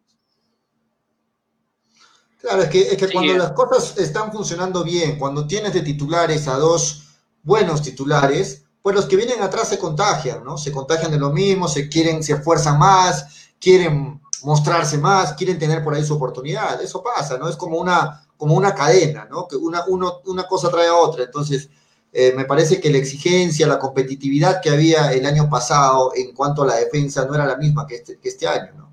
[2.42, 6.48] Claro, es que, es que cuando las cosas están funcionando bien, cuando tienes de titulares
[6.48, 7.10] a dos
[7.44, 10.58] buenos titulares, pues los que vienen atrás se contagian, ¿no?
[10.58, 15.84] Se contagian de lo mismo, se quieren, se esfuerzan más, quieren mostrarse más, quieren tener
[15.84, 16.82] por ahí su oportunidad.
[16.82, 17.48] Eso pasa, ¿no?
[17.48, 19.48] Es como una, como una cadena, ¿no?
[19.48, 21.24] Que una, una cosa trae a otra.
[21.24, 21.70] Entonces,
[22.14, 26.64] eh, me parece que la exigencia, la competitividad que había el año pasado en cuanto
[26.64, 28.88] a la defensa no era la misma que este, que este año, ¿no?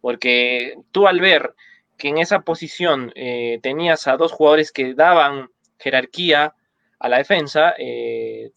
[0.00, 1.54] porque tú al ver
[1.96, 5.48] que en esa posición eh, tenías a dos jugadores que daban
[5.78, 6.54] jerarquía
[6.98, 8.52] a la defensa, eh,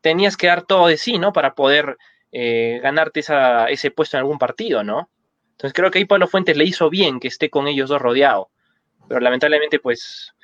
[0.00, 1.32] tenías que dar todo de sí, ¿no?
[1.32, 1.96] Para poder
[2.34, 3.20] ganarte
[3.68, 5.10] ese puesto en algún partido, ¿no?
[5.50, 8.48] Entonces creo que ahí Pablo Fuentes le hizo bien que esté con ellos dos rodeado
[9.08, 10.34] pero lamentablemente pues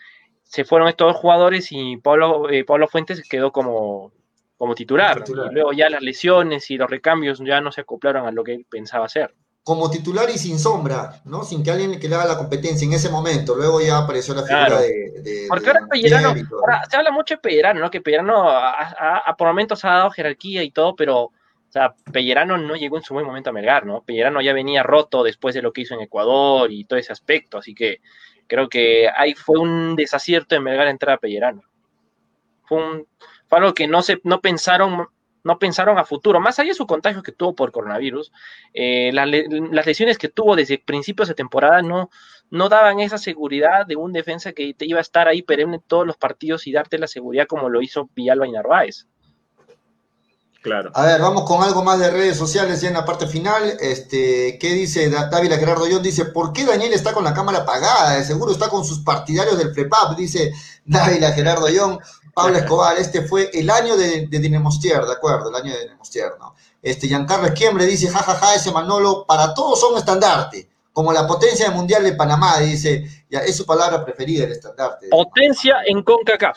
[0.43, 4.13] se fueron estos dos jugadores y Pablo, eh, Pablo Fuentes quedó como,
[4.57, 5.25] como titular.
[5.27, 8.55] Y luego ya las lesiones y los recambios ya no se acoplaron a lo que
[8.55, 9.35] él pensaba hacer.
[9.69, 11.45] Como titular y sin sombra, ¿no?
[11.45, 13.55] Sin que alguien le haga la competencia en ese momento.
[13.55, 16.35] Luego ya apareció la figura de, Porque ahora Pellerano,
[16.91, 17.91] se habla mucho de Pellerano, ¿no?
[17.91, 21.33] Que Pellerano a, por momentos ha dado jerarquía y todo, pero o
[21.71, 24.01] sea, Pellerano no llegó en su buen momento a Melgar, ¿no?
[24.01, 27.59] Pellerano ya venía roto después de lo que hizo en Ecuador y todo ese aspecto,
[27.59, 28.01] así que
[28.49, 31.63] Creo que ahí fue un desacierto en Melgar entrar a Pellerano.
[32.65, 33.07] Fue, un,
[33.47, 35.07] fue algo que no, se, no pensaron
[35.49, 38.31] no pensaron a futuro, más allá de su contagio que tuvo por coronavirus,
[38.75, 42.11] eh, las lesiones que tuvo desde principios de temporada no,
[42.51, 45.83] no daban esa seguridad de un defensa que te iba a estar ahí perenne en
[45.83, 49.07] todos los partidos y darte la seguridad como lo hizo Villalba y Narváez.
[50.61, 50.91] Claro.
[50.93, 53.79] A ver, vamos con algo más de redes sociales ya en la parte final.
[53.81, 56.03] Este, ¿qué dice Dávila Gerardo John?
[56.03, 58.19] Dice, ¿por qué Daniel está con la cámara apagada?
[58.19, 60.53] De seguro está con sus partidarios del FREPAP, dice
[60.85, 61.99] Dávila Gerardo John.
[62.39, 66.33] Pablo Escobar, este fue el año de, de Dinemostier, de acuerdo, el año de Dinemostier,
[66.39, 66.55] ¿no?
[66.81, 71.27] Este, Giancarlo Esquiembre dice, jajaja, ja, ja, ese Manolo, para todos son estandarte, como la
[71.27, 75.09] potencia mundial de Panamá, dice, ya, es su palabra preferida, el estandarte.
[75.09, 76.57] Potencia en CONCACAF.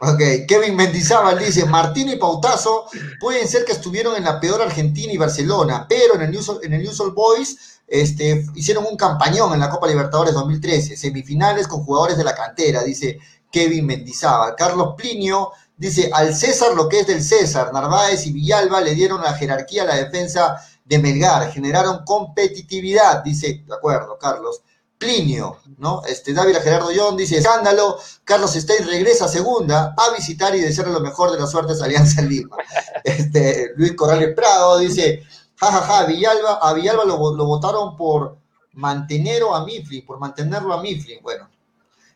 [0.00, 2.86] Ok, Kevin Mendizábal dice, Martín y Pautazo
[3.18, 6.74] pueden ser que estuvieron en la peor Argentina y Barcelona, pero en el News, en
[6.74, 12.24] el Boys este, hicieron un campañón en la Copa Libertadores 2013, semifinales con jugadores de
[12.24, 13.18] la cantera, dice
[13.54, 14.56] Kevin Mendizábal.
[14.56, 19.22] Carlos Plinio dice, al César lo que es del César, Narváez y Villalba le dieron
[19.22, 24.62] la jerarquía a la defensa de Melgar, generaron competitividad, dice, de acuerdo, Carlos.
[24.98, 26.02] Plinio, ¿no?
[26.04, 30.92] Este, David Gerardo John dice, escándalo, Carlos Stein regresa a segunda a visitar y desearle
[30.92, 32.56] lo mejor de las suertes a Alianza Lima.
[33.04, 35.22] Este, Luis Corrales Prado dice,
[35.56, 38.38] jajaja, ja, ja, Villalba, a Villalba lo, votaron por
[38.72, 41.50] mantener a Mifflin, por mantenerlo a Mifflin, bueno.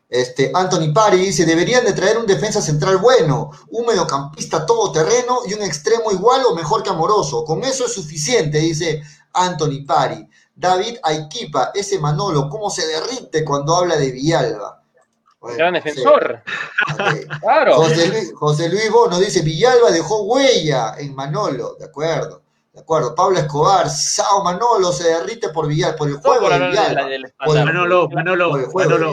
[0.08, 5.52] Este, Anthony Pari dice, deberían de traer un defensa central bueno, un mediocampista todoterreno y
[5.52, 7.44] un extremo igual o mejor que Amoroso.
[7.44, 9.02] Con eso es suficiente, dice
[9.34, 10.26] Anthony Pari.
[10.54, 14.82] David Aiquipa, ese Manolo, cómo se derrite cuando habla de Villalba.
[15.40, 16.42] Gran defensor.
[17.40, 17.76] claro.
[17.76, 22.42] José Luis, Bono dice, Villalba dejó huella en Manolo, de acuerdo.
[22.72, 27.08] De acuerdo, Pablo Escobar, Sao Manolo se derrite por Villalba, por el juego de Villalba.
[27.64, 29.12] Manolo, Manolo, Manolo,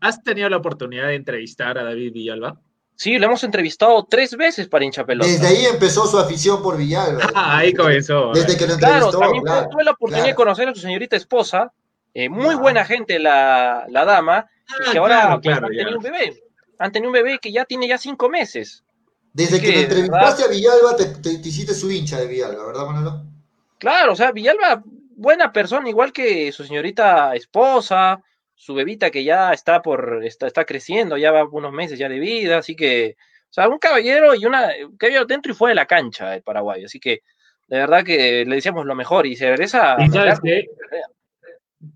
[0.00, 2.58] ¿has tenido la oportunidad de entrevistar a David Villalba?
[2.94, 5.28] Sí, lo hemos entrevistado tres veces para hincha pelota.
[5.28, 7.22] Desde ahí empezó su afición por Villalba.
[7.34, 8.30] ahí comenzó.
[8.32, 9.10] Desde que lo entrevistó.
[9.10, 11.72] Claro, también tuve la oportunidad de conocer a su señorita esposa,
[12.14, 14.46] eh, muy buena gente la, la dama,
[14.86, 16.42] y que ahora claro, pues, un bebé.
[16.78, 18.84] han tenido un bebé que ya tiene ya cinco meses.
[19.32, 23.24] Desde que, lo entrevistaste a Villalba, te, te, hiciste su hincha de Villalba, ¿verdad, Manolo?
[23.78, 24.82] Claro, o sea, Villalba,
[25.16, 28.22] buena persona, igual que su señorita esposa,
[28.54, 32.18] su bebita que ya está por, está, está creciendo, ya va unos meses ya de
[32.18, 35.76] vida, así que, o sea, un caballero y una, un caballero dentro y fuera de
[35.76, 37.22] la cancha el Paraguay, así que
[37.72, 39.96] de verdad que le decíamos lo mejor y se regresa.
[39.98, 40.66] ¿Y sabes qué?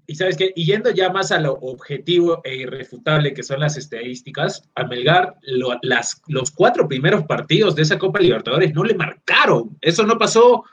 [0.08, 3.76] Y sabes qué, y yendo ya más a lo objetivo e irrefutable que son las
[3.76, 5.34] estadísticas, a Melgar
[5.82, 9.76] las, los cuatro primeros partidos de esa Copa Libertadores no le marcaron.
[9.80, 10.64] Eso no pasó,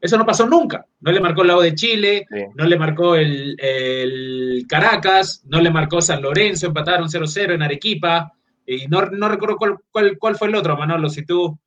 [0.00, 0.86] eso no pasó nunca.
[1.00, 6.00] No le marcó el lado de Chile, no le marcó el, Caracas, no le marcó
[6.00, 8.32] San Lorenzo, empataron 0-0 en Arequipa.
[8.64, 11.58] Y no, no recuerdo cuál, cuál, cuál, fue el otro, Manolo, si tú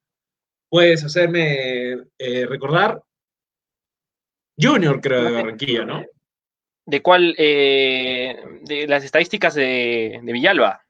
[0.70, 3.02] puedes hacerme eh, recordar.
[4.58, 6.04] Junior, creo, de Barranquilla, ¿no?
[6.90, 7.36] ¿De cuál?
[7.38, 10.82] Eh, de las estadísticas de, Villalba.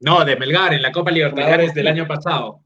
[0.00, 2.60] No, de Melgar, en la Copa Libertadores del año pasado.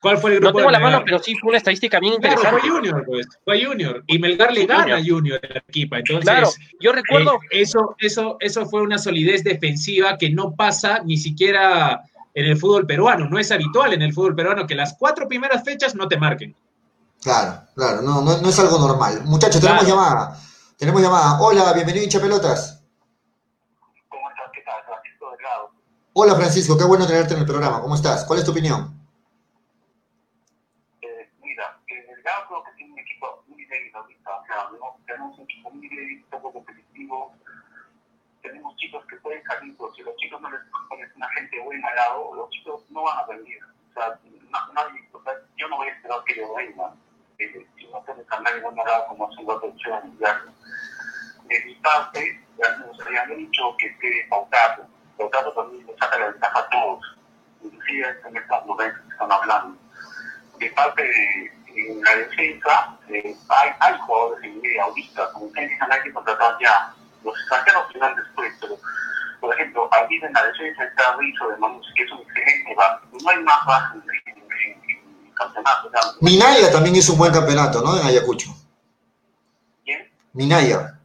[0.00, 0.52] ¿Cuál fue el grupo?
[0.52, 2.60] No tengo la mano, pero sí fue una estadística bien interesante.
[2.60, 3.26] fue Junior, pues.
[3.44, 4.02] Fue Junior.
[4.06, 5.98] Y Melgar le gana a Junior en la equipa.
[5.98, 6.48] Entonces, claro,
[6.80, 7.34] yo recuerdo.
[7.50, 12.00] Eh, eso, eso, eso fue una solidez defensiva que no pasa ni siquiera
[12.32, 13.28] en el fútbol peruano.
[13.28, 16.54] No es habitual en el fútbol peruano que las cuatro primeras fechas no te marquen.
[17.20, 19.22] Claro, claro, no, no, es algo normal.
[19.24, 20.40] Muchachos, tenemos llamada.
[20.78, 21.40] Tenemos llamada.
[21.40, 22.86] Hola, bienvenido hincha pelotas.
[24.08, 24.46] ¿Cómo estás?
[24.52, 24.80] ¿Qué tal?
[24.84, 25.72] Francisco Delgado.
[26.12, 27.82] Hola Francisco, qué bueno tenerte en el programa.
[27.82, 28.24] ¿Cómo estás?
[28.24, 28.94] ¿Cuál es tu opinión?
[31.02, 34.30] Eh, mira, Delgado creo que tiene un equipo muy débil ahorita.
[34.30, 34.70] O sea,
[35.04, 37.34] tenemos un equipo muy débil, poco competitivo.
[38.42, 41.88] Tenemos chicos que pueden salir, pero si los chicos no les ponen una gente buena
[41.88, 43.58] al lado, los chicos no van a venir.
[43.64, 44.20] O sea,
[44.74, 46.94] nadie, o sea yo no voy a esperar que ellos vengan.
[47.40, 49.74] Eh, no pueden cambiar ningún lado como un rato
[50.04, 50.42] mundial
[51.48, 54.86] de mi parte, ya nos habían dicho que esté pautado.
[55.16, 57.16] Pautado también le saca la ventaja a todos,
[57.62, 59.78] inclusive en estos momentos que están hablando.
[60.58, 65.92] De parte de la defensa, eh, hay, hay jugadores en media ahorita, como ustedes dicen,
[65.92, 66.92] hay que contratar ya.
[67.24, 68.76] Los extranjeros tienen después, pero
[69.40, 73.06] por ejemplo, aquí en la defensa está Rizzo de Manus, que es un excelente base.
[73.22, 73.98] No hay más base
[75.40, 76.16] en, campeonato.
[76.20, 77.98] Minaya también hizo un buen campeonato, ¿no?
[77.98, 78.50] En Ayacucho.
[79.84, 80.10] ¿Quién?
[80.32, 80.98] Minaya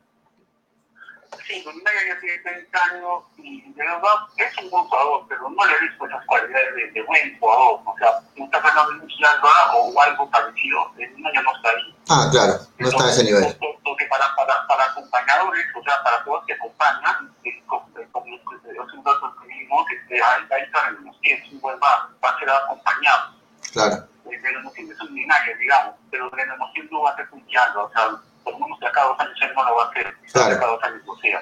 [1.53, 5.65] sí, Minaya ya tiene 30 años y de verdad es un buen jugador, pero no
[5.65, 7.81] le he visto esas cualidades de, de buen jugador.
[7.85, 11.95] O sea, está un Alba o algo parecido, Minaya no está ahí.
[12.10, 13.57] Ah, claro, no está a ese nivel.
[13.84, 17.34] Porque para, para, para acompañadores, o sea, para todos que acompañan,
[17.72, 22.39] como los datos que vimos, ahí, ahí saben los es un buen va, va a
[22.39, 23.43] ser acompañado.
[23.73, 24.07] Claro.
[24.29, 28.09] Es un Minaya, digamos, pero de la emoción no va a ser un o sea,
[28.43, 30.49] por lo menos de acá dos años él no lo va a hacer, claro.
[30.49, 31.41] de acá dos años o sea.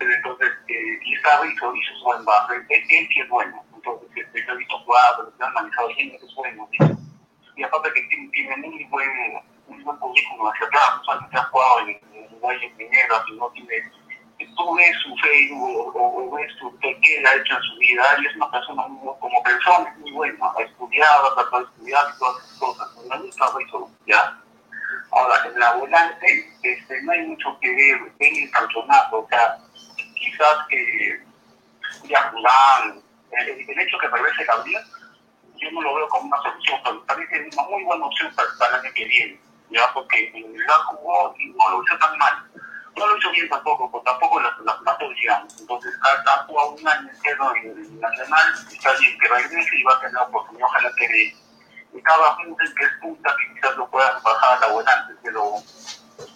[0.00, 4.08] Entonces, eh, y estaba hizo, hizo su buen bajo, él, él, sí es bueno, entonces
[4.14, 6.68] este, yo he visto jugadas, lo han manejado bien, es bueno,
[7.56, 9.10] y aparte que tiene, tiene muy buen,
[9.66, 13.90] muy buen currículum hacia atrás, no solamente ha jugado en, en Valle Minera, sino tiene,
[14.46, 18.02] tú ves su Facebook o, o, ves su, que él ha hecho en su vida,
[18.20, 22.18] y es una persona muy, como persona, muy buena, ha estudiado, ha tratado de estudiar
[22.18, 24.40] todas esas cosas, no es un ¿ya?
[25.10, 29.58] Ahora, en la volante este, no hay mucho que ver en el campeonato, o sea,
[30.14, 31.20] quizás que
[32.04, 32.32] ya
[32.84, 34.82] el, el, hecho que regrese Gabriel,
[35.56, 38.76] yo no lo veo como una solución, pero parece una muy buena opción para, para
[38.76, 39.40] el año que viene,
[39.70, 42.47] ya porque en el jugó y no lo hizo tan mal.
[42.98, 45.60] No lo hizo bien tampoco, porque tampoco las la, la, digamos.
[45.60, 49.94] Entonces, ha, jugado un año entero en el Nacional, está bien que regrese y va
[49.94, 51.48] a tener oportunidad, ojalá que le
[51.94, 55.54] y cada punto que es punta que quizás lo puedas bajar a la volante, pero,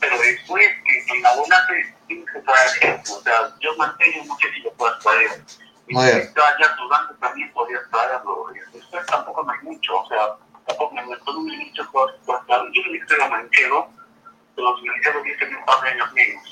[0.01, 4.53] pero después que en la volante tienes que traer o sea, yo mantengo, no sé
[4.53, 5.45] si lo puedas traer.
[5.89, 8.47] Y si está ya durante también podrías traerlo.
[8.73, 10.37] Después tampoco no hay mucho, o sea,
[10.67, 12.17] tampoco me meto un mucho cosas.
[12.73, 14.02] Yo me a Manchero, pero
[14.57, 16.43] los un par de años menos.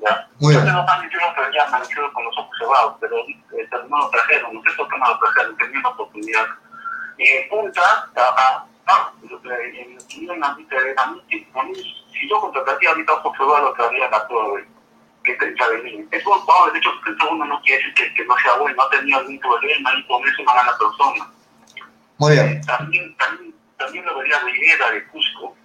[0.00, 0.28] ¿ya?
[0.38, 4.10] Muy yo tengo Manchero, pero ya Manchero con los ojos cerrados, pero eh, no lo
[4.10, 6.46] trajeron, no sé por qué no lo trajeron, tenía una oportunidad
[7.18, 8.64] eh, punta, ah,
[9.26, 10.66] en opinión, a mí,
[12.12, 14.66] si yo contrataría ahorita a José lo traería a la torre,
[15.24, 16.08] que es el Chavelín.
[16.10, 18.76] Es buen jugador, de hecho, que uno no quiere decir que, que no sea bueno,
[18.76, 21.32] no ha tenido ningún problema y con eso no gana persona.
[22.18, 22.48] Muy bien.
[22.48, 25.56] Eh, también, también, también lo vería Rivera de Cusco.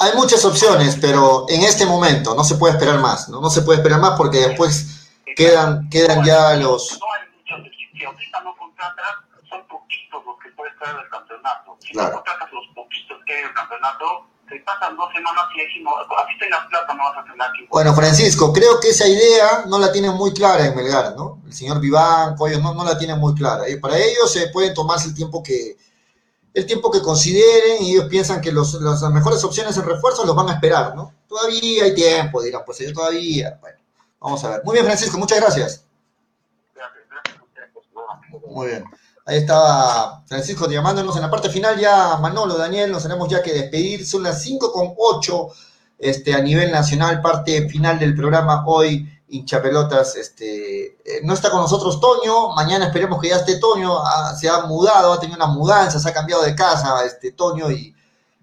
[0.00, 3.40] Hay muchas opciones, pero en este momento no se puede esperar más, ¿no?
[3.40, 6.88] No se puede esperar más porque después quedan, quedan ya los...
[6.88, 9.16] Si ahorita no contratas,
[9.48, 11.76] son poquitos los que puedes traer del campeonato.
[11.80, 12.08] Si claro.
[12.08, 15.90] no contratas los poquitos que hay del campeonato, te pasan dos semanas y así no,
[15.96, 17.66] así tengas plata no vas a tener aquí.
[17.70, 21.40] Bueno, Francisco, creo que esa idea no la tienen muy clara en Melgar, ¿no?
[21.50, 23.68] el señor Vivanco, ellos no, no la tienen muy clara.
[23.68, 25.76] Y para ellos se pueden tomarse el tiempo que,
[26.52, 30.34] el tiempo que consideren y ellos piensan que los, las mejores opciones en refuerzo los
[30.34, 31.14] van a esperar, ¿no?
[31.28, 33.58] Todavía hay tiempo, dirán, pues ellos todavía.
[33.60, 33.78] Bueno,
[34.18, 34.64] vamos a ver.
[34.64, 35.84] Muy bien, Francisco, muchas gracias.
[38.48, 38.84] Muy bien.
[39.26, 43.52] Ahí estaba Francisco llamándonos en la parte final ya, Manolo, Daniel, nos tenemos ya que
[43.52, 44.04] despedir.
[44.04, 45.48] Son las 5 con 8
[45.98, 50.16] este, a nivel nacional, parte final del programa hoy, hinchapelotas.
[50.16, 54.48] Este, eh, no está con nosotros Toño, mañana esperemos que ya esté Toño, ah, se
[54.48, 57.94] ha mudado, ha tenido una mudanza, se ha cambiado de casa, este, Toño, y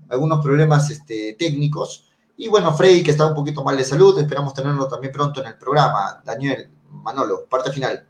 [0.10, 2.10] algunos problemas este, técnicos.
[2.38, 5.48] Y bueno, Freddy, que está un poquito mal de salud, esperamos tenerlo también pronto en
[5.48, 6.22] el programa.
[6.24, 8.06] Daniel, Manolo, parte final.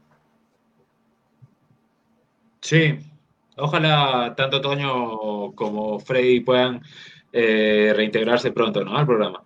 [2.62, 3.00] Sí,
[3.56, 6.84] ojalá tanto Toño como Freddy puedan
[7.32, 8.98] eh, reintegrarse pronto, ¿no?
[8.98, 9.44] Al programa.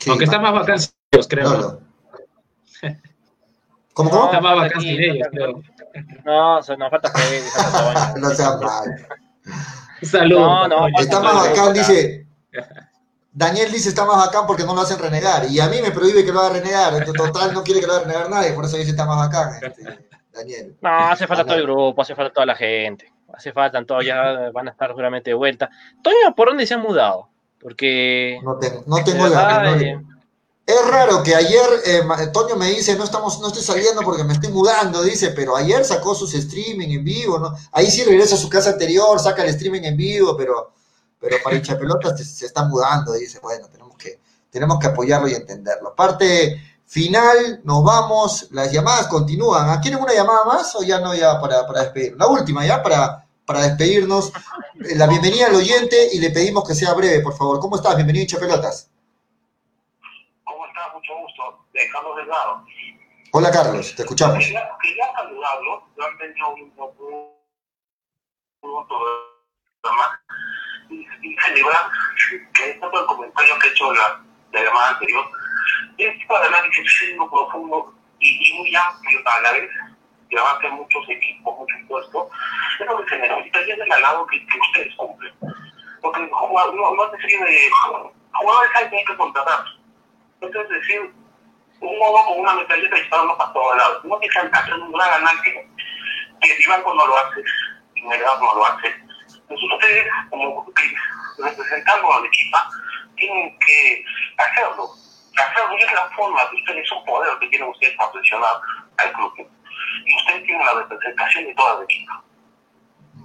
[0.00, 0.94] Sí, Aunque está más vacancios,
[1.28, 1.50] creo.
[1.50, 1.80] Manolo.
[3.92, 4.24] ¿Cómo, cómo?
[4.26, 5.62] Está más No, ellos, creo.
[6.24, 7.46] No, o sea, nos falta Freddy.
[8.20, 9.06] No sea mal.
[10.02, 10.68] Saludos.
[10.68, 10.98] No, no.
[10.98, 12.26] Está más bacán, dice.
[13.32, 15.46] Daniel dice está más bacán porque no lo hacen renegar.
[15.50, 16.94] Y a mí me prohíbe que lo haga renegar.
[16.94, 19.52] En total no quiere que lo haga renegar nadie, por eso dice está más bacán.
[19.62, 19.98] este,
[20.32, 20.76] Daniel.
[20.80, 23.12] No, hace falta todo el grupo, hace falta toda la gente.
[23.32, 25.70] Hace falta, todos ya van a estar seguramente de vuelta.
[26.02, 27.28] Toño, ¿por dónde se han mudado?
[27.60, 28.40] Porque.
[28.42, 29.62] No tengo, no tengo la
[30.70, 32.02] Es raro que ayer eh,
[32.32, 35.84] Toño me dice no estamos, no estoy saliendo porque me estoy mudando, dice, pero ayer
[35.84, 37.52] sacó sus streaming en vivo, ¿no?
[37.72, 40.72] Ahí sí regresa a su casa anterior, saca el streaming en vivo, pero,
[41.18, 45.34] pero para hinchapelotas se, se está mudando, dice, bueno, tenemos que, tenemos que apoyarlo y
[45.34, 45.92] entenderlo.
[45.96, 49.80] Parte final, nos vamos, las llamadas continúan.
[49.80, 52.16] ¿Quieren una llamada más o ya no ya para, para despedir?
[52.16, 54.32] La última ya para, para despedirnos.
[54.88, 57.58] Eh, La bienvenida al oyente y le pedimos que sea breve, por favor.
[57.58, 57.96] ¿Cómo estás?
[57.96, 58.88] Bienvenido hinchapelotas.
[60.44, 60.86] ¿Cómo estás?
[60.94, 61.42] Mucho gusto.
[61.80, 62.62] De Carlos Delgado.
[63.32, 64.36] Hola Carlos, te escuchamos.
[64.38, 65.88] Quería, quería saludarlo.
[65.96, 66.70] Yo han tenido un,
[68.60, 70.20] programa
[70.90, 71.90] y, y celebrar
[72.52, 75.24] que es todo el comentario que he hecho la, la llamada anterior.
[75.96, 79.70] Es tipo de análisis fino, profundo y, y muy amplio a la vez,
[80.28, 82.28] que abarca muchos equipos, muchos puestos.
[82.78, 85.32] Es lo que se necesita y es el halado que, que ustedes cumplen.
[86.02, 87.70] Porque jugador, no, no es decir, de,
[88.34, 89.64] jugadores hay que contratar.
[90.42, 91.19] Entonces, decir,
[91.80, 94.04] un modo con una metralleta disparando para todos lados.
[94.04, 95.54] No sean hacer un gran análisis,
[96.40, 97.42] que Vivanco no lo hace,
[97.94, 98.88] y Melgar no lo hace.
[98.88, 100.66] Entonces ustedes, como
[101.38, 102.58] representando al equipo,
[103.16, 104.04] tienen que
[104.38, 104.90] hacerlo.
[105.36, 108.60] Hacerlo y es la forma que ustedes, es un poder que tienen ustedes para presionar
[108.98, 109.32] al club.
[110.04, 112.22] Y ustedes tienen la representación de toda la equipa.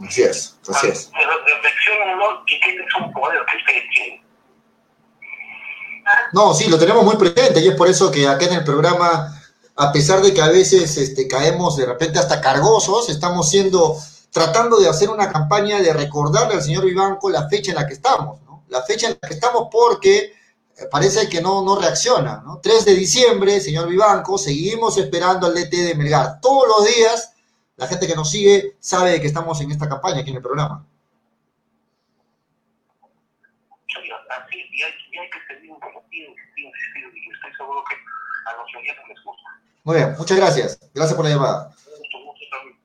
[0.06, 1.12] Así es, así es.
[1.14, 4.25] Reflexionenlo y que es un poder que ustedes tienen.
[6.34, 9.42] No, sí, lo tenemos muy presente y es por eso que acá en el programa,
[9.76, 13.98] a pesar de que a veces este, caemos de repente hasta cargosos, estamos siendo,
[14.32, 17.94] tratando de hacer una campaña de recordarle al señor Vivanco la fecha en la que
[17.94, 18.66] estamos, ¿no?
[18.68, 20.34] La fecha en la que estamos porque
[20.78, 22.60] eh, parece que no, no reacciona, ¿no?
[22.62, 26.40] 3 de diciembre, señor Vivanco, seguimos esperando al DT de Melgar.
[26.42, 27.34] Todos los días,
[27.78, 30.86] la gente que nos sigue sabe que estamos en esta campaña aquí en el programa.
[35.16, 39.50] Y hay, que seguir insistiendo, insistiendo, y estoy seguro que a los oyentes les gusta.
[39.84, 40.80] Muy bien, muchas gracias.
[40.94, 41.72] Gracias por la llamada.
[42.26, 42.78] Mucho también.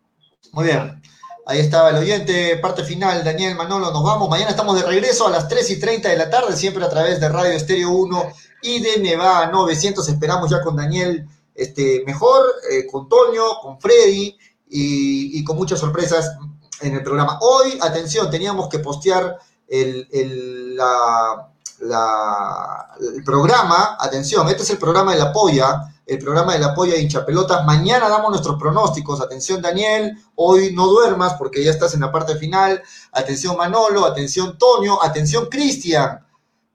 [0.52, 1.02] Muy bien.
[1.46, 4.28] Ahí estaba el oyente, parte final, Daniel Manolo, nos vamos.
[4.28, 7.20] Mañana estamos de regreso a las 3 y 30 de la tarde, siempre a través
[7.20, 8.32] de Radio Estéreo 1
[8.62, 10.08] y de Neva 900.
[10.08, 14.38] Esperamos ya con Daniel este, mejor, eh, con Toño, con Freddy
[14.68, 16.36] y, y con muchas sorpresas
[16.80, 17.38] en el programa.
[17.40, 21.49] Hoy, atención, teníamos que postear el, el, la,
[21.80, 26.74] la- el programa, atención, este es el programa de la polla, el programa de la
[26.74, 27.64] polla de hinchapelotas.
[27.64, 29.20] Mañana damos nuestros pronósticos.
[29.20, 32.82] Atención, Daniel, hoy no duermas porque ya estás en la parte final.
[33.12, 36.24] Atención, Manolo, atención, Toño, atención, Cristian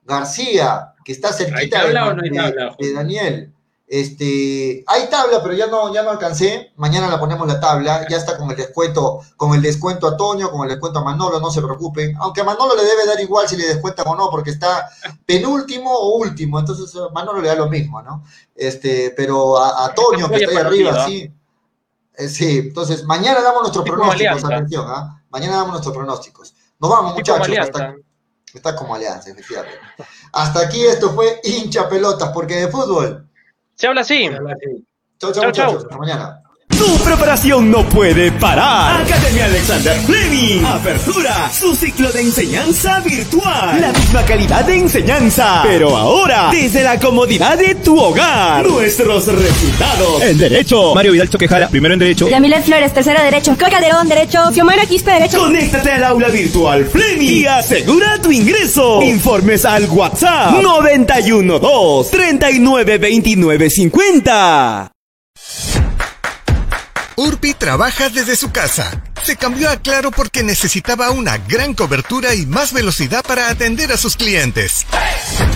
[0.04, 1.80] García, que está cerquita
[2.78, 3.52] de Daniel.
[3.88, 6.72] Este, hay tabla, pero ya no, ya no alcancé.
[6.76, 8.06] Mañana la ponemos la tabla.
[8.08, 11.38] Ya está con el descuento, con el descuento a Toño, con el descuento a Manolo,
[11.38, 12.16] no se preocupen.
[12.18, 14.88] Aunque a Manolo le debe dar igual si le descuentan o no, porque está
[15.24, 16.58] penúltimo o último.
[16.58, 18.24] Entonces a Manolo le da lo mismo, ¿no?
[18.54, 21.32] Este, pero a, a Toño, que está ahí arriba, sí.
[22.18, 25.22] Eh, sí, entonces mañana damos nuestros Es como pronósticos, atención, ¿ah?
[25.30, 26.54] Mañana damos nuestros pronósticos.
[26.78, 27.58] Nos vamos, Tipo muchachos.
[27.58, 27.94] Hasta,
[28.52, 29.78] está como alianza, efectivamente.
[30.32, 33.28] Hasta aquí esto fue hincha pelotas, porque de fútbol.
[33.76, 34.28] Se habla así.
[35.18, 35.46] Chau, chau, Chau, chau.
[35.46, 35.84] muchachos.
[35.84, 36.42] Hasta mañana.
[36.78, 39.00] Tu preparación no puede parar.
[39.00, 40.64] Academia Alexander Fleming.
[40.64, 41.50] Apertura.
[41.50, 43.80] Su ciclo de enseñanza virtual.
[43.80, 45.62] La misma calidad de enseñanza.
[45.64, 48.66] Pero ahora, desde la comodidad de tu hogar.
[48.66, 50.22] Nuestros resultados.
[50.22, 50.94] En Derecho.
[50.94, 52.28] Mario Vidal Choquejara, primero en Derecho.
[52.28, 53.52] Yamilet Flores, tercero Derecho.
[53.52, 54.52] Coca Calderón, Derecho.
[54.52, 55.38] Xiomara Quispe, Derecho.
[55.38, 59.00] Conéctate al aula virtual Fleming y asegura tu ingreso.
[59.02, 62.98] Informes al WhatsApp 912 39
[67.16, 67.18] 29 50.
[67.18, 69.02] Urbi trabaja desde su casa.
[69.22, 73.96] Se cambió a Claro porque necesitaba una gran cobertura y más velocidad para atender a
[73.96, 74.84] sus clientes.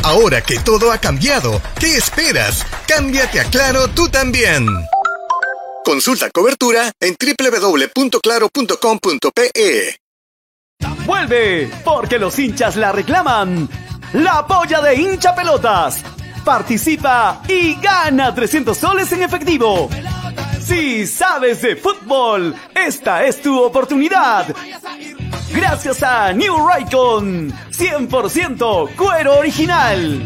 [0.03, 2.65] Ahora que todo ha cambiado, ¿qué esperas?
[2.89, 4.67] Cámbiate a Claro tú también.
[5.85, 9.97] Consulta cobertura en www.claro.com.pe.
[11.05, 13.69] Vuelve, porque los hinchas la reclaman.
[14.15, 16.03] La polla de hincha pelotas.
[16.45, 19.89] Participa y gana 300 soles en efectivo.
[20.63, 24.55] Si sabes de fútbol, esta es tu oportunidad.
[25.53, 30.25] Gracias a New Raycon, 100% cuero original.